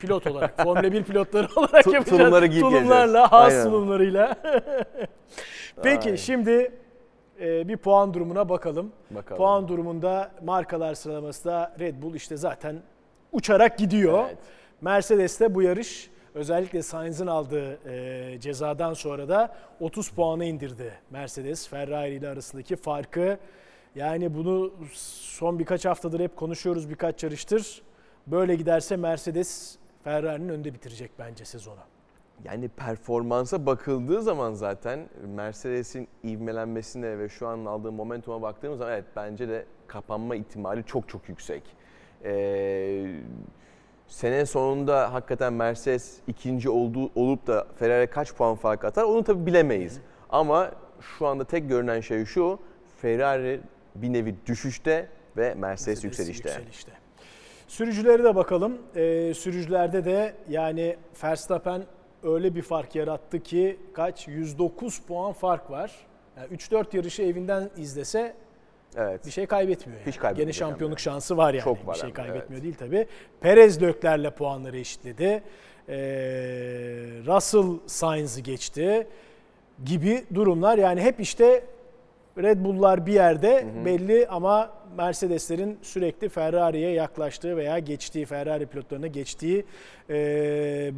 pilot 0.00 0.26
olarak, 0.26 0.56
Formula 0.62 0.92
1 0.92 1.04
pilotları 1.04 1.48
olarak 1.56 1.86
yapacağız. 1.86 2.08
Tulumları 2.08 2.46
giyip 2.46 2.64
Tulumlarla, 2.64 3.32
Haas 3.32 3.64
tulumlarıyla. 3.64 4.34
Peki 5.82 6.04
Aynen. 6.04 6.16
şimdi 6.16 6.72
e, 7.40 7.68
bir 7.68 7.76
puan 7.76 8.14
durumuna 8.14 8.48
bakalım. 8.48 8.92
bakalım. 9.10 9.38
Puan 9.38 9.68
durumunda 9.68 10.30
markalar 10.44 10.94
sıralaması 10.94 11.44
da 11.44 11.76
Red 11.80 12.02
Bull 12.02 12.14
işte 12.14 12.36
zaten 12.36 12.76
uçarak 13.32 13.78
gidiyor. 13.78 14.24
Evet. 14.26 14.38
Mercedes 14.80 15.40
de 15.40 15.54
bu 15.54 15.62
yarış 15.62 16.10
özellikle 16.34 16.82
Sainz'in 16.82 17.26
aldığı 17.26 17.90
e, 17.90 18.40
cezadan 18.40 18.94
sonra 18.94 19.28
da 19.28 19.56
30 19.80 20.10
puana 20.10 20.44
indirdi 20.44 20.92
Mercedes 21.10 21.68
Ferrari 21.68 22.14
ile 22.14 22.28
arasındaki 22.28 22.76
farkı. 22.76 23.38
Yani 23.94 24.34
bunu 24.34 24.72
son 24.94 25.58
birkaç 25.58 25.84
haftadır 25.84 26.20
hep 26.20 26.36
konuşuyoruz 26.36 26.90
birkaç 26.90 27.22
yarıştır. 27.24 27.82
Böyle 28.26 28.54
giderse 28.54 28.96
Mercedes 28.96 29.78
Ferrari'nin 30.04 30.48
önde 30.48 30.74
bitirecek 30.74 31.10
bence 31.18 31.44
sezonu. 31.44 31.80
Yani 32.44 32.68
performansa 32.68 33.66
bakıldığı 33.66 34.22
zaman 34.22 34.52
zaten 34.52 35.08
Mercedes'in 35.36 36.08
ivmelenmesine 36.24 37.18
ve 37.18 37.28
şu 37.28 37.46
an 37.46 37.64
aldığı 37.64 37.92
momentuma 37.92 38.42
baktığımız 38.42 38.78
zaman 38.78 38.92
evet 38.92 39.04
bence 39.16 39.48
de 39.48 39.64
kapanma 39.86 40.36
ihtimali 40.36 40.84
çok 40.84 41.08
çok 41.08 41.28
yüksek. 41.28 41.62
Ee, 42.24 43.06
sene 44.06 44.46
sonunda 44.46 45.12
hakikaten 45.12 45.52
Mercedes 45.52 46.18
ikinci 46.26 46.70
olduğu, 46.70 47.10
olup 47.14 47.46
da 47.46 47.66
Ferrari 47.76 48.06
kaç 48.06 48.34
puan 48.34 48.54
fark 48.54 48.84
atar 48.84 49.04
onu 49.04 49.24
tabi 49.24 49.46
bilemeyiz. 49.46 50.00
Ama 50.30 50.70
şu 51.00 51.26
anda 51.26 51.44
tek 51.44 51.68
görünen 51.68 52.00
şey 52.00 52.24
şu 52.24 52.58
Ferrari 52.96 53.60
bir 53.94 54.12
nevi 54.12 54.34
düşüşte 54.46 55.08
ve 55.36 55.54
Mercedes, 55.54 55.60
Mercedes 55.60 56.04
yükselişte. 56.04 56.48
yükselişte. 56.48 56.92
Sürücülere 57.68 58.24
de 58.24 58.34
bakalım. 58.34 58.78
Ee, 58.96 59.32
sürücülerde 59.34 60.04
de 60.04 60.34
yani 60.48 60.96
Verstappen 61.24 61.82
öyle 62.22 62.54
bir 62.54 62.62
fark 62.62 62.94
yarattı 62.94 63.42
ki 63.42 63.76
kaç? 63.94 64.28
109 64.28 64.98
puan 64.98 65.32
fark 65.32 65.70
var. 65.70 65.92
Yani 66.36 66.56
3-4 66.56 66.96
yarışı 66.96 67.22
evinden 67.22 67.70
izlese 67.76 68.34
Evet. 68.96 69.26
Bir 69.26 69.30
şey 69.30 69.46
kaybetmiyor. 69.46 70.00
Yani. 70.00 70.08
Hiç 70.12 70.18
kaybetmiyor. 70.18 70.46
Gene 70.46 70.52
şampiyonluk 70.52 70.98
yani. 70.98 71.02
şansı 71.02 71.36
var 71.36 71.54
yani. 71.54 71.64
Çok 71.64 71.86
var 71.86 71.94
bir 71.94 72.00
şey 72.00 72.12
kaybetmiyor 72.12 72.62
evet. 72.62 72.62
değil 72.62 72.74
tabii. 72.74 73.06
Perez 73.40 73.82
Lökler'le 73.82 74.30
puanları 74.30 74.78
eşitledi. 74.78 75.42
Ee, 75.88 75.94
Russell 77.26 77.78
Sainz'ı 77.86 78.40
geçti 78.40 79.06
gibi 79.84 80.24
durumlar. 80.34 80.78
Yani 80.78 81.00
hep 81.00 81.20
işte 81.20 81.64
Red 82.38 82.64
Bull'lar 82.64 83.06
bir 83.06 83.12
yerde 83.12 83.62
hı 83.62 83.80
hı. 83.80 83.84
belli 83.84 84.26
ama 84.28 84.70
Mercedeslerin 84.96 85.78
sürekli 85.82 86.28
Ferrari'ye 86.28 86.90
yaklaştığı 86.90 87.56
veya 87.56 87.78
geçtiği, 87.78 88.26
Ferrari 88.26 88.66
pilotlarına 88.66 89.06
geçtiği 89.06 89.64
e, 90.10 90.14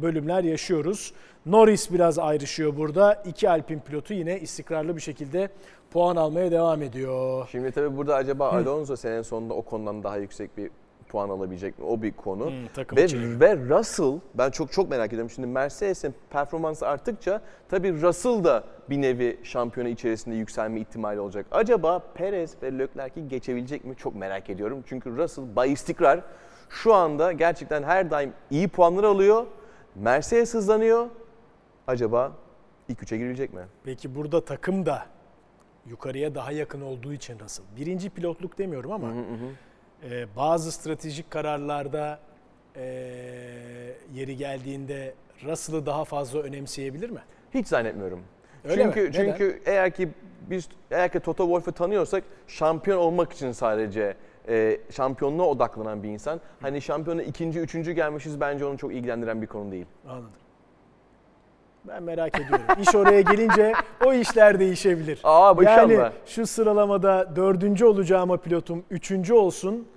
bölümler 0.01 0.43
yaşıyoruz. 0.43 1.13
Norris 1.45 1.91
biraz 1.91 2.19
ayrışıyor 2.19 2.77
burada. 2.77 3.23
İki 3.25 3.49
Alpin 3.49 3.79
pilotu 3.79 4.13
yine 4.13 4.39
istikrarlı 4.39 4.95
bir 4.95 5.01
şekilde 5.01 5.49
puan 5.91 6.15
almaya 6.15 6.51
devam 6.51 6.81
ediyor. 6.81 7.47
Şimdi 7.51 7.71
tabii 7.71 7.97
burada 7.97 8.15
acaba 8.15 8.49
Alonso 8.49 8.95
senin 8.95 9.21
sonunda 9.21 9.53
o 9.53 9.61
konudan 9.61 10.03
daha 10.03 10.17
yüksek 10.17 10.57
bir 10.57 10.71
puan 11.13 11.29
alabilecek 11.29 11.79
mi? 11.79 11.85
O 11.85 12.01
bir 12.01 12.11
konu. 12.11 12.45
Hmm, 12.45 12.97
ve, 12.97 13.39
ve 13.39 13.69
Russell 13.69 14.19
ben 14.33 14.49
çok 14.49 14.71
çok 14.71 14.89
merak 14.89 15.07
ediyorum. 15.07 15.29
Şimdi 15.29 15.47
Mercedes'in 15.47 16.15
performansı 16.29 16.87
arttıkça 16.87 17.41
tabii 17.69 18.01
Russell 18.01 18.43
da 18.43 18.63
bir 18.89 19.01
nevi 19.01 19.39
şampiyonu 19.43 19.89
içerisinde 19.89 20.35
yükselme 20.35 20.79
ihtimali 20.79 21.19
olacak. 21.19 21.45
Acaba 21.51 21.99
Perez 21.99 22.55
ve 22.63 22.79
Leclerc'i 22.79 23.27
geçebilecek 23.27 23.85
mi? 23.85 23.95
Çok 23.95 24.15
merak 24.15 24.49
ediyorum. 24.49 24.83
Çünkü 24.87 25.17
Russell 25.17 25.55
bay 25.55 25.71
istikrar. 25.71 26.21
Şu 26.69 26.93
anda 26.93 27.31
gerçekten 27.31 27.83
her 27.83 28.11
daim 28.11 28.33
iyi 28.51 28.67
puanlar 28.67 29.03
alıyor. 29.03 29.45
Mercedes 29.95 30.53
hızlanıyor. 30.53 31.07
Acaba 31.87 32.31
ilk 32.89 33.03
üçe 33.03 33.17
girilecek 33.17 33.53
mi? 33.53 33.61
Peki 33.83 34.15
burada 34.15 34.45
takım 34.45 34.85
da 34.85 35.05
yukarıya 35.85 36.35
daha 36.35 36.51
yakın 36.51 36.81
olduğu 36.81 37.13
için 37.13 37.39
Russell. 37.39 37.65
Birinci 37.77 38.09
pilotluk 38.09 38.57
demiyorum 38.57 38.91
ama 38.91 39.07
hı 39.07 39.11
hı 39.11 39.19
hı 39.19 39.72
e, 40.09 40.35
bazı 40.35 40.71
stratejik 40.71 41.31
kararlarda 41.31 42.19
e, 42.75 42.83
yeri 44.13 44.37
geldiğinde 44.37 45.13
Russell'ı 45.45 45.85
daha 45.85 46.05
fazla 46.05 46.39
önemseyebilir 46.39 47.09
mi? 47.09 47.21
Hiç 47.53 47.67
zannetmiyorum. 47.67 48.23
Öyle 48.63 48.83
çünkü 48.83 49.01
mi? 49.01 49.13
çünkü 49.13 49.61
eğer 49.65 49.91
ki 49.91 50.09
biz 50.49 50.69
eğer 50.91 51.11
ki 51.11 51.19
Toto 51.19 51.43
Wolff'u 51.43 51.71
tanıyorsak 51.71 52.23
şampiyon 52.47 52.97
olmak 52.97 53.33
için 53.33 53.51
sadece 53.51 54.15
e, 54.47 54.79
şampiyonluğa 54.91 55.47
odaklanan 55.47 56.03
bir 56.03 56.09
insan. 56.09 56.41
Hani 56.61 56.81
şampiyona 56.81 57.23
ikinci, 57.23 57.59
üçüncü 57.59 57.91
gelmişiz 57.91 58.39
bence 58.41 58.65
onu 58.65 58.77
çok 58.77 58.93
ilgilendiren 58.93 59.41
bir 59.41 59.47
konu 59.47 59.71
değil. 59.71 59.85
Anladım. 60.07 60.42
Ben 61.87 62.03
merak 62.03 62.35
ediyorum. 62.35 62.65
İş 62.81 62.95
oraya 62.95 63.21
gelince 63.21 63.73
o 64.05 64.13
işler 64.13 64.59
değişebilir. 64.59 65.19
Aa, 65.23 65.55
yani 65.63 65.99
şu 66.25 66.47
sıralamada 66.47 67.35
dördüncü 67.35 67.85
olacağıma 67.85 68.37
pilotum 68.37 68.83
üçüncü 68.89 69.33
olsun 69.33 69.87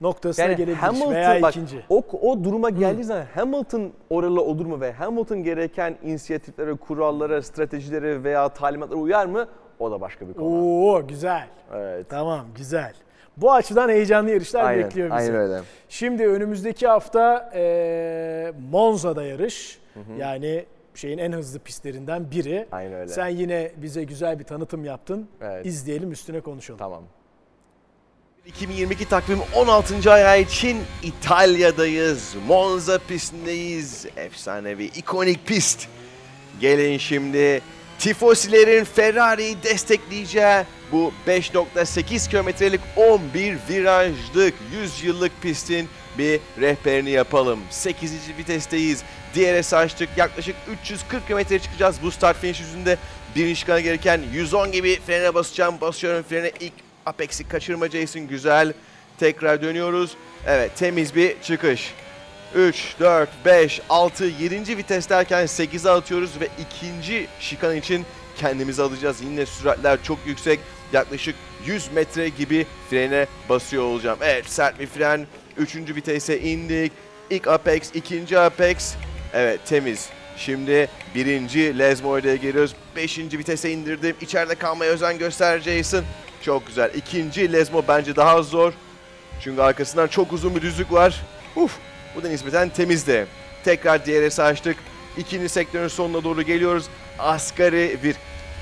noktasına 0.00 0.44
yani 0.44 0.56
gelebilir 0.56 0.76
Hamilton, 0.76 1.14
veya 1.14 1.42
bak, 1.42 1.50
ikinci. 1.50 1.84
O, 1.88 2.02
o 2.22 2.44
duruma 2.44 2.70
geldiği 2.70 3.04
zaman 3.04 3.24
Hamilton 3.34 3.92
oralı 4.10 4.42
olur 4.42 4.66
mu 4.66 4.80
ve 4.80 4.92
Hamilton 4.92 5.42
gereken 5.42 5.96
inisiyatiflere, 6.02 6.74
kurallara, 6.74 7.42
stratejileri 7.42 8.24
veya 8.24 8.48
talimatlara 8.48 8.98
uyar 8.98 9.26
mı? 9.26 9.48
O 9.78 9.90
da 9.90 10.00
başka 10.00 10.28
bir 10.28 10.34
konu. 10.34 10.46
Oo 10.46 11.06
güzel. 11.06 11.46
Evet. 11.74 12.06
Tamam 12.10 12.46
güzel. 12.56 12.92
Bu 13.36 13.52
açıdan 13.52 13.88
heyecanlı 13.88 14.30
yarışlar 14.30 14.64
aynen, 14.64 14.84
bekliyor 14.84 15.06
bizi. 15.06 15.16
Aynen 15.16 15.34
öyle. 15.34 15.60
Şimdi 15.88 16.26
önümüzdeki 16.26 16.86
hafta 16.86 17.50
e, 17.54 18.52
Monza'da 18.70 19.24
yarış. 19.24 19.78
Hı 19.94 20.00
hı. 20.00 20.18
Yani 20.18 20.64
şeyin 20.98 21.18
en 21.18 21.32
hızlı 21.32 21.58
pistlerinden 21.58 22.30
biri. 22.30 22.68
Aynen 22.72 22.92
öyle. 22.92 23.12
Sen 23.12 23.28
yine 23.28 23.72
bize 23.76 24.04
güzel 24.04 24.38
bir 24.38 24.44
tanıtım 24.44 24.84
yaptın. 24.84 25.28
Evet. 25.40 25.66
İzleyelim 25.66 26.12
üstüne 26.12 26.40
konuşalım. 26.40 26.78
Tamam. 26.78 27.02
2022 28.46 29.08
takvim 29.08 29.38
16. 29.54 30.12
ay 30.12 30.42
için 30.42 30.78
İtalya'dayız. 31.02 32.34
Monza 32.46 32.98
pistindeyiz. 32.98 34.06
Efsanevi, 34.16 34.84
ikonik 34.84 35.46
pist. 35.46 35.88
Gelin 36.60 36.98
şimdi 36.98 37.60
tifosilerin 37.98 38.84
Ferrari'yi 38.84 39.56
destekleyeceği 39.62 40.64
Bu 40.92 41.12
5.8 41.26 42.30
kilometrelik 42.30 42.80
11 42.96 43.56
virajlık 43.68 44.54
100 44.72 45.04
yıllık 45.04 45.32
pistin 45.42 45.88
bir 46.18 46.40
rehberini 46.60 47.10
yapalım. 47.10 47.60
8. 47.70 48.12
vitesteyiz. 48.38 49.02
DRS 49.34 49.74
açtık. 49.74 50.08
Yaklaşık 50.16 50.56
340 50.82 51.26
kilometre 51.26 51.58
çıkacağız 51.58 51.96
bu 52.02 52.10
start 52.10 52.36
finish 52.36 52.60
yüzünde. 52.60 52.98
Birinci 53.36 53.60
çıkana 53.60 53.80
gereken 53.80 54.22
110 54.32 54.72
gibi 54.72 55.00
frene 55.06 55.34
basacağım. 55.34 55.80
Basıyorum 55.80 56.22
frene. 56.22 56.52
ilk 56.60 56.72
Apex'i 57.06 57.48
kaçırma 57.48 57.88
Jason. 57.88 58.28
Güzel. 58.28 58.72
Tekrar 59.18 59.62
dönüyoruz. 59.62 60.16
Evet 60.46 60.76
temiz 60.76 61.14
bir 61.14 61.42
çıkış. 61.42 61.94
3, 62.54 62.94
4, 63.00 63.28
5, 63.44 63.80
6, 63.88 64.24
7. 64.24 64.76
vites 64.76 65.08
derken 65.08 65.46
8'e 65.46 65.90
atıyoruz 65.90 66.40
ve 66.40 66.48
ikinci 66.58 67.26
şikan 67.40 67.76
için 67.76 68.06
kendimizi 68.36 68.82
alacağız. 68.82 69.20
Yine 69.22 69.46
süratler 69.46 70.02
çok 70.02 70.18
yüksek. 70.26 70.60
Yaklaşık 70.92 71.34
100 71.66 71.92
metre 71.92 72.28
gibi 72.28 72.66
frene 72.90 73.26
basıyor 73.48 73.82
olacağım. 73.82 74.18
Evet 74.22 74.50
sert 74.50 74.80
bir 74.80 74.86
fren. 74.86 75.26
Üçüncü 75.58 75.94
vitese 75.94 76.40
indik. 76.40 76.92
İlk 77.30 77.48
apex, 77.48 77.90
ikinci 77.94 78.38
apex. 78.38 78.94
Evet 79.34 79.60
temiz. 79.66 80.08
Şimdi 80.36 80.88
birinci 81.14 81.78
Lesmoy'da 81.78 82.36
geliyoruz. 82.36 82.74
Beşinci 82.96 83.38
vitese 83.38 83.70
indirdim. 83.70 84.16
İçeride 84.20 84.54
kalmaya 84.54 84.92
özen 84.92 85.18
göster 85.18 85.60
Jason. 85.60 86.04
Çok 86.42 86.66
güzel. 86.66 86.90
İkinci 86.94 87.52
Lesmo 87.52 87.82
bence 87.88 88.16
daha 88.16 88.42
zor. 88.42 88.72
Çünkü 89.40 89.62
arkasından 89.62 90.06
çok 90.08 90.32
uzun 90.32 90.56
bir 90.56 90.62
düzlük 90.62 90.92
var. 90.92 91.22
Uf, 91.56 91.78
bu 92.16 92.22
da 92.22 92.28
nispeten 92.28 92.68
temizdi. 92.68 93.26
Tekrar 93.64 94.06
DRS 94.06 94.40
açtık. 94.40 94.76
İkinci 95.18 95.48
sektörün 95.48 95.88
sonuna 95.88 96.24
doğru 96.24 96.42
geliyoruz. 96.42 96.86
Asgari 97.18 97.98
bir 98.02 98.16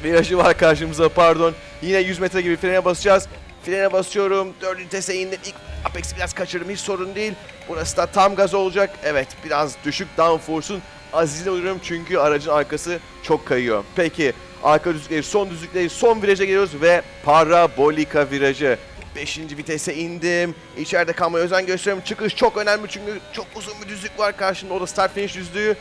virajı 0.05 0.39
var 0.39 0.59
karşımıza 0.59 1.09
pardon. 1.09 1.55
Yine 1.83 1.99
100 1.99 2.19
metre 2.19 2.41
gibi 2.41 2.57
frene 2.57 2.85
basacağız. 2.85 3.29
Frene 3.65 3.93
basıyorum. 3.93 4.55
Dördüncü 4.61 4.85
vitese 4.85 5.15
indim. 5.15 5.41
İlk 5.45 5.55
Apex'i 5.85 6.17
biraz 6.17 6.33
kaçırdım 6.33 6.71
hiç 6.71 6.81
sorun 6.81 7.15
değil. 7.15 7.33
Burası 7.69 7.97
da 7.97 8.07
tam 8.07 8.35
gaz 8.35 8.55
olacak. 8.55 8.91
Evet 9.05 9.29
biraz 9.45 9.77
düşük 9.85 10.09
downforce'un 10.19 10.83
azizle 11.13 11.51
oluyorum 11.51 11.81
çünkü 11.83 12.19
aracın 12.19 12.51
arkası 12.51 12.99
çok 13.23 13.47
kayıyor. 13.47 13.85
Peki 13.97 14.33
arka 14.63 14.95
düzlükleri 14.95 15.23
son 15.23 15.51
düzlükleri 15.51 15.91
son 15.91 16.23
viraja 16.23 16.45
geliyoruz 16.45 16.83
ve 16.83 17.03
parabolika 17.25 18.31
virajı. 18.31 18.79
5. 19.17 19.39
vitese 19.39 19.95
indim. 19.95 20.55
İçeride 20.77 21.13
kalmaya 21.13 21.45
özen 21.45 21.67
gösteriyorum. 21.67 22.05
Çıkış 22.05 22.37
çok 22.37 22.57
önemli 22.57 22.89
çünkü 22.89 23.19
çok 23.33 23.47
uzun 23.57 23.75
bir 23.83 23.89
düzlük 23.89 24.19
var 24.19 24.37
karşımda. 24.37 24.75
O 24.75 24.81
da 24.81 24.87
start 24.87 25.15
finish 25.15 25.35
düzlüğü. 25.35 25.77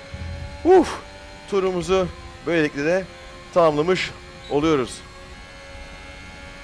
Uf! 0.66 0.90
Turumuzu 1.50 2.08
böylelikle 2.46 2.86
de 2.86 3.04
tamamlamış 3.54 4.12
oluyoruz. 4.50 5.02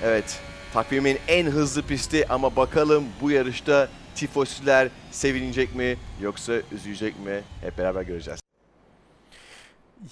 Evet, 0.03 0.39
takvimin 0.84 1.17
en 1.27 1.45
hızlı 1.45 1.82
pisti 1.82 2.27
ama 2.30 2.55
bakalım 2.55 3.03
bu 3.21 3.32
yarışta 3.32 3.88
tifosiler 4.15 4.89
sevinecek 5.11 5.75
mi 5.75 5.97
yoksa 6.21 6.53
üzülecek 6.71 7.19
mi? 7.19 7.41
Hep 7.61 7.77
beraber 7.77 8.01
göreceğiz. 8.01 8.39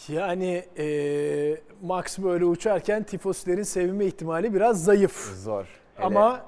Yani 0.08 0.66
e, 0.78 1.58
Max 1.82 2.20
böyle 2.20 2.46
uçarken 2.46 3.04
tifosilerin 3.04 3.64
sevinme 3.64 4.06
ihtimali 4.06 4.54
biraz 4.54 4.84
zayıf. 4.84 5.34
Zor. 5.44 5.66
Hele- 5.96 6.06
Ama 6.06 6.42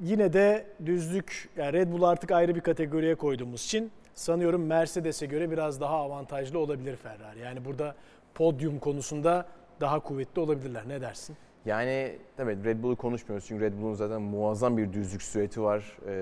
yine 0.00 0.32
de 0.32 0.66
düzlük, 0.86 1.48
yani 1.56 1.72
Red 1.72 1.92
Bull 1.92 2.02
artık 2.02 2.30
ayrı 2.30 2.54
bir 2.54 2.60
kategoriye 2.60 3.14
koyduğumuz 3.14 3.64
için 3.64 3.90
sanıyorum 4.14 4.66
Mercedes'e 4.66 5.26
göre 5.26 5.50
biraz 5.50 5.80
daha 5.80 5.96
avantajlı 5.96 6.58
olabilir 6.58 6.96
Ferrari. 6.96 7.38
Yani 7.40 7.64
burada 7.64 7.94
podyum 8.34 8.78
konusunda 8.78 9.46
daha 9.80 10.00
kuvvetli 10.00 10.40
olabilirler. 10.40 10.88
Ne 10.88 11.00
dersin? 11.00 11.36
Yani 11.66 12.18
evet 12.38 12.58
Red 12.64 12.82
Bull'u 12.82 12.96
konuşmuyoruz 12.96 13.48
çünkü 13.48 13.64
Red 13.64 13.72
Bull'un 13.80 13.94
zaten 13.94 14.22
muazzam 14.22 14.76
bir 14.76 14.92
düzlük 14.92 15.22
süreti 15.22 15.62
var. 15.62 15.98
Ee, 16.06 16.12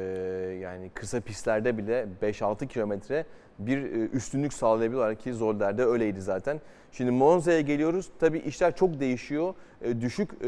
yani 0.63 0.91
kısa 0.95 1.21
pistlerde 1.21 1.79
bile 1.79 2.07
5-6 2.23 2.67
kilometre 2.67 3.27
bir 3.59 3.79
e, 3.79 4.09
üstünlük 4.09 4.53
sağlayabiliyorlar 4.53 5.15
ki 5.15 5.35
Zolder'de 5.35 5.85
öyleydi 5.85 6.21
zaten. 6.21 6.61
Şimdi 6.93 7.11
Monza'ya 7.11 7.61
geliyoruz. 7.61 8.11
Tabii 8.21 8.39
işler 8.39 8.77
çok 8.77 9.01
değişiyor. 9.01 9.55
Ee, 9.83 10.01
düşük 10.01 10.31
e, 10.45 10.47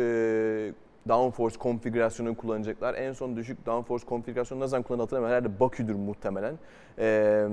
downforce 1.08 1.58
konfigürasyonu 1.58 2.36
kullanacaklar. 2.36 2.94
En 2.94 3.12
son 3.12 3.36
düşük 3.36 3.66
downforce 3.66 4.06
konfigürasyonu 4.06 4.60
ne 4.60 4.66
zaman 4.66 4.82
kullanılır. 4.82 5.28
Herhalde 5.28 5.60
Bakü'dür 5.60 5.94
muhtemelen. 5.94 6.54
Ee, 6.98 7.46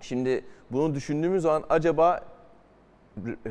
şimdi 0.00 0.44
bunu 0.70 0.94
düşündüğümüz 0.94 1.42
zaman 1.42 1.64
acaba 1.68 2.35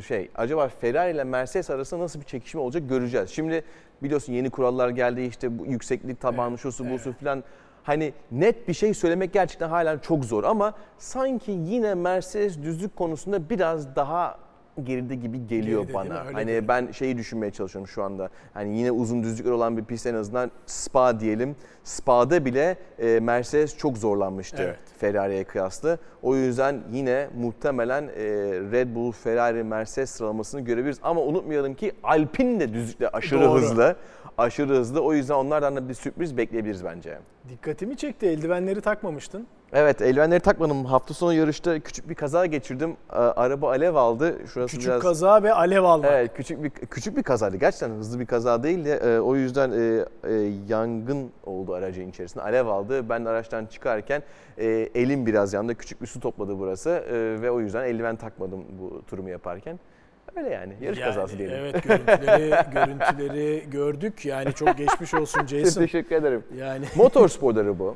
şey 0.01 0.29
acaba 0.35 0.67
Ferrari 0.67 1.11
ile 1.15 1.23
Mercedes 1.23 1.69
arasında 1.69 2.03
nasıl 2.03 2.19
bir 2.21 2.25
çekişme 2.25 2.61
olacak 2.61 2.89
göreceğiz. 2.89 3.29
Şimdi 3.29 3.63
biliyorsun 4.03 4.33
yeni 4.33 4.49
kurallar 4.49 4.89
geldi 4.89 5.21
işte 5.21 5.59
bu 5.59 5.65
yükseklik 5.65 6.21
tabanlı 6.21 6.49
Evet, 6.49 6.59
şusu 6.59 6.89
busu 6.89 7.09
evet. 7.09 7.19
falan. 7.19 7.43
Hani 7.83 8.13
net 8.31 8.67
bir 8.67 8.73
şey 8.73 8.93
söylemek 8.93 9.33
gerçekten 9.33 9.69
halen 9.69 9.99
çok 9.99 10.25
zor 10.25 10.43
ama 10.43 10.73
sanki 10.97 11.51
yine 11.51 11.95
Mercedes 11.95 12.57
düzlük 12.61 12.95
konusunda 12.95 13.49
biraz 13.49 13.95
daha 13.95 14.37
geride 14.83 15.15
gibi 15.15 15.47
geliyor 15.47 15.81
Geride 15.81 15.93
bana. 15.93 16.25
Hani 16.33 16.47
değil. 16.47 16.63
ben 16.67 16.91
şeyi 16.91 17.17
düşünmeye 17.17 17.51
çalışıyorum 17.51 17.87
şu 17.87 18.03
anda. 18.03 18.29
Hani 18.53 18.77
yine 18.77 18.91
uzun 18.91 19.23
düzlükler 19.23 19.51
olan 19.51 19.77
bir 19.77 19.83
pist 19.85 20.05
en 20.07 20.13
azından 20.15 20.51
Spa 20.65 21.19
diyelim. 21.19 21.55
Spa'da 21.83 22.45
bile 22.45 22.77
e, 22.99 23.19
Mercedes 23.19 23.77
çok 23.77 23.97
zorlanmıştı 23.97 24.57
Evet. 24.63 24.79
Ferrari'ye 24.99 25.43
kıyasla. 25.43 25.97
O 26.21 26.35
yüzden 26.35 26.81
yine 26.91 27.29
muhtemelen 27.37 28.03
e, 28.03 28.23
Red 28.71 28.95
Bull, 28.95 29.11
Ferrari, 29.11 29.63
Mercedes 29.63 30.09
sıralamasını 30.09 30.61
görebiliriz. 30.61 30.99
Ama 31.03 31.21
unutmayalım 31.21 31.73
ki 31.73 31.91
Alpine 32.03 32.59
de 32.59 32.73
düzlükte 32.73 33.09
aşırı 33.09 33.41
Doğru. 33.41 33.59
hızlı. 33.61 33.95
Aşırı 34.37 34.73
hızlı. 34.73 35.01
O 35.01 35.13
yüzden 35.13 35.33
onlardan 35.35 35.75
da 35.75 35.89
bir 35.89 35.93
sürpriz 35.93 36.37
bekleyebiliriz 36.37 36.85
bence. 36.85 37.17
Dikkatimi 37.49 37.97
çekti. 37.97 38.25
Eldivenleri 38.25 38.81
takmamıştın. 38.81 39.47
Evet 39.73 40.01
eldivenleri 40.01 40.39
takmadım. 40.39 40.85
Hafta 40.85 41.13
sonu 41.13 41.33
yarışta 41.33 41.79
küçük 41.79 42.09
bir 42.09 42.15
kaza 42.15 42.45
geçirdim. 42.45 42.97
A- 43.09 43.15
Araba 43.35 43.69
alev 43.69 43.95
aldı. 43.95 44.35
Şurası 44.53 44.75
Küçük 44.75 44.89
biraz... 44.91 45.01
kaza 45.01 45.43
ve 45.43 45.53
alev 45.53 45.83
almak. 45.83 46.11
Evet 46.11 46.31
küçük 46.35 46.63
bir 46.63 46.69
küçük 46.69 47.17
bir 47.17 47.23
kazaydı. 47.23 47.57
Gerçekten 47.57 47.89
hızlı 47.89 48.19
bir 48.19 48.25
kaza 48.25 48.63
değildi. 48.63 48.99
Ee, 49.03 49.19
o 49.19 49.35
yüzden 49.35 49.71
e, 49.71 50.05
e, 50.29 50.33
yangın 50.67 51.31
oldu 51.45 51.73
aracın 51.73 52.09
içerisinde. 52.09 52.43
Alev 52.43 52.67
aldı. 52.67 53.09
Ben 53.09 53.25
araçtan 53.25 53.65
çıkarken 53.65 54.23
e, 54.57 54.65
elim 54.95 55.25
biraz 55.25 55.53
yandı. 55.53 55.75
Küçük 55.75 56.01
bir 56.01 56.07
su 56.07 56.19
topladı 56.19 56.59
burası 56.59 56.89
E, 56.89 57.41
ve 57.41 57.51
o 57.51 57.59
yüzden 57.59 57.83
eldiven 57.83 58.15
takmadım 58.15 58.63
bu 58.79 59.01
turumu 59.07 59.29
yaparken. 59.29 59.79
Öyle 60.35 60.49
yani. 60.49 60.73
Yarış 60.81 60.99
Yani 60.99 61.13
kazası 61.13 61.37
diyelim. 61.37 61.55
Evet 61.59 61.83
görüntüleri, 61.83 62.55
görüntüleri 62.73 63.69
gördük. 63.69 64.25
Yani 64.25 64.53
çok 64.53 64.77
geçmiş 64.77 65.13
olsun 65.13 65.45
Jason. 65.47 65.81
Teşekkür 65.81 66.15
ederim. 66.15 66.43
Yani 66.57 66.85
Motorsporları 66.95 67.79
bu. 67.79 67.95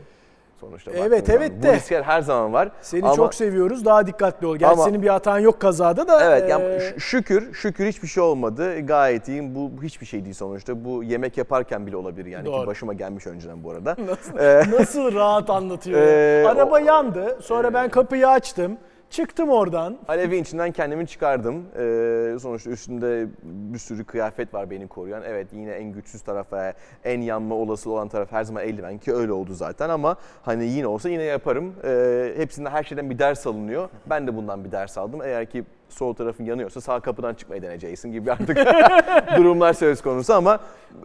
Sonuçta 0.59 0.91
Evet, 0.91 1.29
evet 1.29 1.47
zaman. 1.47 1.63
de. 1.63 1.67
Bu 1.69 1.73
riskler 1.73 2.01
her 2.03 2.21
zaman 2.21 2.53
var. 2.53 2.71
seni 2.81 3.03
Ama- 3.05 3.15
çok 3.15 3.33
seviyoruz. 3.33 3.85
Daha 3.85 4.07
dikkatli 4.07 4.47
ol. 4.47 4.57
Gerçi 4.57 4.73
Ama- 4.73 4.83
senin 4.83 5.01
bir 5.01 5.07
hatan 5.07 5.39
yok 5.39 5.59
kazada 5.59 6.07
da. 6.07 6.23
Evet 6.23 6.49
yani 6.49 6.63
eee, 6.63 6.79
ş- 6.79 6.99
şükür 6.99 7.53
şükür 7.53 7.85
hiçbir 7.85 8.07
şey 8.07 8.23
olmadı. 8.23 8.79
Gayet 8.79 9.27
iyiyim. 9.27 9.55
Bu, 9.55 9.71
bu 9.77 9.83
hiçbir 9.83 10.05
şey 10.05 10.23
değil 10.25 10.35
sonuçta. 10.35 10.85
Bu 10.85 11.03
yemek 11.03 11.37
yaparken 11.37 11.87
bile 11.87 11.97
olabilir 11.97 12.25
yani 12.25 12.45
Doğru. 12.45 12.61
ki 12.61 12.67
başıma 12.67 12.93
gelmiş 12.93 13.27
önceden 13.27 13.63
bu 13.63 13.71
arada. 13.71 13.95
Nasıl, 14.09 14.37
Ee, 14.39 14.63
nasıl 14.79 15.13
rahat 15.15 15.49
anlatıyor. 15.49 16.01
Ee, 16.07 16.47
Araba 16.47 16.75
o- 16.75 16.77
yandı. 16.77 17.37
Sonra 17.41 17.73
ben 17.73 17.89
kapıyı 17.89 18.27
açtım. 18.29 18.77
Çıktım 19.09 19.49
oradan. 19.49 19.97
Alevin 20.07 20.41
içinden 20.43 20.71
kendimi 20.71 21.07
çıkardım. 21.07 21.65
Ee, 21.75 22.39
sonuçta 22.39 22.69
üstünde 22.69 23.27
bir 23.43 23.79
sürü 23.79 24.05
kıyafet 24.05 24.53
var 24.53 24.69
beni 24.69 24.87
koruyan. 24.87 25.23
Evet 25.25 25.47
yine 25.53 25.71
en 25.71 25.91
güçsüz 25.91 26.21
taraf 26.21 26.53
ve 26.53 26.73
en 27.03 27.21
yanma 27.21 27.55
olası 27.55 27.91
olan 27.91 28.07
taraf 28.09 28.31
her 28.31 28.43
zaman 28.43 28.63
eldiven 28.63 28.97
ki 28.97 29.13
öyle 29.13 29.31
oldu 29.31 29.53
zaten 29.53 29.89
ama 29.89 30.15
hani 30.41 30.65
yine 30.65 30.87
olsa 30.87 31.09
yine 31.09 31.23
yaparım. 31.23 31.73
Ee, 31.83 32.33
hepsinde 32.37 32.69
her 32.69 32.83
şeyden 32.83 33.09
bir 33.09 33.19
ders 33.19 33.47
alınıyor. 33.47 33.89
Ben 34.05 34.27
de 34.27 34.35
bundan 34.35 34.65
bir 34.65 34.71
ders 34.71 34.97
aldım. 34.97 35.21
Eğer 35.21 35.45
ki 35.45 35.63
sol 35.89 36.13
tarafın 36.13 36.43
yanıyorsa 36.45 36.81
sağ 36.81 36.99
kapıdan 36.99 37.33
çıkmayı 37.33 37.61
deneyeceksin 37.61 38.11
gibi 38.11 38.31
artık 38.31 38.57
durumlar 39.37 39.73
söz 39.73 40.01
konusu 40.01 40.33
ama 40.33 40.59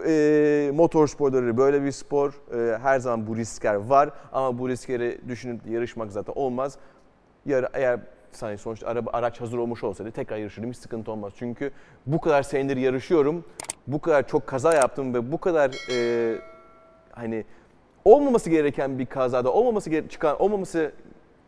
e, 0.07 0.70
motor 0.74 1.07
sporları 1.07 1.57
böyle 1.57 1.84
bir 1.84 1.92
spor. 1.92 2.32
E, 2.55 2.78
her 2.78 2.98
zaman 2.98 3.26
bu 3.26 3.36
riskler 3.36 3.74
var 3.74 4.11
ama 4.32 4.59
bu 4.59 4.68
riskleri 4.68 5.20
düşünüp 5.28 5.66
yarışmak 5.66 6.12
zaten 6.12 6.32
olmaz. 6.36 6.78
Yar, 7.47 7.68
eğer 7.74 8.01
hani 8.40 8.59
sonuçta 8.59 8.86
araba 8.86 9.11
araç 9.12 9.40
hazır 9.40 9.59
olmuş 9.59 9.84
olsaydı 9.84 10.11
tekrar 10.11 10.36
yarışırdım 10.36 10.70
hiç 10.70 10.78
sıkıntı 10.78 11.12
olmaz. 11.12 11.32
Çünkü 11.36 11.70
bu 12.07 12.20
kadar 12.20 12.42
senedir 12.42 12.76
yarışıyorum. 12.76 13.45
Bu 13.86 14.01
kadar 14.01 14.28
çok 14.28 14.47
kaza 14.47 14.74
yaptım 14.74 15.14
ve 15.14 15.32
bu 15.32 15.38
kadar 15.38 15.70
e, 15.90 16.38
hani 17.12 17.45
olmaması 18.05 18.51
gereken 18.51 18.99
bir 18.99 19.07
kazada 19.07 19.53
olmaması 19.53 19.90
gere- 19.90 20.09
çıkan 20.09 20.42
olmaması 20.42 20.92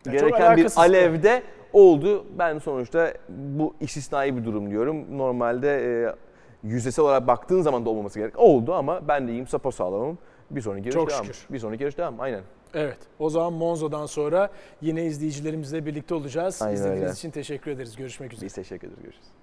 çok 0.05 0.12
gereken 0.12 0.57
bir 0.57 0.68
alevde 0.76 1.42
oldu. 1.72 2.24
Ben 2.38 2.59
sonuçta 2.59 3.12
bu 3.28 3.74
istisnai 3.80 4.36
bir 4.36 4.44
durum 4.44 4.70
diyorum. 4.70 5.18
Normalde 5.18 6.03
e, 6.05 6.14
yüzdesel 6.62 7.05
olarak 7.05 7.26
baktığın 7.26 7.62
zaman 7.62 7.84
da 7.86 7.90
olmaması 7.90 8.18
gerek. 8.18 8.38
Oldu 8.38 8.74
ama 8.74 9.09
ben 9.09 9.28
de 9.28 9.32
iyiyim 9.32 9.47
sapasağlamım. 9.47 10.18
Bir 10.51 10.61
sonraki 10.61 10.80
yarış 10.88 10.94
Çok 10.94 11.11
devam. 11.11 11.24
şükür. 11.24 11.47
Bir 11.51 11.59
sonraki 11.59 11.82
yarış 11.82 11.99
devam. 11.99 12.20
Aynen. 12.20 12.40
Evet. 12.76 12.98
O 13.18 13.30
zaman 13.30 13.52
Monza'dan 13.52 14.06
sonra 14.06 14.50
yine 14.80 15.06
izleyicilerimizle 15.06 15.86
birlikte 15.86 16.14
olacağız. 16.14 16.62
Aynen 16.62 16.74
İzlediğiniz 16.74 17.02
öyle. 17.02 17.12
için 17.12 17.30
teşekkür 17.30 17.70
ederiz. 17.70 17.96
Görüşmek 17.96 18.32
üzere. 18.32 18.46
Biz 18.46 18.54
teşekkür 18.54 18.88
ederiz. 18.88 19.02
Görüşürüz. 19.02 19.36